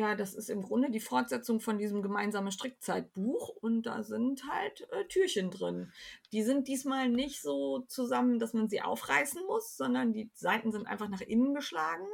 [0.00, 4.88] ja, das ist im Grunde die Fortsetzung von diesem gemeinsamen Strickzeitbuch und da sind halt
[4.92, 5.92] äh, Türchen drin.
[6.32, 10.86] Die sind diesmal nicht so zusammen, dass man sie aufreißen muss, sondern die Seiten sind
[10.86, 12.06] einfach nach innen geschlagen.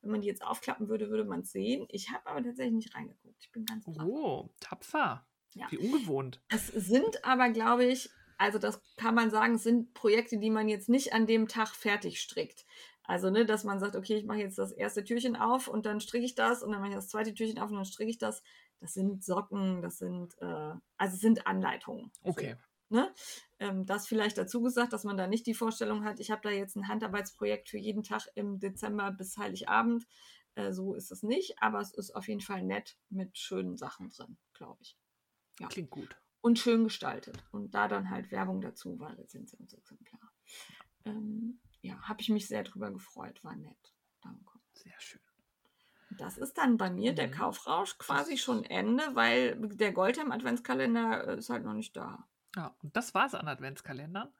[0.00, 1.86] Wenn man die jetzt aufklappen würde, würde man es sehen.
[1.90, 3.36] Ich habe aber tatsächlich nicht reingeguckt.
[3.38, 4.08] Ich bin ganz brav.
[4.08, 5.26] Oh, tapfer.
[5.52, 5.66] Ja.
[5.70, 6.40] Wie ungewohnt.
[6.48, 10.70] Es sind aber, glaube ich, also das kann man sagen, es sind Projekte, die man
[10.70, 12.64] jetzt nicht an dem Tag fertig strickt.
[13.06, 16.00] Also, ne, dass man sagt, okay, ich mache jetzt das erste Türchen auf und dann
[16.00, 18.18] stricke ich das und dann mache ich das zweite Türchen auf und dann stricke ich
[18.18, 18.42] das.
[18.80, 22.10] Das sind Socken, das sind, äh, also sind Anleitungen.
[22.22, 22.56] Okay.
[22.88, 23.14] So, ne?
[23.58, 26.50] Ähm, das vielleicht dazu gesagt, dass man da nicht die Vorstellung hat, ich habe da
[26.50, 30.06] jetzt ein Handarbeitsprojekt für jeden Tag im Dezember bis Heiligabend.
[30.54, 34.08] Äh, so ist es nicht, aber es ist auf jeden Fall nett mit schönen Sachen
[34.08, 34.96] drin, glaube ich.
[35.60, 35.68] Ja.
[35.68, 36.16] Klingt gut.
[36.40, 37.42] Und schön gestaltet.
[37.52, 40.32] Und da dann halt Werbung dazu, weil Rezensionsexemplar.
[41.06, 43.94] Ähm, ja, habe ich mich sehr drüber gefreut, war nett.
[44.22, 44.58] Danke.
[44.72, 45.20] Sehr schön.
[46.18, 47.32] Das ist dann bei mir der mhm.
[47.32, 52.26] Kaufrausch quasi schon Ende, weil der Goldhelm Adventskalender äh, ist halt noch nicht da.
[52.56, 54.32] Ja, und das war es an Adventskalendern?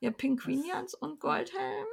[0.00, 1.86] Ja, Pinguinians und Goldhelm.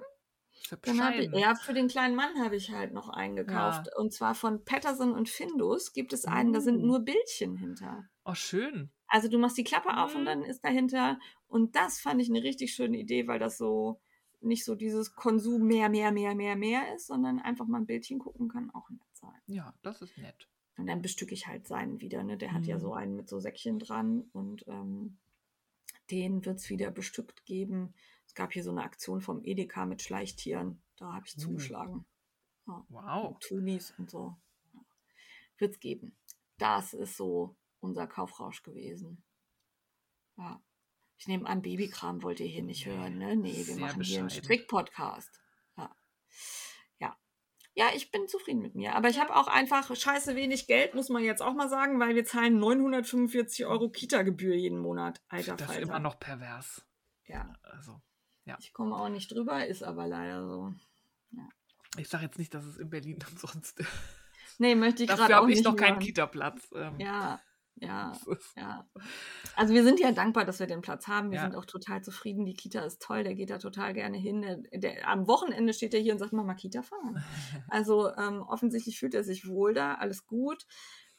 [0.81, 3.87] Dann hab ich, ja, für den kleinen Mann habe ich halt noch eingekauft.
[3.87, 3.97] Ja.
[3.97, 6.85] Und zwar von Patterson und Findus gibt es einen, da sind uh.
[6.85, 8.05] nur Bildchen hinter.
[8.25, 8.91] Oh, schön.
[9.07, 10.25] Also du machst die Klappe auf und mhm.
[10.25, 11.19] dann ist dahinter.
[11.47, 14.01] Und das fand ich eine richtig schöne Idee, weil das so
[14.41, 18.19] nicht so dieses Konsum mehr, mehr, mehr, mehr, mehr ist, sondern einfach mal ein Bildchen
[18.19, 19.41] gucken kann auch nett sein.
[19.47, 20.47] Ja, das ist nett.
[20.77, 22.23] Und dann bestücke ich halt seinen wieder.
[22.23, 22.37] Ne?
[22.37, 22.53] Der mhm.
[22.53, 22.97] hat ja so mhm.
[22.97, 25.17] einen mit so Säckchen dran und ähm,
[26.09, 27.93] den wird es wieder bestückt geben.
[28.25, 30.81] Es gab hier so eine Aktion vom Edeka mit Schleichtieren.
[30.97, 31.41] Da habe ich mhm.
[31.41, 32.05] zugeschlagen.
[32.67, 33.37] Ja, wow.
[33.39, 34.35] Tunis und so.
[34.73, 34.79] Ja.
[35.57, 36.15] Wird es geben.
[36.57, 39.23] Das ist so unser Kaufrausch gewesen.
[40.37, 40.61] Ja.
[41.21, 43.35] Ich nehme an, Babykram wollt ihr hier nicht hören, ne?
[43.35, 44.05] Nee, wir Sehr machen bescheiden.
[44.05, 45.29] hier einen Strick-Podcast.
[45.77, 45.95] Ja.
[46.97, 47.15] ja.
[47.75, 48.95] Ja, ich bin zufrieden mit mir.
[48.95, 52.15] Aber ich habe auch einfach scheiße wenig Geld, muss man jetzt auch mal sagen, weil
[52.15, 55.21] wir zahlen 945 Euro Kita-Gebühr jeden Monat.
[55.27, 56.83] Alter Das ist immer noch pervers.
[57.27, 57.53] Ja.
[57.61, 58.01] Also,
[58.45, 58.57] ja.
[58.59, 60.73] Ich komme auch nicht drüber, ist aber leider so.
[61.33, 61.47] Ja.
[61.97, 63.91] Ich sage jetzt nicht, dass es in Berlin umsonst ist.
[64.57, 65.59] Nee, möchte ich gerade auch nicht.
[65.59, 66.71] Dafür habe ich noch keinen Kita-Platz.
[66.73, 66.99] Ähm.
[66.99, 67.39] Ja,
[67.75, 68.13] ja,
[68.55, 68.87] ja.
[69.55, 71.31] Also wir sind ja dankbar, dass wir den Platz haben.
[71.31, 71.43] Wir ja.
[71.43, 72.45] sind auch total zufrieden.
[72.45, 74.41] Die Kita ist toll, der geht da total gerne hin.
[74.41, 77.23] Der, der, am Wochenende steht er hier und sagt, Mama, Kita fahren.
[77.69, 80.65] Also ähm, offensichtlich fühlt er sich wohl da, alles gut.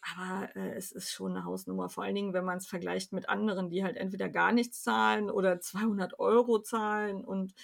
[0.02, 3.28] Aber äh, es ist schon eine Hausnummer, vor allen Dingen, wenn man es vergleicht mit
[3.28, 5.60] anderen, die halt entweder gar nichts zahlen oder
[6.00, 7.24] 200 Euro zahlen.
[7.24, 7.54] Und,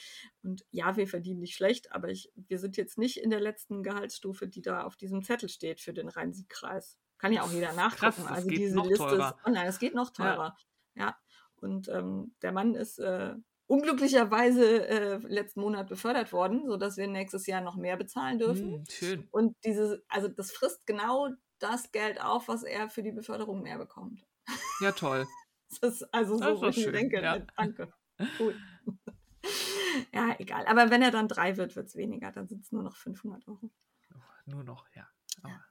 [0.43, 3.82] und ja, wir verdienen nicht schlecht, aber ich, wir sind jetzt nicht in der letzten
[3.82, 6.99] Gehaltsstufe, die da auf diesem Zettel steht für den Rhein-Sieg-Kreis.
[7.19, 8.25] Kann ja auch jeder nachgucken.
[8.25, 9.37] Krass, also diese Liste teurer.
[9.37, 10.57] ist online, es geht noch teurer.
[10.95, 11.07] Ja.
[11.07, 11.16] ja.
[11.57, 13.35] Und ähm, der Mann ist äh,
[13.66, 18.73] unglücklicherweise äh, letzten Monat befördert worden, sodass wir nächstes Jahr noch mehr bezahlen dürfen.
[18.73, 19.29] Hm, schön.
[19.31, 23.79] Und diese, also das frisst genau das Geld auf, was er für die Beförderung mehr
[23.79, 24.25] bekommt.
[24.81, 25.27] Ja, toll.
[25.81, 27.41] das ist also so, wo ich denke, ja.
[27.57, 27.93] danke.
[28.39, 28.55] Gut.
[30.12, 30.66] ja, egal.
[30.66, 32.33] Aber wenn er dann drei wird, wird es weniger.
[32.33, 33.71] Dann sind es nur noch 500 Euro.
[34.47, 35.07] Nur noch, ja.
[35.43, 35.64] Aber ja.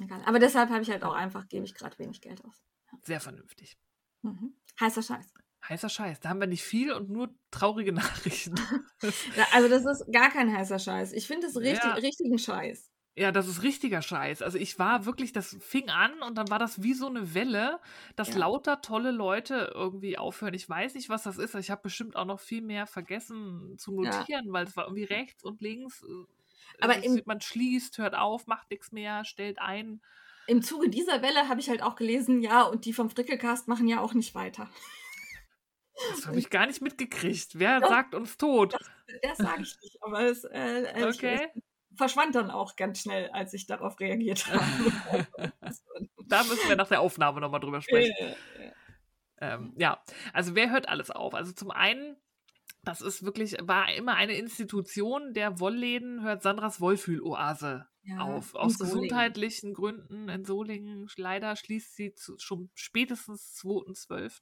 [0.00, 0.22] Egal.
[0.24, 2.62] Aber deshalb habe ich halt auch einfach, gebe ich gerade wenig Geld aus.
[2.90, 2.98] Ja.
[3.02, 3.76] Sehr vernünftig.
[4.22, 4.54] Mhm.
[4.80, 5.32] Heißer Scheiß.
[5.68, 6.20] Heißer Scheiß.
[6.20, 8.54] Da haben wir nicht viel und nur traurige Nachrichten.
[9.52, 11.12] also das ist gar kein heißer Scheiß.
[11.12, 11.94] Ich finde es richtig, ja.
[11.94, 12.90] richtigen Scheiß.
[13.16, 14.40] Ja, das ist richtiger Scheiß.
[14.40, 17.80] Also ich war wirklich, das fing an und dann war das wie so eine Welle,
[18.16, 18.38] dass ja.
[18.38, 20.54] lauter tolle Leute irgendwie aufhören.
[20.54, 21.54] Ich weiß nicht, was das ist.
[21.56, 24.52] Ich habe bestimmt auch noch viel mehr vergessen zu notieren, ja.
[24.52, 26.06] weil es war irgendwie rechts und links äh,
[26.80, 30.00] aber also im, man schließt, hört auf, macht nichts mehr, stellt ein.
[30.46, 33.86] Im Zuge dieser Welle habe ich halt auch gelesen, ja, und die vom Frickelcast machen
[33.86, 34.68] ja auch nicht weiter.
[36.10, 37.58] Das habe ich gar nicht mitgekriegt.
[37.58, 38.72] Wer das, sagt uns tot?
[38.72, 38.90] Das,
[39.22, 41.48] das sage ich nicht, aber es, äh, äh okay.
[41.94, 45.26] verschwand dann auch ganz schnell, als ich darauf reagiert habe.
[46.26, 48.34] da müssen wir nach der Aufnahme nochmal drüber sprechen.
[49.40, 50.02] Ähm, ja,
[50.32, 51.34] also wer hört alles auf?
[51.34, 52.16] Also zum einen,
[52.82, 58.54] das ist wirklich, war immer eine Institution der Wollläden, hört Sandras Wollfühl-Oase ja, auf.
[58.54, 61.08] Aus gesundheitlichen Gründen in Solingen.
[61.16, 64.40] Leider schließt sie zu, schon spätestens 2.12.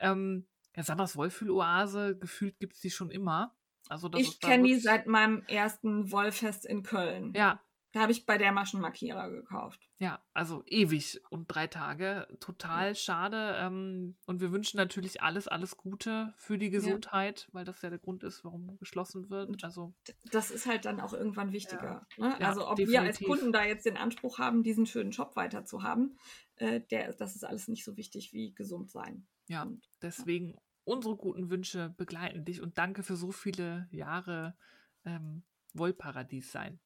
[0.00, 3.56] Ähm, ja, Sandras Wollfühl-Oase, gefühlt gibt es die schon immer.
[3.88, 7.32] Also ich kenne die seit meinem ersten Wollfest in Köln.
[7.36, 7.60] Ja,
[7.94, 9.88] da habe ich bei der Maschenmarkierer gekauft.
[9.98, 12.26] Ja, also ewig und drei Tage.
[12.40, 12.94] Total ja.
[12.96, 13.54] schade.
[13.56, 17.54] Ähm, und wir wünschen natürlich alles, alles Gute für die Gesundheit, ja.
[17.54, 19.62] weil das ja der Grund ist, warum geschlossen wird.
[19.62, 19.94] Also
[20.32, 22.04] das ist halt dann auch irgendwann wichtiger.
[22.16, 22.30] Ja.
[22.30, 22.40] Ne?
[22.44, 22.92] also ob definitiv.
[22.92, 26.18] wir als Kunden da jetzt den Anspruch haben, diesen schönen Job weiter zu haben,
[26.56, 29.24] äh, der, das ist alles nicht so wichtig wie gesund sein.
[29.46, 34.56] Ja, und, deswegen unsere guten Wünsche begleiten dich und danke für so viele Jahre
[35.04, 36.80] ähm, Wollparadies sein.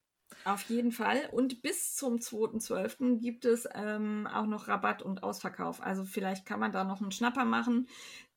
[0.45, 1.29] Auf jeden Fall.
[1.33, 3.20] Und bis zum 2.12.
[3.20, 5.83] gibt es ähm, auch noch Rabatt und Ausverkauf.
[5.83, 7.89] Also vielleicht kann man da noch einen Schnapper machen,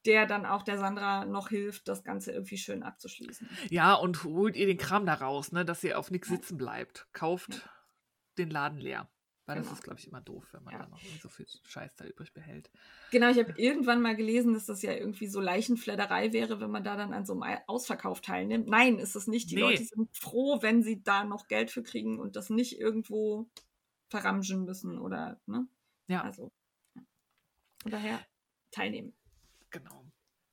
[0.06, 3.48] der dann auch der Sandra noch hilft, das Ganze irgendwie schön abzuschließen.
[3.70, 7.08] Ja, und holt ihr den Kram da raus, ne, dass ihr auf nichts sitzen bleibt.
[7.14, 7.72] Kauft ja.
[8.38, 9.10] den Laden leer.
[9.46, 9.70] Weil genau.
[9.70, 10.84] das ist, glaube ich, immer doof, wenn man ja.
[10.84, 12.70] da noch so viel Scheiß da übrig behält.
[13.12, 16.84] Genau, ich habe irgendwann mal gelesen, dass das ja irgendwie so Leichenfledderei wäre, wenn man
[16.84, 18.68] da dann an so einem Ausverkauf teilnimmt.
[18.68, 19.50] Nein, ist es nicht.
[19.50, 19.62] Die nee.
[19.62, 23.50] Leute sind froh, wenn sie da noch Geld für kriegen und das nicht irgendwo
[24.10, 25.68] verramschen müssen oder, ne?
[26.08, 26.22] Ja.
[26.22, 26.52] Also,
[27.82, 28.24] von daher
[28.70, 29.14] teilnehmen.
[29.72, 30.01] Genau.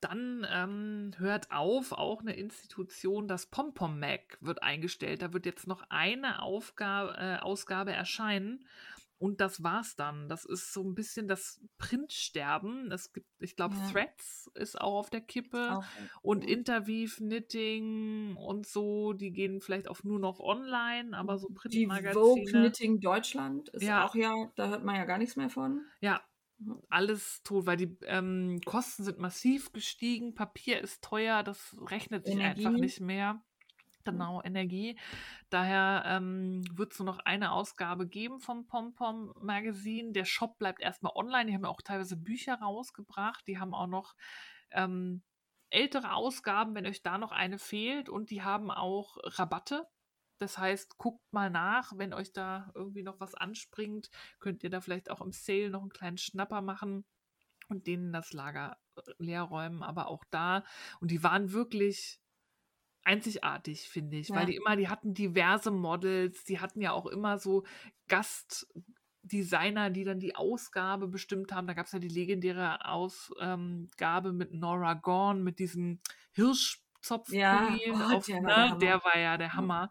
[0.00, 5.22] Dann ähm, hört auf, auch eine Institution, das Pompom Mac wird eingestellt.
[5.22, 8.64] Da wird jetzt noch eine Aufgabe, äh, Ausgabe erscheinen.
[9.18, 10.28] Und das war's dann.
[10.28, 12.92] Das ist so ein bisschen das Printsterben.
[12.92, 13.90] Es gibt, ich glaube, ja.
[13.90, 15.78] Threads ist auch auf der Kippe.
[15.78, 15.84] Auch,
[16.22, 16.48] und.
[16.48, 22.10] Interweave, Knitting und so, die gehen vielleicht auch nur noch online, aber so Printmagazine.
[22.10, 24.06] Die Vogue Knitting Deutschland ist ja.
[24.06, 25.80] auch ja, da hört man ja gar nichts mehr von.
[26.00, 26.22] Ja,
[26.88, 32.34] alles tot, weil die ähm, Kosten sind massiv gestiegen, Papier ist teuer, das rechnet sich
[32.34, 32.66] Energie.
[32.66, 33.40] einfach nicht mehr.
[34.04, 34.98] Genau, Energie.
[35.50, 40.12] Daher ähm, wird es nur noch eine Ausgabe geben vom Pompom Magazin.
[40.12, 41.46] Der Shop bleibt erstmal online.
[41.46, 43.46] Die haben ja auch teilweise Bücher rausgebracht.
[43.46, 44.14] Die haben auch noch
[44.70, 45.22] ähm,
[45.68, 48.08] ältere Ausgaben, wenn euch da noch eine fehlt.
[48.08, 49.86] Und die haben auch Rabatte.
[50.38, 54.80] Das heißt, guckt mal nach, wenn euch da irgendwie noch was anspringt, könnt ihr da
[54.80, 57.04] vielleicht auch im Sale noch einen kleinen Schnapper machen
[57.68, 59.82] und denen das Lager äh, leer räumen.
[59.82, 60.64] Aber auch da,
[61.00, 62.20] und die waren wirklich
[63.04, 64.36] einzigartig, finde ich, ja.
[64.36, 67.64] weil die immer, die hatten diverse Models, die hatten ja auch immer so
[68.08, 71.66] Gastdesigner, die dann die Ausgabe bestimmt haben.
[71.66, 76.00] Da gab es ja die legendäre Ausgabe mit Nora Gorn, mit diesem
[76.32, 79.90] Hirsch Zopfpulli ja, oh, auf, der, ne, war der, war ja der Hammer.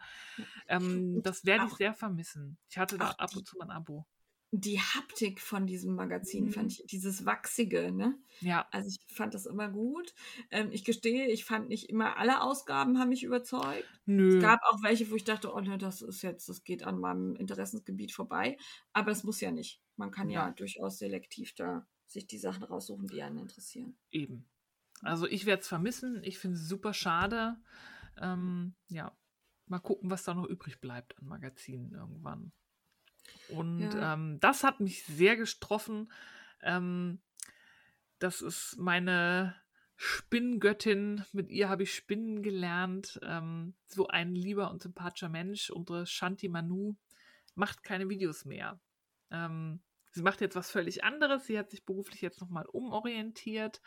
[0.68, 2.58] Ähm, das werde ich sehr vermissen.
[2.70, 4.06] Ich hatte da ab und zu ein Abo.
[4.52, 6.52] Die Haptik von diesem Magazin mhm.
[6.52, 8.18] fand ich, dieses Wachsige, ne?
[8.40, 8.68] Ja.
[8.72, 10.14] Also ich fand das immer gut.
[10.52, 13.84] Ähm, ich gestehe, ich fand nicht immer alle Ausgaben haben mich überzeugt.
[14.06, 14.38] Nö.
[14.38, 17.00] Es gab auch welche, wo ich dachte, oh ne, das ist jetzt, das geht an
[17.00, 18.58] meinem Interessensgebiet vorbei.
[18.94, 19.82] Aber es muss ja nicht.
[19.98, 23.98] Man kann ja, ja durchaus selektiv da sich die Sachen raussuchen, die einen interessieren.
[24.12, 24.46] Eben.
[25.02, 26.22] Also ich werde es vermissen.
[26.24, 27.58] Ich finde es super schade.
[28.20, 29.16] Ähm, ja,
[29.68, 32.52] mal gucken, was da noch übrig bleibt an Magazinen irgendwann.
[33.50, 34.14] Und ja.
[34.14, 36.12] ähm, das hat mich sehr getroffen.
[36.62, 37.20] Ähm,
[38.20, 39.56] das ist meine
[39.96, 41.26] Spinngöttin.
[41.32, 43.20] Mit ihr habe ich Spinnen gelernt.
[43.24, 45.70] Ähm, so ein lieber und sympathischer Mensch.
[45.70, 46.96] Unsere Shanti Manu
[47.56, 48.80] macht keine Videos mehr.
[49.30, 49.82] Ähm,
[50.12, 51.46] sie macht jetzt was völlig anderes.
[51.46, 53.82] Sie hat sich beruflich jetzt nochmal umorientiert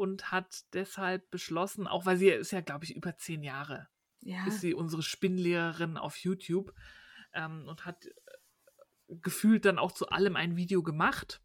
[0.00, 3.86] und hat deshalb beschlossen, auch weil sie ist ja, glaube ich, über zehn Jahre,
[4.20, 4.46] ja.
[4.46, 6.72] ist sie unsere Spinnlehrerin auf YouTube
[7.34, 8.10] ähm, und hat äh,
[9.08, 11.42] gefühlt dann auch zu allem ein Video gemacht.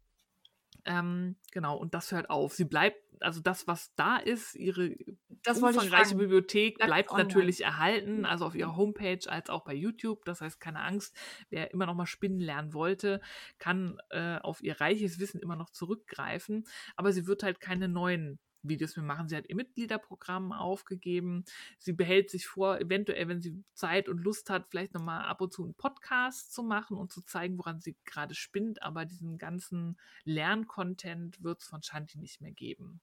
[0.86, 2.54] Ähm, genau, und das hört auf.
[2.54, 4.96] Sie bleibt also das, was da ist, ihre
[5.42, 10.24] das umfangreiche Bibliothek bleibt, bleibt natürlich erhalten, also auf ihrer Homepage als auch bei YouTube.
[10.24, 11.16] Das heißt, keine Angst,
[11.50, 13.20] wer immer noch mal spinnen lernen wollte,
[13.58, 16.64] kann äh, auf ihr reiches Wissen immer noch zurückgreifen.
[16.96, 18.38] Aber sie wird halt keine neuen
[18.68, 19.28] Videos mehr machen.
[19.28, 21.44] Sie hat ihr Mitgliederprogramm aufgegeben.
[21.78, 25.52] Sie behält sich vor, eventuell, wenn sie Zeit und Lust hat, vielleicht nochmal ab und
[25.52, 28.82] zu einen Podcast zu machen und zu zeigen, woran sie gerade spinnt.
[28.82, 33.00] Aber diesen ganzen Lerncontent wird es von Shanti nicht mehr geben.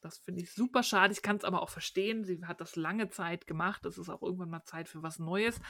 [0.00, 1.12] Das finde ich super schade.
[1.12, 2.24] Ich kann es aber auch verstehen.
[2.24, 3.84] Sie hat das lange Zeit gemacht.
[3.84, 5.60] Es ist auch irgendwann mal Zeit für was Neues.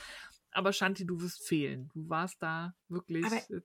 [0.50, 1.90] Aber Shanti, du wirst fehlen.
[1.94, 3.62] Du warst da wirklich aber eine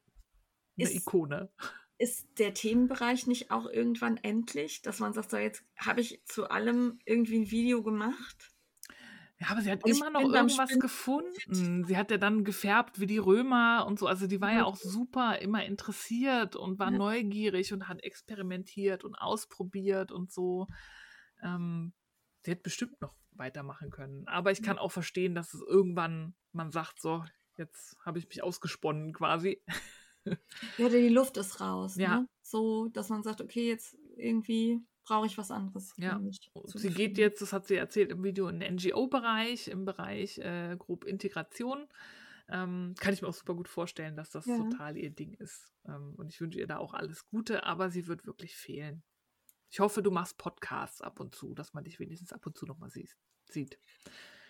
[0.77, 1.51] ist, Ikone
[1.97, 6.49] ist der Themenbereich nicht auch irgendwann endlich, dass man sagt, so jetzt habe ich zu
[6.49, 8.53] allem irgendwie ein Video gemacht?
[9.39, 11.83] Ja, aber sie hat immer noch irgendwas Spinnen gefunden.
[11.85, 14.07] Sie hat ja dann gefärbt wie die Römer und so.
[14.07, 14.63] Also die war ja Mhm.
[14.63, 16.91] auch super immer interessiert und war Ja.
[16.91, 20.67] neugierig und hat experimentiert und ausprobiert und so.
[21.41, 21.93] Ähm,
[22.43, 24.27] sie hätte bestimmt noch weitermachen können.
[24.27, 27.25] Aber ich kann auch verstehen, dass es irgendwann man sagt, so,
[27.57, 29.63] jetzt habe ich mich ausgesponnen quasi.
[30.77, 31.95] Ja, die Luft ist raus.
[31.97, 32.19] Ja.
[32.19, 32.27] Ne?
[32.41, 35.93] So, dass man sagt, okay, jetzt irgendwie brauche ich was anderes.
[35.97, 36.21] Ja.
[36.65, 40.75] Sie geht jetzt, das hat sie erzählt im Video, in den NGO-Bereich, im Bereich äh,
[40.77, 41.87] grob Integration.
[42.49, 44.57] Ähm, kann ich mir auch super gut vorstellen, dass das Ja.
[44.57, 45.73] total ihr Ding ist.
[45.87, 49.03] Ähm, und ich wünsche ihr da auch alles Gute, aber sie wird wirklich fehlen.
[49.69, 52.65] Ich hoffe, du machst Podcasts ab und zu, dass man dich wenigstens ab und zu
[52.65, 53.79] nochmal sieht.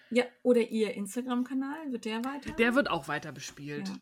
[0.10, 2.52] Ja, oder ihr Instagram-Kanal, wird der weiter?
[2.54, 3.88] Der wird auch weiter bespielt.
[3.88, 3.96] Ja.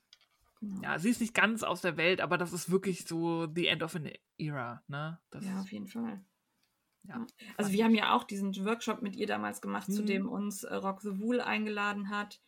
[0.84, 3.82] Ja, sie ist nicht ganz aus der Welt, aber das ist wirklich so the end
[3.82, 4.84] of an era.
[4.88, 5.20] Ne?
[5.32, 6.24] Das, ja, auf jeden Fall.
[7.04, 7.26] ja.
[7.58, 10.06] Also wir haben ja auch diesen Workshop mit ihr damals gemacht, zu Mhm.
[10.08, 12.40] dem uns äh, Rock the Wool eingeladen hat.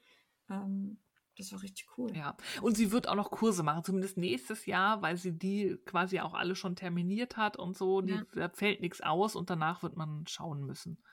[0.47, 0.99] Ähm,
[1.37, 2.15] das war richtig cool.
[2.15, 6.19] Ja, und sie wird auch noch Kurse machen, zumindest nächstes Jahr, weil sie die quasi
[6.19, 8.01] auch alle schon terminiert hat und so.
[8.01, 8.23] Die, Ja.
[8.35, 11.03] Da fällt nichts aus und danach wird man schauen müssen,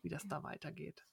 [0.00, 1.04] wie das da weitergeht.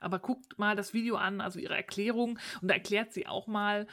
[0.00, 3.86] Aber guckt mal das Video an, also ihre Erklärung, und da erklärt sie auch mal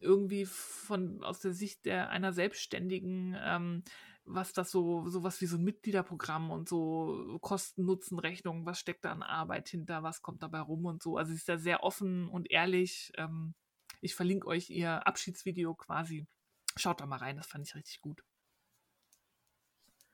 [0.00, 3.84] irgendwie von aus der Sicht der einer Selbstständigen, ähm,
[4.24, 9.22] was das so, sowas wie so ein Mitgliederprogramm und so Kosten-Nutzen-Rechnung, was steckt da an
[9.22, 11.16] Arbeit hinter, was kommt dabei rum und so.
[11.16, 13.12] Also sie ist da sehr offen und ehrlich.
[13.16, 13.54] Ähm,
[14.00, 16.26] ich verlinke euch ihr Abschiedsvideo quasi.
[16.76, 18.24] Schaut da mal rein, das fand ich richtig gut.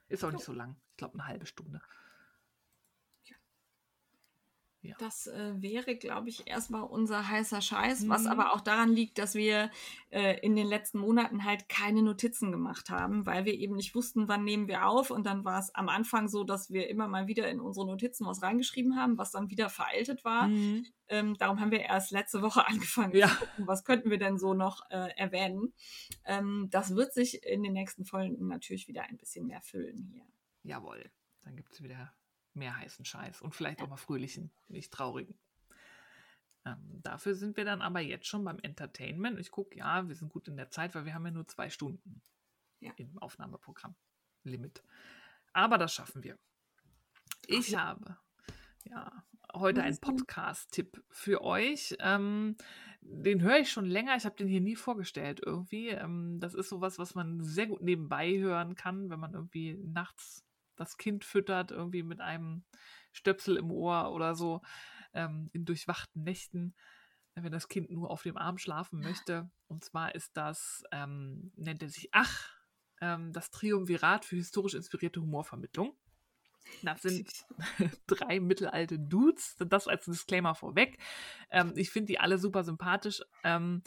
[0.08, 0.76] Ist auch nicht so lang.
[0.92, 1.80] Ich glaube, eine halbe Stunde.
[4.98, 8.28] Das äh, wäre, glaube ich, erstmal unser heißer Scheiß, was Mhm.
[8.28, 9.70] aber auch daran liegt, dass wir
[10.10, 14.28] äh, in den letzten Monaten halt keine Notizen gemacht haben, weil wir eben nicht wussten,
[14.28, 15.10] wann nehmen wir auf.
[15.10, 18.26] Und dann war es am Anfang so, dass wir immer mal wieder in unsere Notizen
[18.26, 20.48] was reingeschrieben haben, was dann wieder veraltet war.
[20.48, 20.86] Mhm.
[21.08, 23.28] Ähm, darum haben wir erst letzte Woche angefangen Ja.
[23.28, 25.72] zu gucken, was könnten wir denn so noch äh, erwähnen.
[26.24, 30.24] Ähm, das wird sich in den nächsten Folgen natürlich wieder ein bisschen mehr füllen hier.
[30.62, 31.10] Jawohl.
[31.42, 32.12] Dann gibt es wieder
[32.58, 35.38] mehr heißen Scheiß und vielleicht auch mal fröhlichen, nicht traurigen.
[36.64, 39.38] Ähm, dafür sind wir dann aber jetzt schon beim Entertainment.
[39.38, 41.70] Ich gucke, ja, wir sind gut in der Zeit, weil wir haben ja nur zwei
[41.70, 42.20] Stunden
[42.80, 42.92] Ja.
[42.96, 43.94] im Aufnahmeprogramm.
[44.44, 44.82] Limit.
[45.52, 46.38] Aber das schaffen wir.
[47.46, 47.80] Ich ja.
[47.84, 48.16] habe
[48.84, 49.98] ja heute einen?
[49.98, 51.96] Podcast-Tipp für euch.
[52.00, 52.56] Ähm,
[53.00, 54.16] den höre ich schon länger.
[54.16, 55.88] Ich habe den hier nie vorgestellt irgendwie.
[55.88, 60.44] Ähm, das ist sowas, was man sehr gut nebenbei hören kann, wenn man irgendwie nachts
[60.78, 62.64] das Kind füttert, irgendwie mit einem
[63.12, 64.62] Stöpsel im Ohr oder so,
[65.12, 66.74] ähm, in durchwachten Nächten,
[67.34, 69.50] wenn das Kind nur auf dem Arm schlafen möchte.
[69.66, 72.50] Und zwar ist das, ähm, nennt er sich Ach,
[73.00, 75.96] ähm, das Triumvirat für historisch inspirierte Humorvermittlung.
[76.82, 77.30] Das sind
[78.06, 79.56] drei mittelalte Dudes.
[79.58, 80.98] Das als Disclaimer vorweg.
[81.50, 83.22] Ähm, ich finde die alle super sympathisch.
[83.44, 83.82] Ähm,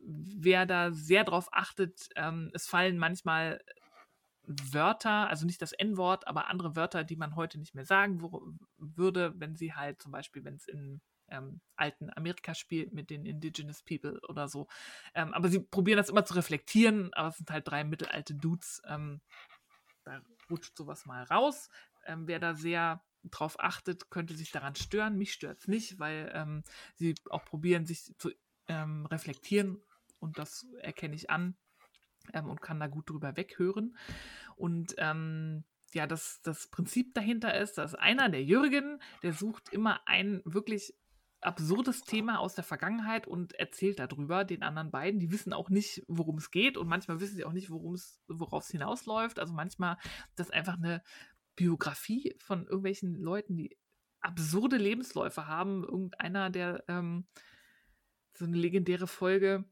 [0.00, 3.62] wer da sehr drauf achtet, ähm, es fallen manchmal
[4.46, 8.52] Wörter, also nicht das N-Wort, aber andere Wörter, die man heute nicht mehr sagen wo,
[8.78, 13.24] würde, wenn sie halt zum Beispiel, wenn es in ähm, alten Amerika spielt mit den
[13.24, 14.66] Indigenous People oder so.
[15.14, 18.82] Ähm, aber sie probieren das immer zu reflektieren, aber es sind halt drei mittelalte Dudes.
[18.86, 19.20] Ähm,
[20.04, 20.20] da
[20.50, 21.68] rutscht sowas mal raus.
[22.06, 25.16] Ähm, wer da sehr drauf achtet, könnte sich daran stören.
[25.16, 26.62] Mich stört es nicht, weil ähm,
[26.94, 28.30] sie auch probieren, sich zu
[28.68, 29.82] ähm, reflektieren
[30.18, 31.56] und das erkenne ich an
[32.32, 33.96] ähm, und kann da gut drüber weghören.
[34.56, 40.00] Und ähm, ja, das, das Prinzip dahinter ist, dass einer, der Jürgen, der sucht immer
[40.06, 40.94] ein wirklich
[41.40, 45.20] absurdes Thema aus der Vergangenheit und erzählt darüber den anderen beiden.
[45.20, 48.70] Die wissen auch nicht, worum es geht und manchmal wissen sie auch nicht, worauf es
[48.70, 49.38] hinausläuft.
[49.38, 49.98] Also manchmal
[50.36, 51.02] das einfach eine
[51.54, 53.76] Biografie von irgendwelchen Leuten, die
[54.20, 55.84] absurde Lebensläufe haben.
[55.84, 57.26] Irgendeiner, der ähm,
[58.32, 59.64] so eine legendäre Folge,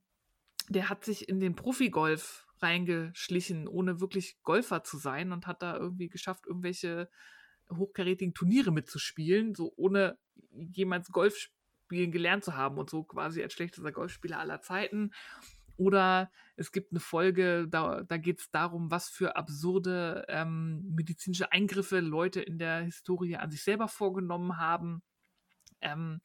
[0.68, 5.76] der hat sich in den Profigolf reingeschlichen, ohne wirklich Golfer zu sein und hat da
[5.76, 7.08] irgendwie geschafft, irgendwelche
[7.70, 10.18] hochkarätigen Turniere mitzuspielen, so ohne
[10.50, 15.12] jemals Golf spielen gelernt zu haben und so quasi als schlechtester Golfspieler aller Zeiten.
[15.76, 21.50] Oder es gibt eine Folge, da, da geht es darum, was für absurde ähm, medizinische
[21.50, 25.02] Eingriffe Leute in der Historie an sich selber vorgenommen haben.
[25.80, 26.20] Ähm,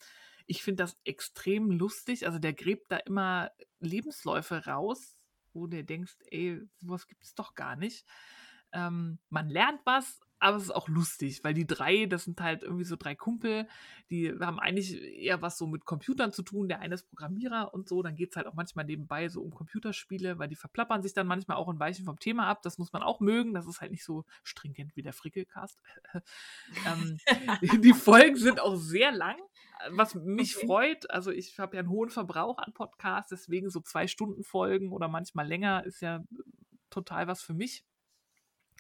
[0.47, 2.25] ich finde das extrem lustig.
[2.25, 5.17] Also der gräbt da immer Lebensläufe raus,
[5.53, 8.05] wo du denkst, ey, sowas gibt es doch gar nicht.
[8.71, 12.63] Ähm, man lernt was, aber es ist auch lustig, weil die drei, das sind halt
[12.63, 13.67] irgendwie so drei Kumpel,
[14.09, 16.67] die haben eigentlich eher was so mit Computern zu tun.
[16.67, 18.03] Der eine ist Programmierer und so.
[18.03, 21.27] Dann geht es halt auch manchmal nebenbei so um Computerspiele, weil die verplappern sich dann
[21.27, 22.61] manchmal auch und weichen vom Thema ab.
[22.61, 23.53] Das muss man auch mögen.
[23.53, 25.79] Das ist halt nicht so stringent wie der Frickelcast.
[26.85, 27.17] ähm,
[27.81, 29.37] die Folgen sind auch sehr lang
[29.91, 30.65] was mich okay.
[30.65, 34.91] freut, also ich habe ja einen hohen Verbrauch an Podcasts, deswegen so zwei Stunden Folgen
[34.91, 36.23] oder manchmal länger ist ja
[36.89, 37.85] total was für mich.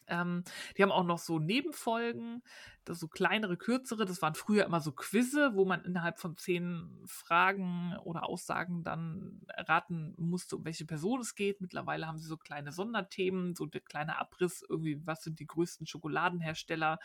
[0.07, 0.43] Ähm,
[0.77, 2.43] die haben auch noch so Nebenfolgen,
[2.85, 4.05] das so kleinere, kürzere.
[4.05, 9.41] Das waren früher immer so Quizze, wo man innerhalb von zehn Fragen oder Aussagen dann
[9.47, 11.61] erraten musste, um welche Person es geht.
[11.61, 15.87] Mittlerweile haben sie so kleine Sonderthemen, so der kleine Abriss, irgendwie, was sind die größten
[15.87, 16.99] Schokoladenhersteller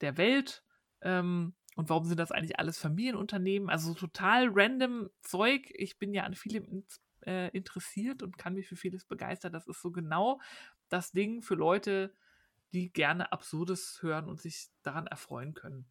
[0.00, 0.62] der Welt?
[1.02, 3.68] Ähm, und warum sind das eigentlich alles Familienunternehmen?
[3.68, 5.70] Also total random Zeug.
[5.74, 6.84] Ich bin ja an vielem
[7.26, 9.52] äh, interessiert und kann mich für vieles begeistern.
[9.52, 10.40] Das ist so genau
[10.88, 12.14] das Ding für Leute,
[12.72, 15.86] die gerne Absurdes hören und sich daran erfreuen können.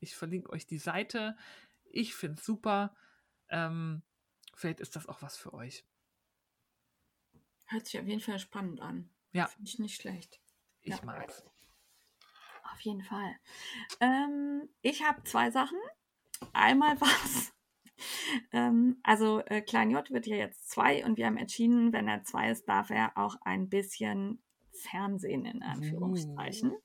[0.00, 1.36] Ich verlinke euch die Seite.
[1.84, 2.94] Ich finde es super.
[3.48, 4.02] Ähm,
[4.54, 5.84] vielleicht ist das auch was für euch.
[7.66, 9.10] Hört sich auf jeden Fall spannend an.
[9.32, 9.46] Ja.
[9.46, 10.40] Finde ich nicht schlecht.
[10.80, 11.04] Ich ja.
[11.04, 11.44] mag's.
[12.72, 13.34] Auf jeden Fall.
[14.00, 15.78] Ähm, ich habe zwei Sachen.
[16.52, 17.52] Einmal was.
[18.52, 22.24] ähm, also äh, Klein J wird ja jetzt zwei und wir haben entschieden, wenn er
[22.24, 24.42] zwei ist, darf er auch ein bisschen
[24.78, 26.70] Fernsehen in Anführungszeichen.
[26.70, 26.76] Mhm.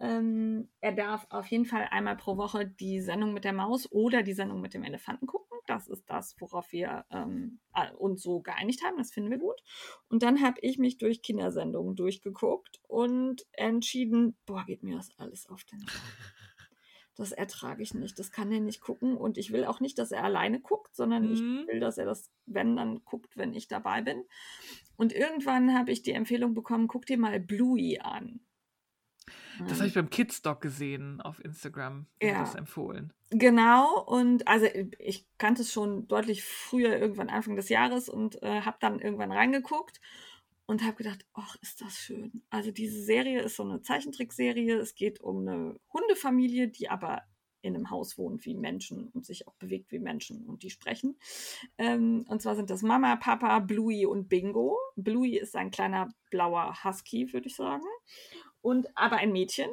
[0.00, 4.22] Ähm, er darf auf jeden Fall einmal pro Woche die Sendung mit der Maus oder
[4.22, 5.58] die Sendung mit dem Elefanten gucken.
[5.66, 7.60] Das ist das, worauf wir ähm,
[7.98, 8.96] uns so geeinigt haben.
[8.96, 9.60] Das finden wir gut.
[10.08, 15.48] Und dann habe ich mich durch Kindersendungen durchgeguckt und entschieden, boah, geht mir das alles
[15.48, 15.84] auf den
[17.16, 18.18] das ertrage ich nicht.
[18.18, 19.16] Das kann er nicht gucken.
[19.16, 21.32] Und ich will auch nicht, dass er alleine guckt, sondern mhm.
[21.32, 24.24] ich will, dass er das, wenn, dann guckt, wenn ich dabei bin.
[24.96, 28.40] Und irgendwann habe ich die Empfehlung bekommen, guck dir mal Bluey an.
[29.68, 32.06] Das habe ich beim Kidsdoc gesehen auf Instagram.
[32.20, 32.40] Ja.
[32.40, 33.12] das empfohlen.
[33.30, 34.66] Genau, und also
[34.98, 39.32] ich kannte es schon deutlich früher, irgendwann Anfang des Jahres und äh, habe dann irgendwann
[39.32, 40.00] reingeguckt
[40.66, 42.42] und habe gedacht, ach, ist das schön.
[42.50, 44.78] Also diese Serie ist so eine Zeichentrickserie.
[44.78, 47.22] Es geht um eine Hundefamilie, die aber
[47.62, 51.16] in einem Haus wohnt wie Menschen und sich auch bewegt wie Menschen und die sprechen.
[51.78, 54.78] Ähm, und zwar sind das Mama, Papa, Bluey und Bingo.
[54.96, 57.84] Bluey ist ein kleiner blauer Husky, würde ich sagen.
[58.60, 59.70] Und aber ein Mädchen.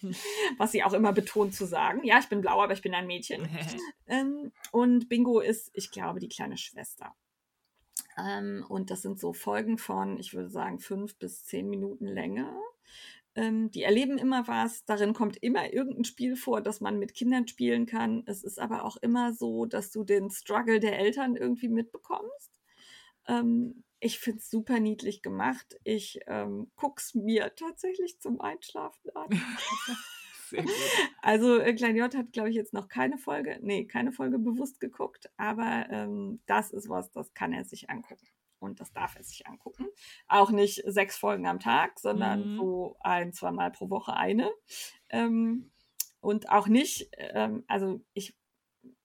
[0.58, 2.04] Was sie auch immer betont zu sagen.
[2.04, 3.48] Ja, ich bin blau, aber ich bin ein Mädchen.
[4.06, 7.14] ähm, und Bingo ist, ich glaube, die kleine Schwester.
[8.16, 12.52] Ähm, und das sind so Folgen von, ich würde sagen, fünf bis zehn Minuten Länge.
[13.34, 14.84] Ähm, die erleben immer was.
[14.84, 18.22] Darin kommt immer irgendein Spiel vor, das man mit Kindern spielen kann.
[18.26, 22.60] Es ist aber auch immer so, dass du den Struggle der Eltern irgendwie mitbekommst.
[23.28, 25.76] Ähm, ich finde es super niedlich gemacht.
[25.84, 29.28] Ich ähm, gucke es mir tatsächlich zum Einschlafen an.
[31.22, 34.80] Also äh, Klein J hat, glaube ich, jetzt noch keine Folge, nee, keine Folge bewusst
[34.80, 38.26] geguckt, aber ähm, das ist was, das kann er sich angucken.
[38.60, 39.86] Und das darf er sich angucken.
[40.26, 42.56] Auch nicht sechs Folgen am Tag, sondern mhm.
[42.56, 44.50] so ein, zwei Mal pro Woche eine.
[45.10, 45.70] Ähm,
[46.20, 48.36] und auch nicht, ähm, also ich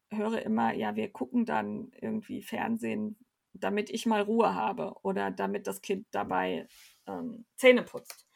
[0.10, 3.18] höre immer, ja, wir gucken dann irgendwie Fernsehen,
[3.54, 6.68] damit ich mal Ruhe habe oder damit das Kind dabei
[7.08, 8.28] ähm, Zähne putzt.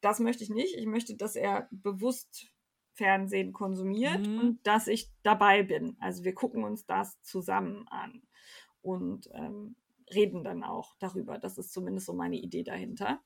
[0.00, 0.76] Das möchte ich nicht.
[0.76, 2.51] Ich möchte, dass er bewusst
[2.94, 4.38] Fernsehen konsumiert mhm.
[4.38, 5.96] und dass ich dabei bin.
[6.00, 8.22] Also wir gucken uns das zusammen an
[8.82, 9.76] und ähm,
[10.12, 11.38] reden dann auch darüber.
[11.38, 13.20] Das ist zumindest so meine Idee dahinter.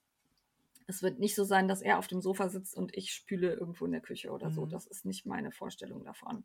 [0.88, 3.86] Es wird nicht so sein, dass er auf dem Sofa sitzt und ich spüle irgendwo
[3.86, 4.66] in der Küche oder so.
[4.66, 4.70] Mhm.
[4.70, 6.44] Das ist nicht meine Vorstellung davon.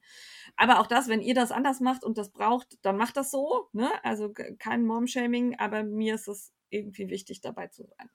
[0.55, 3.69] Aber auch das, wenn ihr das anders macht und das braucht, dann macht das so.
[3.71, 3.89] Ne?
[4.03, 8.09] Also kein Mom-Shaming, aber mir ist es irgendwie wichtig, dabei zu sein.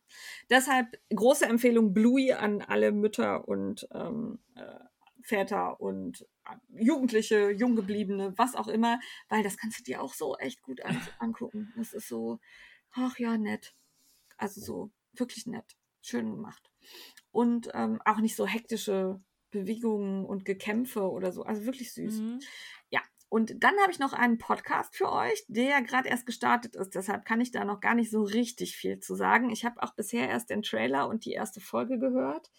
[0.50, 4.78] Deshalb große Empfehlung Bluey an alle Mütter und ähm, äh,
[5.26, 10.36] Väter und äh, Jugendliche, Junggebliebene, was auch immer, weil das kannst du dir auch so
[10.36, 11.72] echt gut an angucken.
[11.76, 12.38] Das ist so,
[12.92, 13.74] ach ja, nett.
[14.36, 15.76] Also so, wirklich nett.
[16.00, 16.70] Schön gemacht.
[17.32, 19.20] Und ähm, auch nicht so hektische
[19.50, 21.42] Bewegungen und Gekämpfe oder so.
[21.42, 22.20] Also wirklich süß.
[22.20, 22.38] Mhm.
[23.36, 26.94] Und dann habe ich noch einen Podcast für euch, der gerade erst gestartet ist.
[26.94, 29.50] Deshalb kann ich da noch gar nicht so richtig viel zu sagen.
[29.50, 32.50] Ich habe auch bisher erst den Trailer und die erste Folge gehört.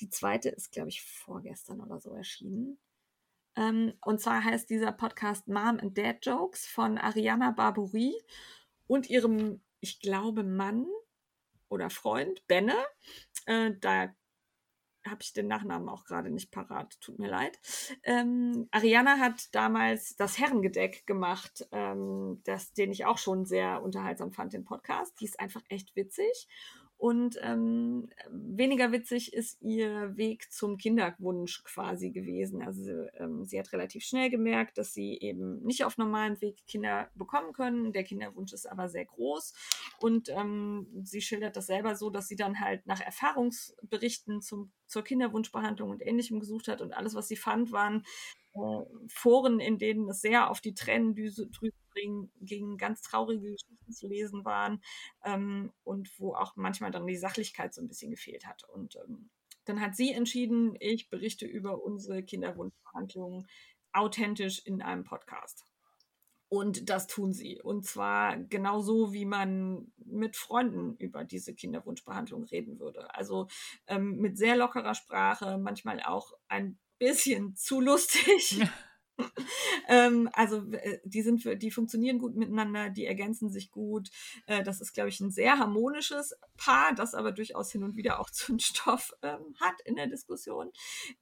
[0.00, 2.78] Die zweite ist, glaube ich, vorgestern oder so erschienen.
[3.56, 8.12] Ähm, und zwar heißt dieser Podcast Mom and Dad Jokes von Ariana Barbouri
[8.86, 10.84] und ihrem, ich glaube, Mann
[11.70, 12.74] oder Freund Benne.
[13.46, 14.14] Äh, da
[15.10, 17.58] habe ich den Nachnamen auch gerade nicht parat, tut mir leid.
[18.04, 24.32] Ähm, Ariana hat damals das Herrengedeck gemacht, ähm, das, den ich auch schon sehr unterhaltsam
[24.32, 25.20] fand, den Podcast.
[25.20, 26.48] Die ist einfach echt witzig.
[26.98, 32.60] Und ähm, weniger witzig ist ihr Weg zum Kinderwunsch quasi gewesen.
[32.60, 37.08] Also ähm, sie hat relativ schnell gemerkt, dass sie eben nicht auf normalem Weg Kinder
[37.14, 37.92] bekommen können.
[37.92, 39.54] Der Kinderwunsch ist aber sehr groß.
[40.00, 45.04] Und ähm, sie schildert das selber so, dass sie dann halt nach Erfahrungsberichten zum, zur
[45.04, 46.80] Kinderwunschbehandlung und ähnlichem gesucht hat.
[46.80, 48.02] Und alles, was sie fand, waren
[48.54, 50.74] äh, Foren, in denen es sehr auf die
[51.92, 54.82] Tränendüse ging, ganz traurige Geschichten zu lesen waren
[55.24, 58.64] ähm, und wo auch manchmal dann die Sachlichkeit so ein bisschen gefehlt hat.
[58.64, 59.30] Und ähm,
[59.64, 63.46] dann hat sie entschieden, ich berichte über unsere Kinderwunschbehandlung
[63.92, 65.66] authentisch in einem Podcast.
[66.50, 67.60] Und das tun sie.
[67.60, 73.14] Und zwar genauso, wie man mit Freunden über diese Kinderwunschbehandlung reden würde.
[73.14, 73.48] Also
[73.86, 78.60] ähm, mit sehr lockerer Sprache, manchmal auch ein bisschen zu lustig.
[79.88, 84.10] ähm, also äh, die sind die funktionieren gut miteinander, die ergänzen sich gut.
[84.46, 88.20] Äh, das ist, glaube ich, ein sehr harmonisches Paar, das aber durchaus hin und wieder
[88.20, 90.70] auch Zündstoff ähm, hat in der Diskussion.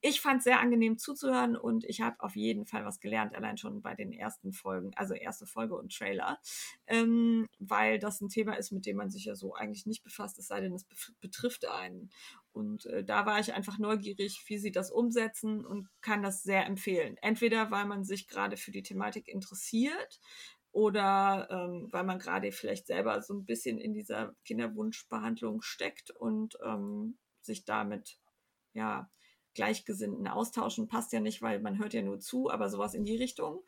[0.00, 3.56] Ich fand es sehr angenehm zuzuhören und ich habe auf jeden Fall was gelernt, allein
[3.58, 6.38] schon bei den ersten Folgen, also erste Folge und Trailer,
[6.86, 10.38] ähm, weil das ein Thema ist, mit dem man sich ja so eigentlich nicht befasst,
[10.38, 10.86] es sei denn, es
[11.20, 12.10] betrifft einen.
[12.56, 16.64] Und äh, da war ich einfach neugierig, wie sie das umsetzen und kann das sehr
[16.64, 17.18] empfehlen.
[17.20, 20.18] Entweder weil man sich gerade für die Thematik interessiert
[20.72, 26.56] oder ähm, weil man gerade vielleicht selber so ein bisschen in dieser Kinderwunschbehandlung steckt und
[26.64, 28.18] ähm, sich damit
[28.72, 29.10] ja
[29.56, 30.86] Gleichgesinnten austauschen.
[30.86, 33.64] Passt ja nicht, weil man hört ja nur zu, aber sowas in die Richtung.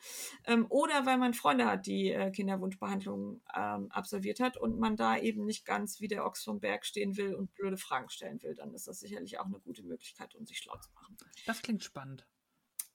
[0.47, 5.19] Ähm, oder weil man Freunde hat, die äh, Kinderwunschbehandlung ähm, absolviert hat und man da
[5.19, 8.55] eben nicht ganz wie der Ochs vom Berg stehen will und blöde Fragen stellen will,
[8.55, 11.17] dann ist das sicherlich auch eine gute Möglichkeit, um sich schlau zu machen.
[11.47, 12.27] Das klingt spannend.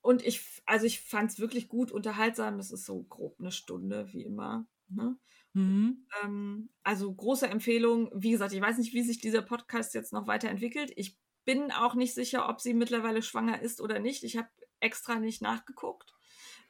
[0.02, 2.58] Und ich, also ich fand es wirklich gut unterhaltsam.
[2.58, 4.68] Das ist so grob eine Stunde, wie immer.
[4.90, 5.18] Ne?
[5.54, 6.06] Mhm.
[6.24, 8.12] Ähm, also große Empfehlung.
[8.14, 10.92] Wie gesagt, ich weiß nicht, wie sich dieser Podcast jetzt noch weiterentwickelt.
[10.96, 14.24] Ich bin auch nicht sicher, ob sie mittlerweile schwanger ist oder nicht.
[14.24, 16.14] Ich habe extra nicht nachgeguckt.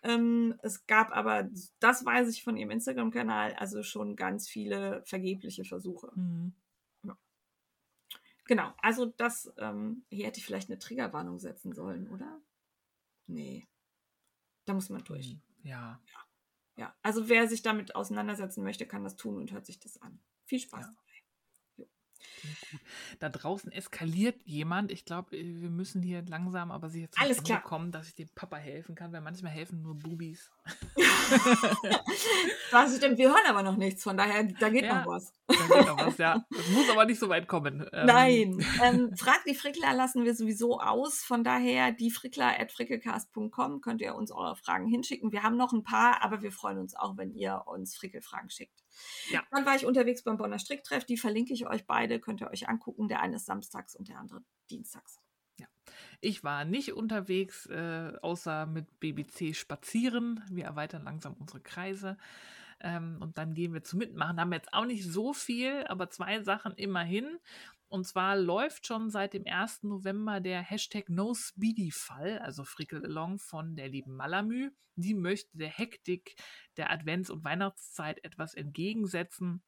[0.01, 1.49] Ähm, es gab aber,
[1.80, 6.11] das weiß ich von ihrem Instagram-Kanal, also schon ganz viele vergebliche Versuche.
[6.15, 6.53] Mhm.
[7.03, 7.17] Ja.
[8.45, 12.41] Genau, also das, ähm, hier hätte ich vielleicht eine Triggerwarnung setzen sollen, oder?
[13.28, 13.67] Nee.
[14.65, 15.32] Da muss man durch.
[15.32, 16.01] Hm, ja.
[16.11, 16.19] ja.
[16.76, 20.19] Ja, also wer sich damit auseinandersetzen möchte, kann das tun und hört sich das an.
[20.45, 20.88] Viel Spaß.
[20.88, 21.03] Ja.
[23.19, 24.91] Da draußen eskaliert jemand.
[24.91, 27.61] Ich glaube, äh, wir müssen hier langsam aber sicher zum Alles klar.
[27.61, 30.51] kommen, dass ich dem Papa helfen kann, weil manchmal helfen nur Bubis.
[32.71, 35.34] das stimmt, wir hören aber noch nichts, von daher, da geht ja, noch was.
[35.47, 36.45] Da geht noch was, ja.
[36.49, 37.86] Das muss aber nicht so weit kommen.
[37.91, 38.05] Ähm.
[38.05, 38.65] Nein.
[38.84, 41.24] Ähm, Frag die Frickler lassen wir sowieso aus.
[41.24, 45.32] Von daher, die Frickler at frickelcast.com könnt ihr uns eure Fragen hinschicken.
[45.32, 48.83] Wir haben noch ein paar, aber wir freuen uns auch, wenn ihr uns Frickelfragen schickt.
[49.30, 49.44] Ja.
[49.52, 51.06] Dann war ich unterwegs beim Bonner Stricktreff.
[51.06, 53.08] Die verlinke ich euch beide, könnt ihr euch angucken.
[53.08, 55.20] Der eine ist samstags und der andere dienstags.
[55.60, 55.68] Ja.
[56.22, 60.44] Ich war nicht unterwegs, äh, außer mit BBC spazieren.
[60.50, 62.18] Wir erweitern langsam unsere Kreise.
[62.80, 64.39] Ähm, und dann gehen wir zu Mitmachen.
[64.39, 67.39] Haben jetzt auch nicht so viel, aber zwei Sachen immerhin.
[67.94, 69.84] Und zwar läuft schon seit dem 1.
[69.84, 74.72] November der Hashtag NoSpeedy-Fall, also Frickel Along von der lieben Malamü.
[74.96, 76.34] Die möchte der Hektik
[76.76, 79.62] der Advents- und Weihnachtszeit etwas entgegensetzen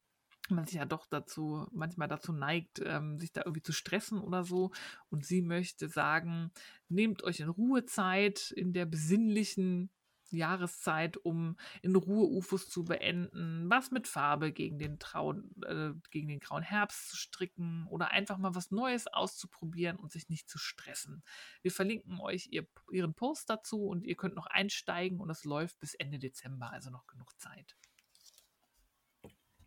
[0.49, 4.43] man sich ja doch dazu, manchmal dazu neigt, ähm, sich da irgendwie zu stressen oder
[4.43, 4.71] so.
[5.09, 6.51] Und sie möchte sagen,
[6.87, 9.89] nehmt euch in Ruhe Zeit in der besinnlichen
[10.35, 16.27] Jahreszeit, um in Ruhe UFOs zu beenden, was mit Farbe gegen den, Traun, äh, gegen
[16.27, 20.57] den grauen Herbst zu stricken oder einfach mal was Neues auszuprobieren und sich nicht zu
[20.57, 21.23] stressen.
[21.61, 25.79] Wir verlinken euch ihr, ihren Post dazu und ihr könnt noch einsteigen und es läuft
[25.79, 27.75] bis Ende Dezember, also noch genug Zeit.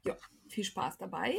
[0.05, 0.17] Ja,
[0.49, 1.37] viel Spaß dabei.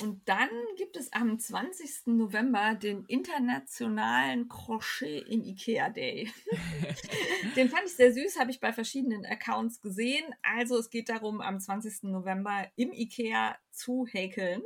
[0.00, 2.06] Und dann gibt es am 20.
[2.06, 6.30] November den internationalen Crochet in Ikea Day.
[7.56, 10.24] den fand ich sehr süß, habe ich bei verschiedenen Accounts gesehen.
[10.42, 12.04] Also es geht darum, am 20.
[12.04, 14.62] November im Ikea zu häkeln.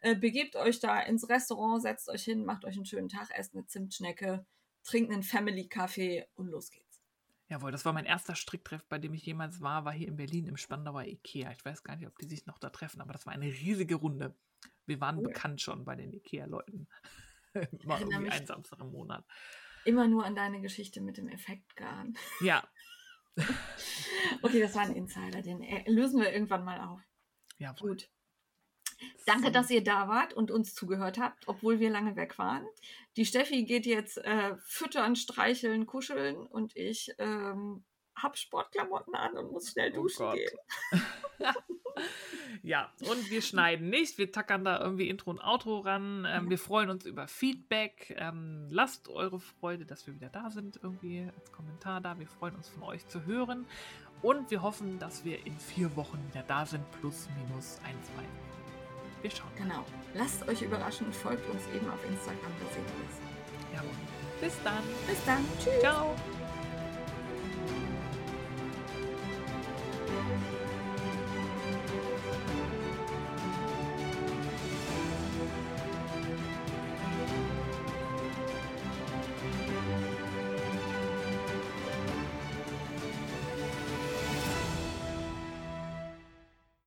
[0.00, 3.54] Äh, begebt euch da ins Restaurant, setzt euch hin, macht euch einen schönen Tag, esst
[3.54, 4.46] eine Zimtschnecke,
[4.84, 6.85] trinkt einen Family-Kaffee und los geht's.
[7.48, 10.46] Jawohl, das war mein erster Stricktreff, bei dem ich jemals war, war hier in Berlin
[10.46, 11.52] im Spandauer Ikea.
[11.52, 13.94] Ich weiß gar nicht, ob die sich noch da treffen, aber das war eine riesige
[13.94, 14.34] Runde.
[14.86, 15.22] Wir waren oh.
[15.22, 16.88] bekannt schon bei den Ikea-Leuten.
[17.82, 19.24] Immer irgendwie ein Samstag im Monat.
[19.84, 22.16] Immer nur an deine Geschichte mit dem Effektgarn.
[22.40, 22.68] Ja.
[24.42, 27.00] okay, das war ein Insider, den äh, lösen wir irgendwann mal auf.
[27.58, 28.10] Ja, gut.
[29.26, 32.66] Danke, dass ihr da wart und uns zugehört habt, obwohl wir lange weg waren.
[33.16, 37.84] Die Steffi geht jetzt äh, füttern, streicheln, kuscheln und ich ähm,
[38.16, 40.58] habe Sportklamotten an und muss schnell oh duschen oh gehen.
[42.62, 44.18] ja, und wir schneiden nicht.
[44.18, 46.26] Wir tackern da irgendwie Intro und Outro ran.
[46.28, 48.14] Ähm, wir freuen uns über Feedback.
[48.18, 52.18] Ähm, lasst eure Freude, dass wir wieder da sind, irgendwie als Kommentar da.
[52.18, 53.66] Wir freuen uns von euch zu hören.
[54.22, 58.55] Und wir hoffen, dass wir in vier Wochen wieder da sind, plus minus ein, zwei.
[59.22, 59.50] Wir schauen.
[59.56, 59.84] Genau.
[60.14, 61.12] Lasst euch überraschen.
[61.12, 62.52] Folgt uns eben auf Instagram.
[62.60, 63.74] Da seht ihr es.
[63.74, 63.90] Jawohl.
[64.40, 64.82] Bis dann.
[65.06, 65.44] Bis dann.
[65.58, 65.80] Tschüss.
[65.80, 66.14] Ciao.